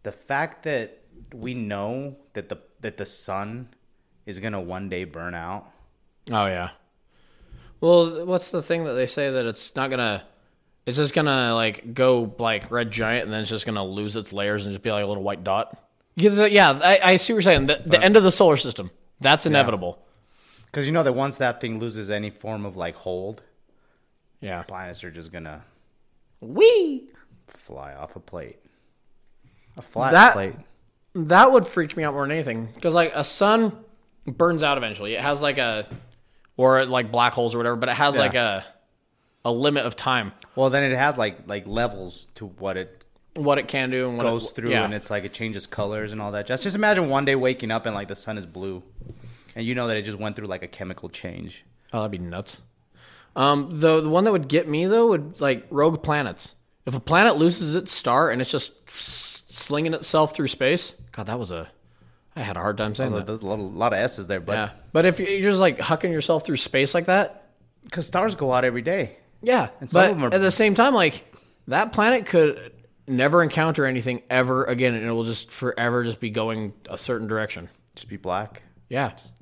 the 0.03 0.11
fact 0.11 0.63
that 0.63 1.01
we 1.33 1.53
know 1.53 2.15
that 2.33 2.49
the 2.49 2.57
that 2.81 2.97
the 2.97 3.05
sun 3.05 3.69
is 4.25 4.39
gonna 4.39 4.59
one 4.59 4.89
day 4.89 5.05
burn 5.05 5.33
out 5.33 5.73
Oh 6.31 6.45
yeah. 6.45 6.69
Well, 7.81 8.25
what's 8.25 8.49
the 8.49 8.61
thing 8.61 8.85
that 8.85 8.93
they 8.93 9.05
say 9.05 9.29
that 9.29 9.45
it's 9.45 9.75
not 9.75 9.89
gonna? 9.89 10.23
It's 10.85 10.97
just 10.97 11.13
gonna 11.13 11.53
like 11.53 11.93
go 11.93 12.33
like 12.39 12.71
red 12.71 12.91
giant, 12.91 13.25
and 13.25 13.33
then 13.33 13.41
it's 13.41 13.49
just 13.49 13.65
gonna 13.65 13.83
lose 13.83 14.15
its 14.15 14.31
layers 14.31 14.65
and 14.65 14.73
just 14.73 14.83
be 14.83 14.91
like 14.91 15.03
a 15.03 15.07
little 15.07 15.23
white 15.23 15.43
dot. 15.43 15.77
Yeah, 16.15 16.45
yeah 16.45 16.79
I, 16.81 16.99
I 17.03 17.15
see 17.17 17.33
what 17.33 17.37
you're 17.37 17.41
saying. 17.41 17.65
The, 17.65 17.81
the 17.85 18.01
end 18.01 18.15
of 18.15 18.23
the 18.23 18.31
solar 18.31 18.57
system. 18.57 18.91
That's 19.19 19.45
inevitable. 19.45 19.99
Because 20.73 20.87
you 20.87 20.91
know 20.91 21.03
that 21.03 21.13
once 21.13 21.37
that 21.37 21.61
thing 21.61 21.77
loses 21.77 22.09
any 22.09 22.31
form 22.31 22.65
of 22.65 22.75
like 22.75 22.95
hold 22.95 23.43
Yeah. 24.41 24.63
planets 24.63 25.03
are 25.03 25.11
just 25.11 25.31
gonna 25.31 25.61
We 26.41 27.09
fly 27.47 27.93
off 27.93 28.15
a 28.15 28.19
plate 28.19 28.57
a 29.77 29.81
flat 29.81 30.11
That- 30.11 30.33
plate 30.33 30.55
that 31.15 31.51
would 31.51 31.67
freak 31.67 31.95
me 31.95 32.03
out 32.03 32.13
more 32.13 32.23
than 32.23 32.31
anything 32.31 32.69
because 32.73 32.95
like 32.95 33.11
a 33.13 33.23
sun 33.23 33.71
burns 34.25 34.63
out 34.63 34.77
eventually. 34.79 35.13
It 35.13 35.21
has 35.21 35.43
like 35.43 35.59
a 35.59 35.85
or 36.57 36.85
like 36.87 37.11
black 37.11 37.33
holes 37.33 37.53
or 37.53 37.59
whatever, 37.59 37.75
but 37.75 37.87
it 37.89 37.95
has 37.95 38.15
Yeah. 38.15 38.21
like 38.21 38.33
a 38.35 38.65
a 39.45 39.51
limit 39.51 39.85
of 39.85 39.93
time 39.95 40.31
well 40.55 40.69
then 40.69 40.83
it 40.89 40.95
has 40.97 41.17
like 41.17 41.37
like 41.47 41.67
levels 41.67 42.27
to 42.33 42.45
what 42.47 42.77
it 42.77 43.03
what 43.35 43.57
it 43.57 43.67
can 43.67 43.89
do 43.91 44.07
and 44.07 44.17
what 44.17 44.25
it 44.25 44.29
goes 44.29 44.49
it, 44.51 44.55
through 44.55 44.71
yeah. 44.71 44.85
and 44.85 44.93
it's 44.93 45.09
like 45.11 45.23
it 45.25 45.33
changes 45.33 45.67
colors 45.67 46.11
and 46.13 46.21
all 46.21 46.31
that. 46.31 46.47
Just 46.47 46.63
just 46.63 46.75
imagine 46.75 47.09
one 47.09 47.25
day 47.25 47.35
waking 47.35 47.69
up 47.71 47.85
and 47.85 47.93
like 47.93 48.07
the 48.07 48.15
sun 48.15 48.37
is 48.37 48.45
blue, 48.45 48.81
and 49.55 49.65
you 49.65 49.75
know 49.75 49.87
that 49.87 49.97
it 49.97 50.03
just 50.03 50.17
went 50.17 50.35
through 50.35 50.47
like 50.47 50.63
a 50.63 50.67
chemical 50.67 51.09
change. 51.09 51.65
Oh, 51.91 51.99
that'd 51.99 52.11
be 52.11 52.17
nuts. 52.17 52.61
Um, 53.35 53.79
the 53.79 54.01
the 54.01 54.09
one 54.09 54.23
that 54.25 54.31
would 54.31 54.47
get 54.47 54.67
me 54.67 54.85
though 54.85 55.07
would 55.07 55.41
like 55.41 55.65
rogue 55.69 56.01
planets. 56.03 56.55
If 56.85 56.93
a 56.95 56.99
planet 56.99 57.35
loses 57.37 57.75
its 57.75 57.91
star 57.91 58.29
and 58.29 58.41
it's 58.41 58.51
just 58.51 58.71
slinging 59.49 59.93
itself 59.93 60.35
through 60.35 60.47
space, 60.49 60.95
God, 61.11 61.27
that 61.27 61.39
was 61.39 61.51
a. 61.51 61.67
I 62.35 62.41
had 62.41 62.57
a 62.57 62.59
hard 62.59 62.77
time 62.77 62.95
saying 62.95 63.11
that. 63.11 63.27
there's 63.27 63.41
a 63.41 63.47
lot, 63.47 63.59
a 63.59 63.61
lot 63.61 63.93
of 63.93 63.99
S's 63.99 64.25
there, 64.27 64.39
Yeah, 64.39 64.69
but 64.91 64.91
but 64.91 65.05
if 65.05 65.19
you're 65.19 65.41
just 65.41 65.59
like 65.59 65.77
hucking 65.77 66.11
yourself 66.11 66.45
through 66.45 66.57
space 66.57 66.93
like 66.95 67.05
that, 67.05 67.49
because 67.83 68.07
stars 68.07 68.33
go 68.35 68.51
out 68.51 68.65
every 68.65 68.81
day. 68.81 69.17
yeah. 69.41 69.69
And 69.79 69.89
some 69.89 70.01
but 70.01 70.11
of 70.11 70.17
'em 70.17 70.23
are- 70.25 70.33
at 70.35 70.41
the 70.41 70.49
same 70.51 70.73
time, 70.73 70.93
like 70.95 71.31
that 71.67 71.93
planet 71.93 72.25
could 72.25 72.71
never 73.07 73.43
encounter 73.43 73.85
anything 73.85 74.23
ever 74.31 74.63
again, 74.65 74.95
and 74.95 75.05
it 75.05 75.11
will 75.11 75.25
just 75.25 75.51
forever 75.51 76.03
just 76.03 76.19
be 76.19 76.31
going 76.31 76.73
a 76.89 76.97
certain 76.97 77.27
direction. 77.27 77.69
Just 77.95 78.09
be 78.09 78.17
black. 78.17 78.63
Yeah, 78.89 79.11
just 79.11 79.39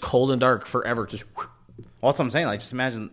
cold 0.00 0.30
and 0.30 0.40
dark 0.40 0.66
forever. 0.66 1.06
Just 1.06 1.24
that's 1.36 1.46
what 2.00 2.20
I'm 2.20 2.30
saying 2.30 2.46
like 2.46 2.60
just 2.60 2.72
imagine. 2.72 3.10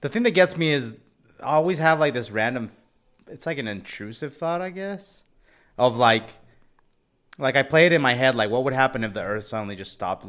The 0.00 0.08
thing 0.08 0.24
that 0.24 0.32
gets 0.32 0.56
me 0.56 0.70
is 0.70 0.92
I 1.40 1.54
always 1.54 1.78
have 1.78 1.98
like 1.98 2.14
this 2.14 2.30
random. 2.30 2.70
It's 3.28 3.46
like 3.46 3.58
an 3.58 3.68
intrusive 3.68 4.36
thought, 4.36 4.60
I 4.60 4.70
guess, 4.70 5.22
of 5.78 5.96
like, 5.96 6.28
like 7.38 7.56
I 7.56 7.62
play 7.62 7.86
it 7.86 7.92
in 7.92 8.00
my 8.00 8.14
head. 8.14 8.36
Like, 8.36 8.50
what 8.50 8.64
would 8.64 8.72
happen 8.72 9.02
if 9.02 9.12
the 9.12 9.22
Earth 9.22 9.44
suddenly 9.44 9.74
just 9.74 9.92
stopped 9.92 10.26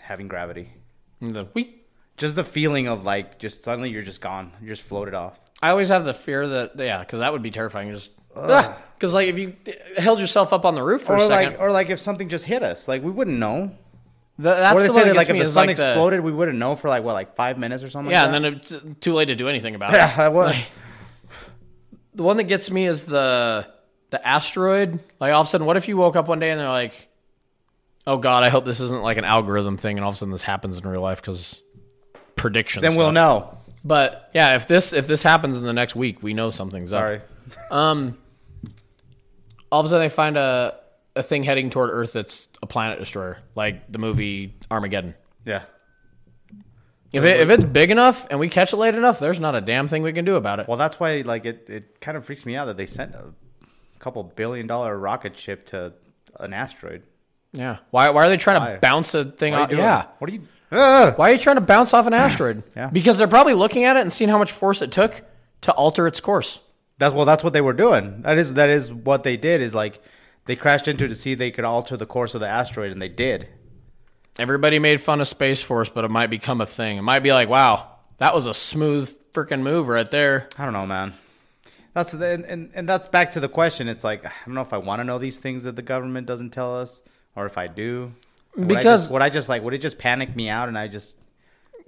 having 0.00 0.28
gravity? 0.28 0.72
and 1.20 1.34
then 1.34 1.48
we. 1.54 1.74
Just 2.16 2.34
the 2.34 2.44
feeling 2.44 2.88
of 2.88 3.04
like, 3.04 3.38
just 3.38 3.62
suddenly 3.62 3.90
you're 3.90 4.02
just 4.02 4.20
gone. 4.20 4.52
You're 4.60 4.70
just 4.70 4.82
floated 4.82 5.14
off. 5.14 5.38
I 5.62 5.70
always 5.70 5.88
have 5.88 6.04
the 6.04 6.14
fear 6.14 6.48
that 6.48 6.72
yeah, 6.76 6.98
because 7.00 7.20
that 7.20 7.32
would 7.32 7.42
be 7.42 7.52
terrifying. 7.52 7.92
Just 7.92 8.12
because 8.34 9.12
ah, 9.12 9.14
like 9.16 9.28
if 9.28 9.38
you 9.38 9.54
held 9.96 10.18
yourself 10.18 10.52
up 10.52 10.64
on 10.64 10.74
the 10.74 10.82
roof 10.82 11.02
for 11.02 11.14
or 11.14 11.16
a 11.16 11.26
second, 11.26 11.52
like 11.52 11.60
or 11.60 11.70
like 11.70 11.90
if 11.90 11.98
something 11.98 12.28
just 12.28 12.44
hit 12.44 12.62
us 12.62 12.88
like 12.88 13.02
we 13.02 13.10
wouldn't 13.10 13.38
know 13.38 13.72
th- 14.40 14.56
that's 14.56 14.76
they 14.76 14.86
the 14.86 14.92
say 14.92 15.00
one 15.00 15.08
that 15.08 15.16
like 15.16 15.28
if 15.28 15.38
the 15.38 15.46
sun 15.46 15.66
like, 15.66 15.76
the- 15.76 15.88
exploded 15.90 16.20
we 16.20 16.32
wouldn't 16.32 16.58
know 16.58 16.74
for 16.74 16.88
like 16.88 17.02
what 17.04 17.12
like 17.14 17.34
five 17.34 17.58
minutes 17.58 17.82
or 17.82 17.90
something 17.90 18.10
yeah, 18.12 18.24
like 18.24 18.34
and 18.34 18.44
then 18.44 18.54
it's 18.54 18.72
too 19.00 19.14
late 19.14 19.26
to 19.26 19.34
do 19.34 19.48
anything 19.48 19.74
about 19.74 19.92
it. 19.94 19.96
yeah 19.98 20.16
that 20.16 20.32
was 20.32 20.54
The 22.14 22.22
one 22.22 22.36
that 22.38 22.44
gets 22.44 22.70
me 22.70 22.86
is 22.86 23.04
the 23.04 23.66
the 24.10 24.26
asteroid. 24.26 24.98
Like 25.20 25.32
all 25.32 25.42
of 25.42 25.46
a 25.46 25.50
sudden, 25.50 25.66
what 25.66 25.76
if 25.76 25.86
you 25.86 25.96
woke 25.96 26.16
up 26.16 26.26
one 26.28 26.38
day 26.40 26.50
and 26.50 26.58
they're 26.58 26.68
like, 26.68 27.08
"Oh 28.06 28.16
God, 28.16 28.42
I 28.42 28.48
hope 28.48 28.64
this 28.64 28.80
isn't 28.80 29.02
like 29.02 29.18
an 29.18 29.24
algorithm 29.24 29.76
thing," 29.76 29.98
and 29.98 30.04
all 30.04 30.10
of 30.10 30.14
a 30.14 30.18
sudden 30.18 30.32
this 30.32 30.42
happens 30.42 30.78
in 30.78 30.88
real 30.88 31.02
life 31.02 31.20
because 31.20 31.62
predictions. 32.34 32.82
then 32.82 32.96
we'll 32.96 33.12
know 33.12 33.56
But 33.84 34.30
yeah, 34.34 34.54
if 34.56 34.66
this 34.66 34.92
if 34.92 35.06
this 35.06 35.22
happens 35.22 35.58
in 35.58 35.64
the 35.64 35.72
next 35.72 35.94
week, 35.94 36.22
we 36.22 36.34
know 36.34 36.50
something's 36.50 36.92
up. 36.92 37.06
sorry 37.06 37.20
Um, 37.70 38.18
all 39.70 39.80
of 39.80 39.86
a 39.86 39.88
sudden 39.90 40.04
they 40.06 40.08
find 40.14 40.36
a 40.36 40.74
a 41.18 41.22
thing 41.22 41.42
heading 41.42 41.70
toward 41.70 41.90
Earth 41.90 42.12
that's 42.14 42.48
a 42.62 42.66
planet 42.66 42.98
destroyer, 42.98 43.38
like 43.54 43.90
the 43.92 43.98
movie 43.98 44.56
Armageddon. 44.70 45.14
yeah 45.44 45.62
If 47.12 47.24
it, 47.24 47.40
if 47.40 47.48
it's 47.50 47.64
big 47.64 47.90
enough 47.90 48.26
and 48.30 48.38
we 48.38 48.48
catch 48.48 48.72
it 48.72 48.76
late 48.76 48.94
enough, 48.94 49.18
there's 49.18 49.40
not 49.40 49.54
a 49.54 49.60
damn 49.60 49.88
thing 49.88 50.02
we 50.02 50.12
can 50.12 50.24
do 50.24 50.36
about 50.36 50.60
it. 50.60 50.68
well 50.68 50.76
that's 50.78 51.00
why 51.00 51.22
like 51.22 51.44
it 51.46 51.68
it 51.70 52.00
kind 52.00 52.16
of 52.16 52.24
freaks 52.24 52.44
me 52.46 52.54
out 52.56 52.66
that 52.66 52.76
they 52.76 52.86
sent 52.86 53.14
a 53.14 53.24
couple 53.98 54.22
billion 54.22 54.66
dollar 54.66 54.96
rocket 54.96 55.36
ship 55.36 55.64
to 55.66 55.92
an 56.38 56.52
asteroid 56.52 57.02
Yeah. 57.52 57.78
Why 57.90 58.10
why 58.10 58.26
are 58.26 58.28
they 58.28 58.36
trying 58.36 58.60
Why? 58.60 58.74
to 58.74 58.80
bounce 58.80 59.14
a 59.14 59.24
thing 59.24 59.54
are 59.54 59.62
off? 59.62 59.68
doing? 59.70 59.80
Yeah. 59.82 60.06
what 60.18 60.30
are 60.30 60.34
you. 60.34 60.42
Why 60.70 61.14
are 61.18 61.32
you 61.32 61.38
trying 61.38 61.56
to 61.56 61.62
bounce 61.62 61.94
off 61.94 62.06
an 62.06 62.12
asteroid? 62.12 62.62
Yeah. 62.76 62.90
Because 62.90 63.16
they're 63.16 63.26
probably 63.26 63.54
looking 63.54 63.84
at 63.84 63.96
it 63.96 64.00
and 64.00 64.12
seeing 64.12 64.28
how 64.28 64.36
much 64.38 64.52
force 64.52 64.82
it 64.82 64.92
took 64.92 65.22
to 65.62 65.72
alter 65.72 66.06
its 66.06 66.20
course. 66.20 66.60
that's 66.98 67.14
well 67.14 67.24
that's 67.24 67.42
what 67.42 67.52
they 67.54 67.62
were 67.62 67.72
doing 67.72 68.22
that 68.22 68.36
is 68.38 68.54
that 68.54 68.68
is 68.68 68.92
what 68.92 69.22
they 69.22 69.36
did 69.38 69.60
is 69.62 69.74
like 69.74 70.00
they 70.48 70.56
crashed 70.56 70.88
into 70.88 71.04
it 71.04 71.08
to 71.08 71.14
see 71.14 71.34
they 71.34 71.52
could 71.52 71.64
alter 71.64 71.96
the 71.96 72.06
course 72.06 72.34
of 72.34 72.40
the 72.40 72.48
asteroid 72.48 72.90
and 72.90 73.00
they 73.00 73.08
did 73.08 73.46
Everybody 74.40 74.78
made 74.78 75.00
fun 75.00 75.20
of 75.20 75.26
Space 75.26 75.60
Force, 75.62 75.88
but 75.88 76.04
it 76.04 76.10
might 76.12 76.30
become 76.30 76.60
a 76.60 76.66
thing. 76.66 76.96
It 76.96 77.02
might 77.02 77.24
be 77.24 77.32
like, 77.32 77.48
wow, 77.48 77.96
that 78.18 78.32
was 78.34 78.46
a 78.46 78.54
smooth 78.54 79.12
freaking 79.32 79.62
move 79.62 79.88
right 79.88 80.08
there. 80.08 80.48
I 80.56 80.62
don't 80.64 80.72
know, 80.74 80.86
man. 80.86 81.12
That's 81.92 82.12
the, 82.12 82.24
and, 82.28 82.44
and 82.44 82.70
and 82.72 82.88
that's 82.88 83.08
back 83.08 83.30
to 83.32 83.40
the 83.40 83.48
question. 83.48 83.88
It's 83.88 84.04
like 84.04 84.24
I 84.24 84.30
don't 84.46 84.54
know 84.54 84.60
if 84.60 84.72
I 84.72 84.76
want 84.78 85.00
to 85.00 85.04
know 85.04 85.18
these 85.18 85.40
things 85.40 85.64
that 85.64 85.74
the 85.74 85.82
government 85.82 86.28
doesn't 86.28 86.50
tell 86.50 86.76
us, 86.78 87.02
or 87.34 87.46
if 87.46 87.58
I 87.58 87.66
do. 87.66 88.12
Would 88.54 88.64
I 88.66 88.68
Because- 88.76 89.00
just, 89.02 89.12
would 89.12 89.22
I 89.22 89.28
just 89.28 89.48
like 89.48 89.62
would 89.64 89.74
it 89.74 89.78
just 89.82 89.98
panic 89.98 90.36
me 90.36 90.48
out 90.48 90.68
and 90.68 90.78
I 90.78 90.86
just 90.86 91.16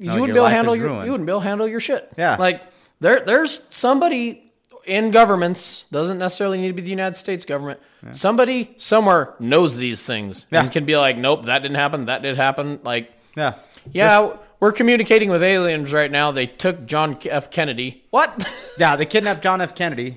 you 0.00 0.06
No, 0.08 0.14
wouldn't 0.14 0.28
your 0.28 0.34
be 0.34 0.38
able 0.40 0.48
to 0.48 0.54
handle 0.56 0.74
your 0.74 0.86
ruined. 0.88 1.04
you 1.06 1.12
wouldn't 1.12 1.26
be 1.28 1.30
able 1.30 1.42
to 1.42 1.46
handle 1.46 1.68
your 1.68 1.78
shit. 1.80 2.12
Yeah. 2.18 2.34
Like 2.36 2.62
there 2.98 3.20
there's 3.20 3.62
somebody 3.70 4.49
in 4.86 5.10
governments 5.10 5.86
doesn't 5.90 6.18
necessarily 6.18 6.58
need 6.58 6.68
to 6.68 6.74
be 6.74 6.82
the 6.82 6.90
United 6.90 7.16
States 7.16 7.44
government. 7.44 7.80
Somebody 8.12 8.74
somewhere 8.78 9.34
knows 9.38 9.76
these 9.76 10.02
things 10.02 10.46
Yeah. 10.50 10.62
and 10.62 10.72
can 10.72 10.84
be 10.86 10.96
like, 10.96 11.18
nope, 11.18 11.44
that 11.44 11.60
didn't 11.62 11.76
happen. 11.76 12.06
That 12.06 12.22
did 12.22 12.36
happen. 12.36 12.80
Like, 12.82 13.12
yeah 13.36 13.54
yeah, 13.92 14.36
we're 14.58 14.72
communicating 14.72 15.30
with 15.30 15.42
aliens 15.42 15.92
right 15.92 16.10
now. 16.10 16.32
They 16.32 16.46
took 16.46 16.84
John 16.86 17.16
F. 17.24 17.50
Kennedy. 17.50 18.04
What? 18.10 18.46
yeah 18.78 18.96
they 18.96 19.06
kidnapped 19.06 19.42
John 19.42 19.60
F 19.60 19.74
Kennedy. 19.74 20.16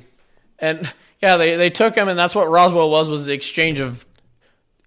and 0.60 0.92
yeah, 1.22 1.38
they 1.38 1.56
they 1.56 1.70
took 1.70 1.96
him, 1.96 2.10
and 2.10 2.20
that's 2.20 2.36
what 2.36 2.50
Roswell 2.50 2.90
was 2.90 3.10
was 3.10 3.26
the 3.26 3.32
exchange 3.34 3.80
of 3.80 4.06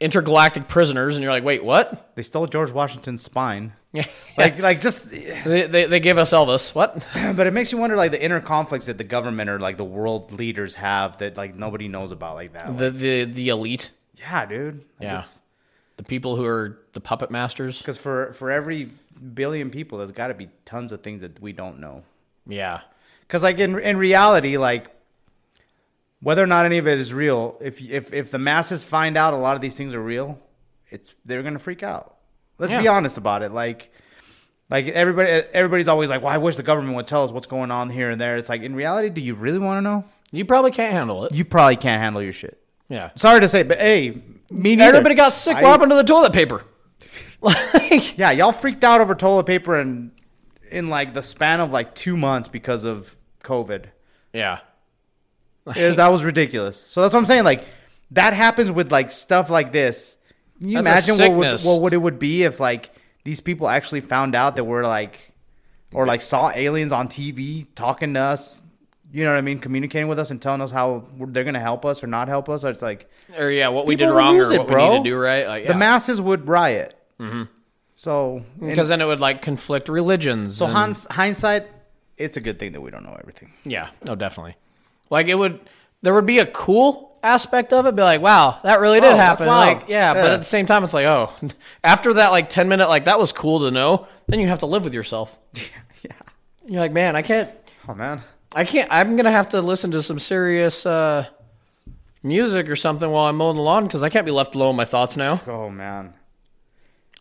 intergalactic 0.01 0.69
prisoners. 0.69 1.17
And 1.17 1.23
you're 1.23 1.33
like, 1.33 1.45
wait, 1.45 1.65
what? 1.65 2.15
They 2.15 2.23
stole 2.23 2.47
George 2.47 2.73
Washington's 2.73 3.23
spine. 3.23 3.73
Yeah. 3.97 4.05
Like 4.37 4.59
like 4.59 4.81
just, 4.83 5.09
They, 5.45 5.67
they, 5.67 5.87
they 5.87 6.01
gave 6.01 6.19
us 6.19 6.35
Elvis. 6.35 6.75
What? 6.75 7.03
but 7.35 7.47
it 7.47 7.55
makes 7.55 7.73
you 7.73 7.79
wonder 7.79 7.97
like 7.97 8.11
the 8.11 8.23
inner 8.23 8.43
conflicts 8.43 8.87
that 8.87 8.99
the 8.99 9.05
government 9.05 9.49
or 9.49 9.59
like 9.59 9.79
the 9.79 9.87
world 9.87 10.33
leaders 10.33 10.75
have 10.75 11.17
that 11.19 11.39
like 11.39 11.55
nobody 11.55 11.89
knows 11.89 12.13
about 12.13 12.35
like 12.35 12.53
that. 12.53 12.69
Like, 12.69 12.77
The 12.77 12.91
the 12.91 13.25
the 13.25 13.49
elite, 13.49 13.93
yeah, 14.17 14.45
dude. 14.45 14.85
Yeah. 15.01 15.25
the 15.97 16.03
people 16.03 16.37
who 16.37 16.45
are 16.45 16.79
the 16.93 17.01
puppet 17.01 17.31
masters. 17.31 17.79
Because 17.79 17.97
for 17.97 18.35
for 18.35 18.51
every 18.51 18.91
billion 19.33 19.71
people, 19.71 19.97
there's 19.97 20.13
got 20.13 20.29
to 20.29 20.35
be 20.35 20.51
tons 20.67 20.93
of 20.93 21.01
things 21.01 21.23
that 21.23 21.41
we 21.41 21.53
don't 21.53 21.79
know. 21.81 22.03
Yeah, 22.47 22.81
Because 23.21 23.43
like 23.43 23.59
in 23.59 23.79
in 23.79 23.97
reality, 23.97 24.59
like 24.59 24.89
whether 26.27 26.43
or 26.43 26.47
not 26.49 26.67
any 26.67 26.79
of 26.79 26.89
it 26.89 26.99
is 26.99 27.15
real, 27.15 27.57
if 27.61 27.81
if 27.81 28.13
if 28.13 28.33
the 28.33 28.39
masses 28.39 28.83
find 28.83 29.17
out 29.17 29.33
a 29.33 29.37
lot 29.37 29.55
of 29.55 29.61
these 29.61 29.77
things 29.77 29.95
are 29.95 30.03
real, 30.03 30.41
it's 30.91 31.15
they're 31.25 31.45
gonna 31.45 31.61
freak 31.61 31.85
out. 31.85 32.17
Let's 32.59 32.73
be 32.73 32.89
honest 32.89 33.17
about 33.17 33.45
it. 33.45 33.53
Like 33.53 33.93
like 34.69 34.89
everybody 34.89 35.29
everybody's 35.31 35.87
always 35.87 36.11
like, 36.11 36.23
well, 36.23 36.33
I 36.33 36.39
wish 36.39 36.57
the 36.57 36.65
government 36.65 36.97
would 36.97 37.07
tell 37.07 37.23
us 37.23 37.31
what's 37.31 37.47
going 37.47 37.71
on 37.71 37.91
here 37.91 38.11
and 38.11 38.21
there. 38.21 38.37
It's 38.37 38.49
like 38.49 38.63
in 38.63 38.75
reality, 38.75 39.09
do 39.09 39.21
you 39.21 39.35
really 39.35 39.61
want 39.61 39.79
to 39.79 39.83
know? 39.83 40.05
you 40.33 40.45
probably 40.45 40.73
can't 40.73 40.93
handle 40.93 41.25
it. 41.27 41.33
You 41.33 41.45
probably 41.45 41.77
can't 41.77 42.03
handle 42.03 42.21
your 42.21 42.33
shit. 42.33 42.61
Yeah, 42.89 43.11
Sorry 43.15 43.39
to 43.41 43.47
say, 43.47 43.63
but 43.63 43.79
hey, 43.79 44.21
me 44.51 44.75
neither. 44.75 44.83
everybody 44.97 45.15
got 45.15 45.33
sick. 45.33 45.57
I- 45.57 45.63
what 45.63 45.71
happened 45.71 45.93
to 45.93 45.97
the 45.97 46.03
toilet 46.03 46.33
paper? 46.33 46.65
like, 47.41 48.19
Yeah, 48.19 48.33
y'all 48.33 48.51
freaked 48.51 48.83
out 48.83 49.01
over 49.01 49.15
toilet 49.15 49.47
paper 49.47 49.77
and 49.77 50.11
in 50.73 50.89
like 50.89 51.15
the 51.15 51.23
span 51.23 51.61
of 51.61 51.71
like 51.71 51.95
two 51.95 52.17
months 52.17 52.49
because 52.49 52.83
of 52.83 53.17
COVID. 53.45 53.85
Yeah. 54.33 54.59
Yeah, 55.75 55.91
that 55.95 56.09
was 56.09 56.25
ridiculous. 56.25 56.77
So 56.79 57.03
that's 57.03 57.13
what 57.13 57.21
I'm 57.21 57.27
saying. 57.27 57.45
Like 57.45 57.65
that 58.13 58.35
happens 58.35 58.71
with 58.71 58.93
like 58.93 59.11
stuff 59.11 59.51
like 59.51 59.73
this. 59.73 60.17
Can 60.59 60.69
you 60.71 60.79
imagine 60.79 61.19
what 61.19 61.33
would, 61.33 61.61
what 61.63 61.81
would 61.83 61.93
it 61.93 61.99
would 61.99 62.19
be 62.19 62.45
if 62.45 62.61
like 62.61 62.91
these 63.25 63.41
people 63.41 63.69
actually 63.69 64.01
found 64.01 64.35
out 64.35 64.57
that 64.57 64.65
we're 64.65 64.85
like 64.87 65.33
or 65.93 66.07
like 66.07 66.23
saw 66.23 66.51
aliens 66.55 66.93
on 66.93 67.09
TV 67.09 67.67
talking 67.75 68.15
to 68.15 68.21
us? 68.21 68.67
You 69.13 69.25
know 69.25 69.31
what 69.31 69.39
I 69.39 69.43
mean? 69.43 69.59
Communicating 69.59 70.09
with 70.09 70.19
us 70.19 70.31
and 70.31 70.41
telling 70.43 70.61
us 70.61 70.71
how 70.71 71.05
they're 71.19 71.45
gonna 71.45 71.61
help 71.61 71.85
us 71.85 72.03
or 72.03 72.07
not 72.07 72.29
help 72.29 72.49
us. 72.49 72.65
Or 72.65 72.71
it's 72.71 72.83
like 72.83 73.11
Or 73.39 73.51
yeah, 73.51 73.69
what 73.69 73.87
we 73.87 73.97
did 73.97 74.09
wrong 74.09 74.39
or 74.39 74.53
it, 74.53 74.59
what 74.59 74.69
bro. 74.69 74.89
we 74.91 74.95
need 74.99 75.05
to 75.05 75.11
do 75.11 75.17
right. 75.17 75.47
Like, 75.47 75.67
the 75.67 75.75
masses 75.75 76.21
would 76.21 76.49
riot. 76.49 76.95
Mm-hmm. 77.19 77.45
So 77.95 78.43
because 78.61 78.89
then 78.89 79.01
it 79.01 79.07
would 79.07 79.21
like 79.21 79.43
conflict 79.43 79.89
religions. 79.89 80.57
so 80.59 80.67
and- 80.67 80.97
hindsight, 81.11 81.69
it's 82.19 82.37
a 82.37 82.41
good 82.41 82.59
thing 82.59 82.73
that 82.73 82.81
we 82.81 82.91
don't 82.91 83.05
know 83.05 83.17
everything. 83.19 83.53
Yeah, 83.65 83.89
no, 84.05 84.15
definitely. 84.15 84.57
Like 85.11 85.27
it 85.27 85.35
would, 85.35 85.61
there 86.03 86.15
would 86.15 86.27
be 86.27 86.39
a 86.41 86.47
cool 86.47 87.17
aspect 87.23 87.73
of 87.73 87.87
it. 87.87 87.95
Be 87.97 88.03
like, 88.03 88.21
wow, 88.21 88.59
that 88.63 88.81
really 88.81 89.01
did 89.01 89.09
Oh, 89.13 89.17
that's 89.17 89.23
happen. 89.23 89.47
wild. 89.47 89.79
Like, 89.79 89.89
yeah, 89.89 90.13
but 90.15 90.25
Yeah. 90.27 90.33
at 90.35 90.39
the 90.39 90.45
same 90.45 90.67
time, 90.67 90.85
it's 90.85 90.95
like, 90.95 91.07
oh, 91.07 91.33
after 91.85 92.15
that, 92.15 92.29
like 92.31 92.49
ten 92.51 92.69
minute, 92.69 92.89
like 92.89 93.05
that 93.07 93.19
was 93.19 93.33
cool 93.33 93.61
to 93.61 93.71
know. 93.71 94.07
Then 94.27 94.41
you 94.41 94.49
have 94.49 94.61
to 94.61 94.67
live 94.67 94.85
with 94.85 94.95
yourself. 94.95 95.37
yeah. 96.03 96.13
You're 96.67 96.81
like, 96.81 96.93
man, 96.93 97.15
I 97.17 97.23
can't, 97.23 97.51
Oh 97.89 97.95
man. 97.95 98.21
I 98.53 98.65
can't. 98.65 98.89
I'm 98.91 99.17
gonna 99.17 99.31
have 99.31 99.51
to 99.51 99.61
listen 99.61 99.91
to 99.93 100.03
some 100.03 100.19
serious 100.19 100.87
uh, 100.87 101.27
music 102.23 102.69
or 102.69 102.75
something 102.77 103.09
while 103.11 103.27
I'm 103.27 103.37
mowing 103.37 103.57
the 103.57 103.63
lawn 103.63 103.85
because 103.87 104.03
I 104.03 104.09
can't 104.09 104.25
be 104.27 104.33
left 104.33 104.55
alone 104.55 104.71
with 104.77 104.79
my 104.79 104.85
thoughts 104.91 105.17
now. 105.17 105.41
Oh 105.47 105.69
man. 105.71 106.15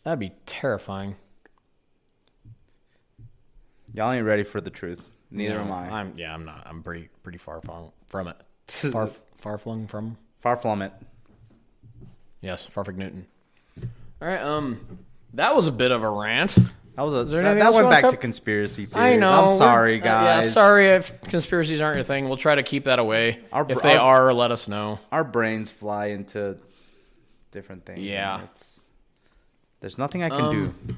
That'd 0.03 0.19
be 0.19 0.31
terrifying. 0.45 1.15
Y'all 3.93 4.11
ain't 4.11 4.25
ready 4.25 4.43
for 4.43 4.61
the 4.61 4.69
truth. 4.69 5.05
Neither 5.35 5.55
No, 5.55 5.61
am 5.61 5.71
I. 5.71 5.89
I'm 5.89 6.13
yeah, 6.17 6.33
I'm 6.33 6.45
not. 6.45 6.63
I'm 6.65 6.81
pretty 6.83 7.09
pretty 7.23 7.37
far 7.37 7.61
from 7.61 7.91
from 8.07 8.27
it. 8.27 8.37
Far 8.67 9.09
far 9.37 9.57
flung 9.57 9.87
from. 9.87 10.17
Far 10.39 10.57
from 10.57 10.81
it. 10.81 10.91
Yes, 12.41 12.67
Farfig 12.73 12.95
Newton. 12.95 13.25
All 14.21 14.27
right, 14.27 14.41
um, 14.41 14.99
that 15.33 15.55
was 15.55 15.67
a 15.67 15.71
bit 15.71 15.91
of 15.91 16.03
a 16.03 16.09
rant. 16.09 16.55
That 16.95 17.01
was 17.01 17.13
a 17.13 17.23
that, 17.25 17.55
that 17.59 17.73
went 17.73 17.89
back 17.89 18.09
to 18.09 18.17
conspiracy 18.17 18.85
theories. 18.85 19.13
I 19.13 19.17
know. 19.17 19.29
I'm 19.49 19.57
sorry, 19.57 19.99
uh, 19.99 20.03
guys. 20.03 20.45
yeah, 20.45 20.51
sorry 20.51 20.87
if 20.87 21.19
conspiracies 21.23 21.81
aren't 21.81 21.97
your 21.97 22.05
thing. 22.05 22.27
We'll 22.29 22.37
try 22.37 22.55
to 22.55 22.63
keep 22.63 22.85
that 22.85 22.99
away. 22.99 23.39
Our- 23.51 23.65
if 23.69 23.81
they 23.81 23.97
our- 23.97 24.27
are, 24.27 24.33
let 24.33 24.51
us 24.51 24.67
know. 24.69 24.99
Our 25.11 25.25
brains 25.25 25.69
fly 25.69 26.07
into 26.07 26.57
different 27.51 27.85
things. 27.85 27.99
Yeah. 27.99 28.43
it's- 28.43 28.79
there's 29.81 29.97
nothing 29.97 30.23
I 30.23 30.29
can 30.29 30.41
Um, 30.41 30.75
do. 30.87 30.95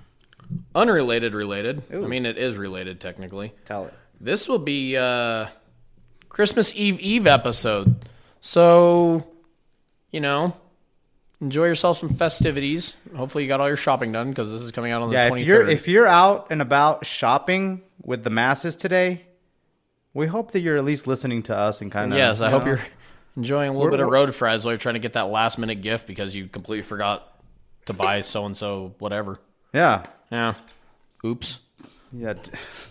Unrelated, 0.75 1.33
related. 1.33 1.81
I 1.91 1.95
mean, 1.95 2.25
it 2.27 2.37
is 2.37 2.57
related 2.57 3.01
technically. 3.01 3.53
Tell 3.65 3.85
it. 3.85 3.93
This 4.19 4.47
will 4.47 4.59
be 4.59 4.97
uh, 4.97 5.47
Christmas 6.29 6.73
Eve 6.75 6.99
Eve 6.99 7.27
episode. 7.27 7.95
So, 8.39 9.25
you 10.11 10.21
know, 10.21 10.55
enjoy 11.41 11.65
yourself 11.65 11.99
some 11.99 12.09
festivities. 12.09 12.95
Hopefully, 13.15 13.43
you 13.43 13.47
got 13.47 13.59
all 13.61 13.67
your 13.67 13.77
shopping 13.77 14.11
done 14.11 14.29
because 14.29 14.51
this 14.51 14.61
is 14.61 14.71
coming 14.71 14.91
out 14.91 15.01
on 15.01 15.09
the 15.09 15.13
Yeah, 15.13 15.33
if 15.35 15.45
you're 15.45 15.67
if 15.69 15.87
you're 15.87 16.07
out 16.07 16.47
and 16.49 16.61
about 16.61 17.05
shopping 17.05 17.81
with 18.03 18.23
the 18.23 18.29
masses 18.29 18.75
today, 18.75 19.25
we 20.13 20.25
hope 20.27 20.51
that 20.51 20.61
you're 20.61 20.77
at 20.77 20.85
least 20.85 21.05
listening 21.07 21.43
to 21.43 21.55
us 21.55 21.81
and 21.81 21.91
kind 21.91 22.11
of. 22.11 22.17
Yes, 22.17 22.41
I 22.41 22.49
hope 22.49 22.65
you're 22.65 22.79
enjoying 23.35 23.69
a 23.69 23.73
little 23.73 23.85
We're- 23.87 23.97
bit 23.97 24.03
of 24.03 24.09
road 24.09 24.33
fries 24.33 24.65
while 24.65 24.71
you're 24.73 24.79
trying 24.79 24.95
to 24.95 24.99
get 24.99 25.13
that 25.13 25.29
last 25.29 25.57
minute 25.59 25.81
gift 25.81 26.07
because 26.07 26.35
you 26.35 26.47
completely 26.47 26.83
forgot 26.83 27.31
to 27.85 27.93
buy 27.93 28.21
so 28.21 28.45
and 28.45 28.57
so 28.57 28.95
whatever. 28.99 29.39
Yeah. 29.73 30.03
Yeah. 30.31 30.55
Oops. 31.23 31.59
Yeah. 32.11 32.33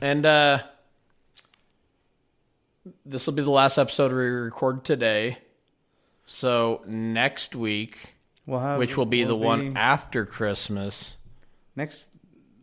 And 0.01 0.25
uh 0.25 0.61
this 3.05 3.27
will 3.27 3.33
be 3.35 3.43
the 3.43 3.51
last 3.51 3.79
episode 3.79 4.13
we 4.13 4.19
record 4.19 4.85
today. 4.85 5.39
So 6.25 6.83
next 6.87 7.55
week, 7.55 8.15
We'll 8.47 8.61
have, 8.61 8.79
which 8.79 8.97
will 8.97 9.07
be 9.07 9.21
we'll 9.25 9.29
the 9.29 9.37
one 9.37 9.77
after 9.77 10.25
Christmas, 10.25 11.17
next. 11.75 12.09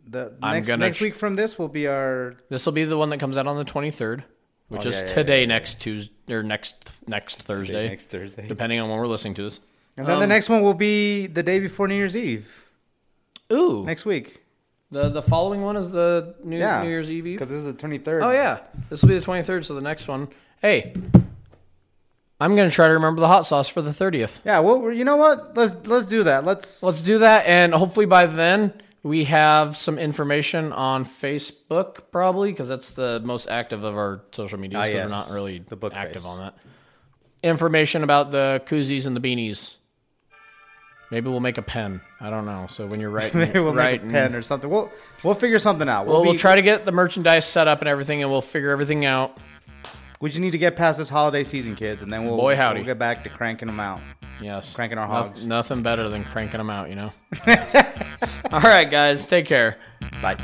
The 0.06 0.34
next 0.42 0.68
next 0.68 0.98
tr- 0.98 1.04
week 1.04 1.14
from 1.14 1.34
this 1.36 1.58
will 1.58 1.68
be 1.68 1.86
our 1.86 2.34
this 2.50 2.66
will 2.66 2.74
be 2.74 2.84
the 2.84 2.98
one 2.98 3.08
that 3.10 3.20
comes 3.20 3.38
out 3.38 3.46
on 3.46 3.56
the 3.56 3.64
23rd, 3.64 4.22
which 4.68 4.84
Oh, 4.84 4.88
is 4.90 5.00
yeah, 5.00 5.08
yeah, 5.08 5.14
today 5.14 5.40
yeah, 5.40 5.46
next 5.46 5.80
Tuesday 5.80 6.12
or 6.34 6.42
next 6.42 7.00
next 7.08 7.42
Thursday, 7.42 7.88
next 7.88 8.10
Thursday, 8.10 8.46
depending 8.46 8.80
on 8.80 8.90
when 8.90 8.98
we're 8.98 9.06
listening 9.06 9.32
to 9.34 9.42
this. 9.44 9.60
and 9.96 10.06
then 10.06 10.18
the 10.18 10.24
um, 10.24 10.28
next 10.28 10.50
one 10.50 10.60
will 10.60 10.74
be 10.74 11.26
the 11.26 11.42
day 11.42 11.58
before 11.58 11.88
New 11.88 11.94
Year's 11.94 12.16
Eve 12.16 12.66
Ooh. 13.50 13.82
next 13.84 14.04
week. 14.04 14.42
The 14.94 15.08
the 15.08 15.22
following 15.22 15.62
one 15.62 15.76
is 15.76 15.90
the 15.90 16.36
New, 16.44 16.56
Yeah, 16.58 16.82
New 16.82 16.88
Year's 16.88 17.10
Eve. 17.10 17.26
Eve? 17.26 17.34
because 17.38 17.48
this 17.50 17.58
is 17.58 17.64
the 17.64 17.72
twenty 17.72 17.98
third. 17.98 18.22
Oh 18.22 18.30
yeah, 18.30 18.60
this 18.90 19.02
will 19.02 19.08
be 19.08 19.16
the 19.16 19.20
twenty 19.20 19.42
third. 19.42 19.64
So 19.64 19.74
the 19.74 19.80
next 19.80 20.06
one, 20.06 20.28
hey, 20.62 20.94
I'm 22.40 22.54
gonna 22.54 22.70
try 22.70 22.86
to 22.86 22.94
remember 22.94 23.20
the 23.20 23.26
hot 23.26 23.42
sauce 23.44 23.68
for 23.68 23.82
the 23.82 23.92
thirtieth. 23.92 24.40
Yeah, 24.44 24.60
well, 24.60 24.92
you 24.92 25.04
know 25.04 25.16
what? 25.16 25.56
Let's 25.56 25.74
let's 25.84 26.06
do 26.06 26.22
that. 26.22 26.44
Let's 26.44 26.80
Let's 26.82 27.02
do 27.02 27.18
that, 27.18 27.44
and 27.46 27.74
hopefully 27.74 28.06
by 28.06 28.26
then 28.26 28.72
we 29.02 29.24
have 29.24 29.76
some 29.76 29.98
information 29.98 30.72
on 30.72 31.04
Facebook, 31.04 32.02
probably 32.12 32.52
because 32.52 32.68
that's 32.68 32.90
the 32.90 33.20
most 33.24 33.48
active 33.48 33.82
of 33.82 33.96
our 33.96 34.22
social 34.30 34.58
medias. 34.60 34.78
Ah, 34.80 34.84
'cause 34.84 34.94
yes, 34.94 35.10
We're 35.10 35.16
not 35.16 35.30
really 35.30 35.58
the 35.58 35.76
book 35.76 35.92
active 35.94 36.22
face. 36.22 36.30
on 36.30 36.38
that. 36.38 36.54
Information 37.42 38.04
about 38.04 38.30
the 38.30 38.62
koozies 38.66 39.06
and 39.08 39.16
the 39.16 39.20
beanies. 39.20 39.76
Maybe 41.10 41.28
we'll 41.28 41.40
make 41.40 41.58
a 41.58 41.62
pen. 41.62 42.00
I 42.20 42.30
don't 42.30 42.46
know. 42.46 42.66
So 42.68 42.86
when 42.86 42.98
you're 43.00 43.10
writing, 43.18 43.40
maybe 43.40 43.60
we'll 43.60 43.72
make 43.74 44.02
a 44.02 44.06
pen 44.06 44.34
or 44.34 44.42
something. 44.42 44.68
We'll 44.68 44.90
we'll 45.22 45.34
figure 45.34 45.58
something 45.58 45.88
out. 45.88 46.06
Well, 46.06 46.22
we'll 46.22 46.32
be- 46.32 46.38
try 46.38 46.56
to 46.56 46.62
get 46.62 46.84
the 46.84 46.92
merchandise 46.92 47.46
set 47.46 47.68
up 47.68 47.80
and 47.80 47.88
everything, 47.88 48.22
and 48.22 48.30
we'll 48.30 48.40
figure 48.40 48.70
everything 48.70 49.04
out. 49.04 49.38
We 50.20 50.30
just 50.30 50.40
need 50.40 50.52
to 50.52 50.58
get 50.58 50.76
past 50.76 50.96
this 50.98 51.08
holiday 51.10 51.44
season, 51.44 51.76
kids, 51.76 52.02
and 52.02 52.10
then 52.12 52.24
we'll 52.24 52.36
Boy, 52.36 52.56
howdy. 52.56 52.80
we'll 52.80 52.86
get 52.86 52.98
back 52.98 53.24
to 53.24 53.28
cranking 53.28 53.66
them 53.66 53.80
out. 53.80 54.00
Yes. 54.40 54.74
Cranking 54.74 54.96
our 54.98 55.06
hogs. 55.06 55.46
Nothing 55.46 55.82
better 55.82 56.08
than 56.08 56.24
cranking 56.24 56.58
them 56.58 56.70
out, 56.70 56.88
you 56.88 56.94
know? 56.96 57.12
All 58.52 58.60
right, 58.60 58.90
guys. 58.90 59.26
Take 59.26 59.46
care. 59.46 59.76
Bye. 60.22 60.36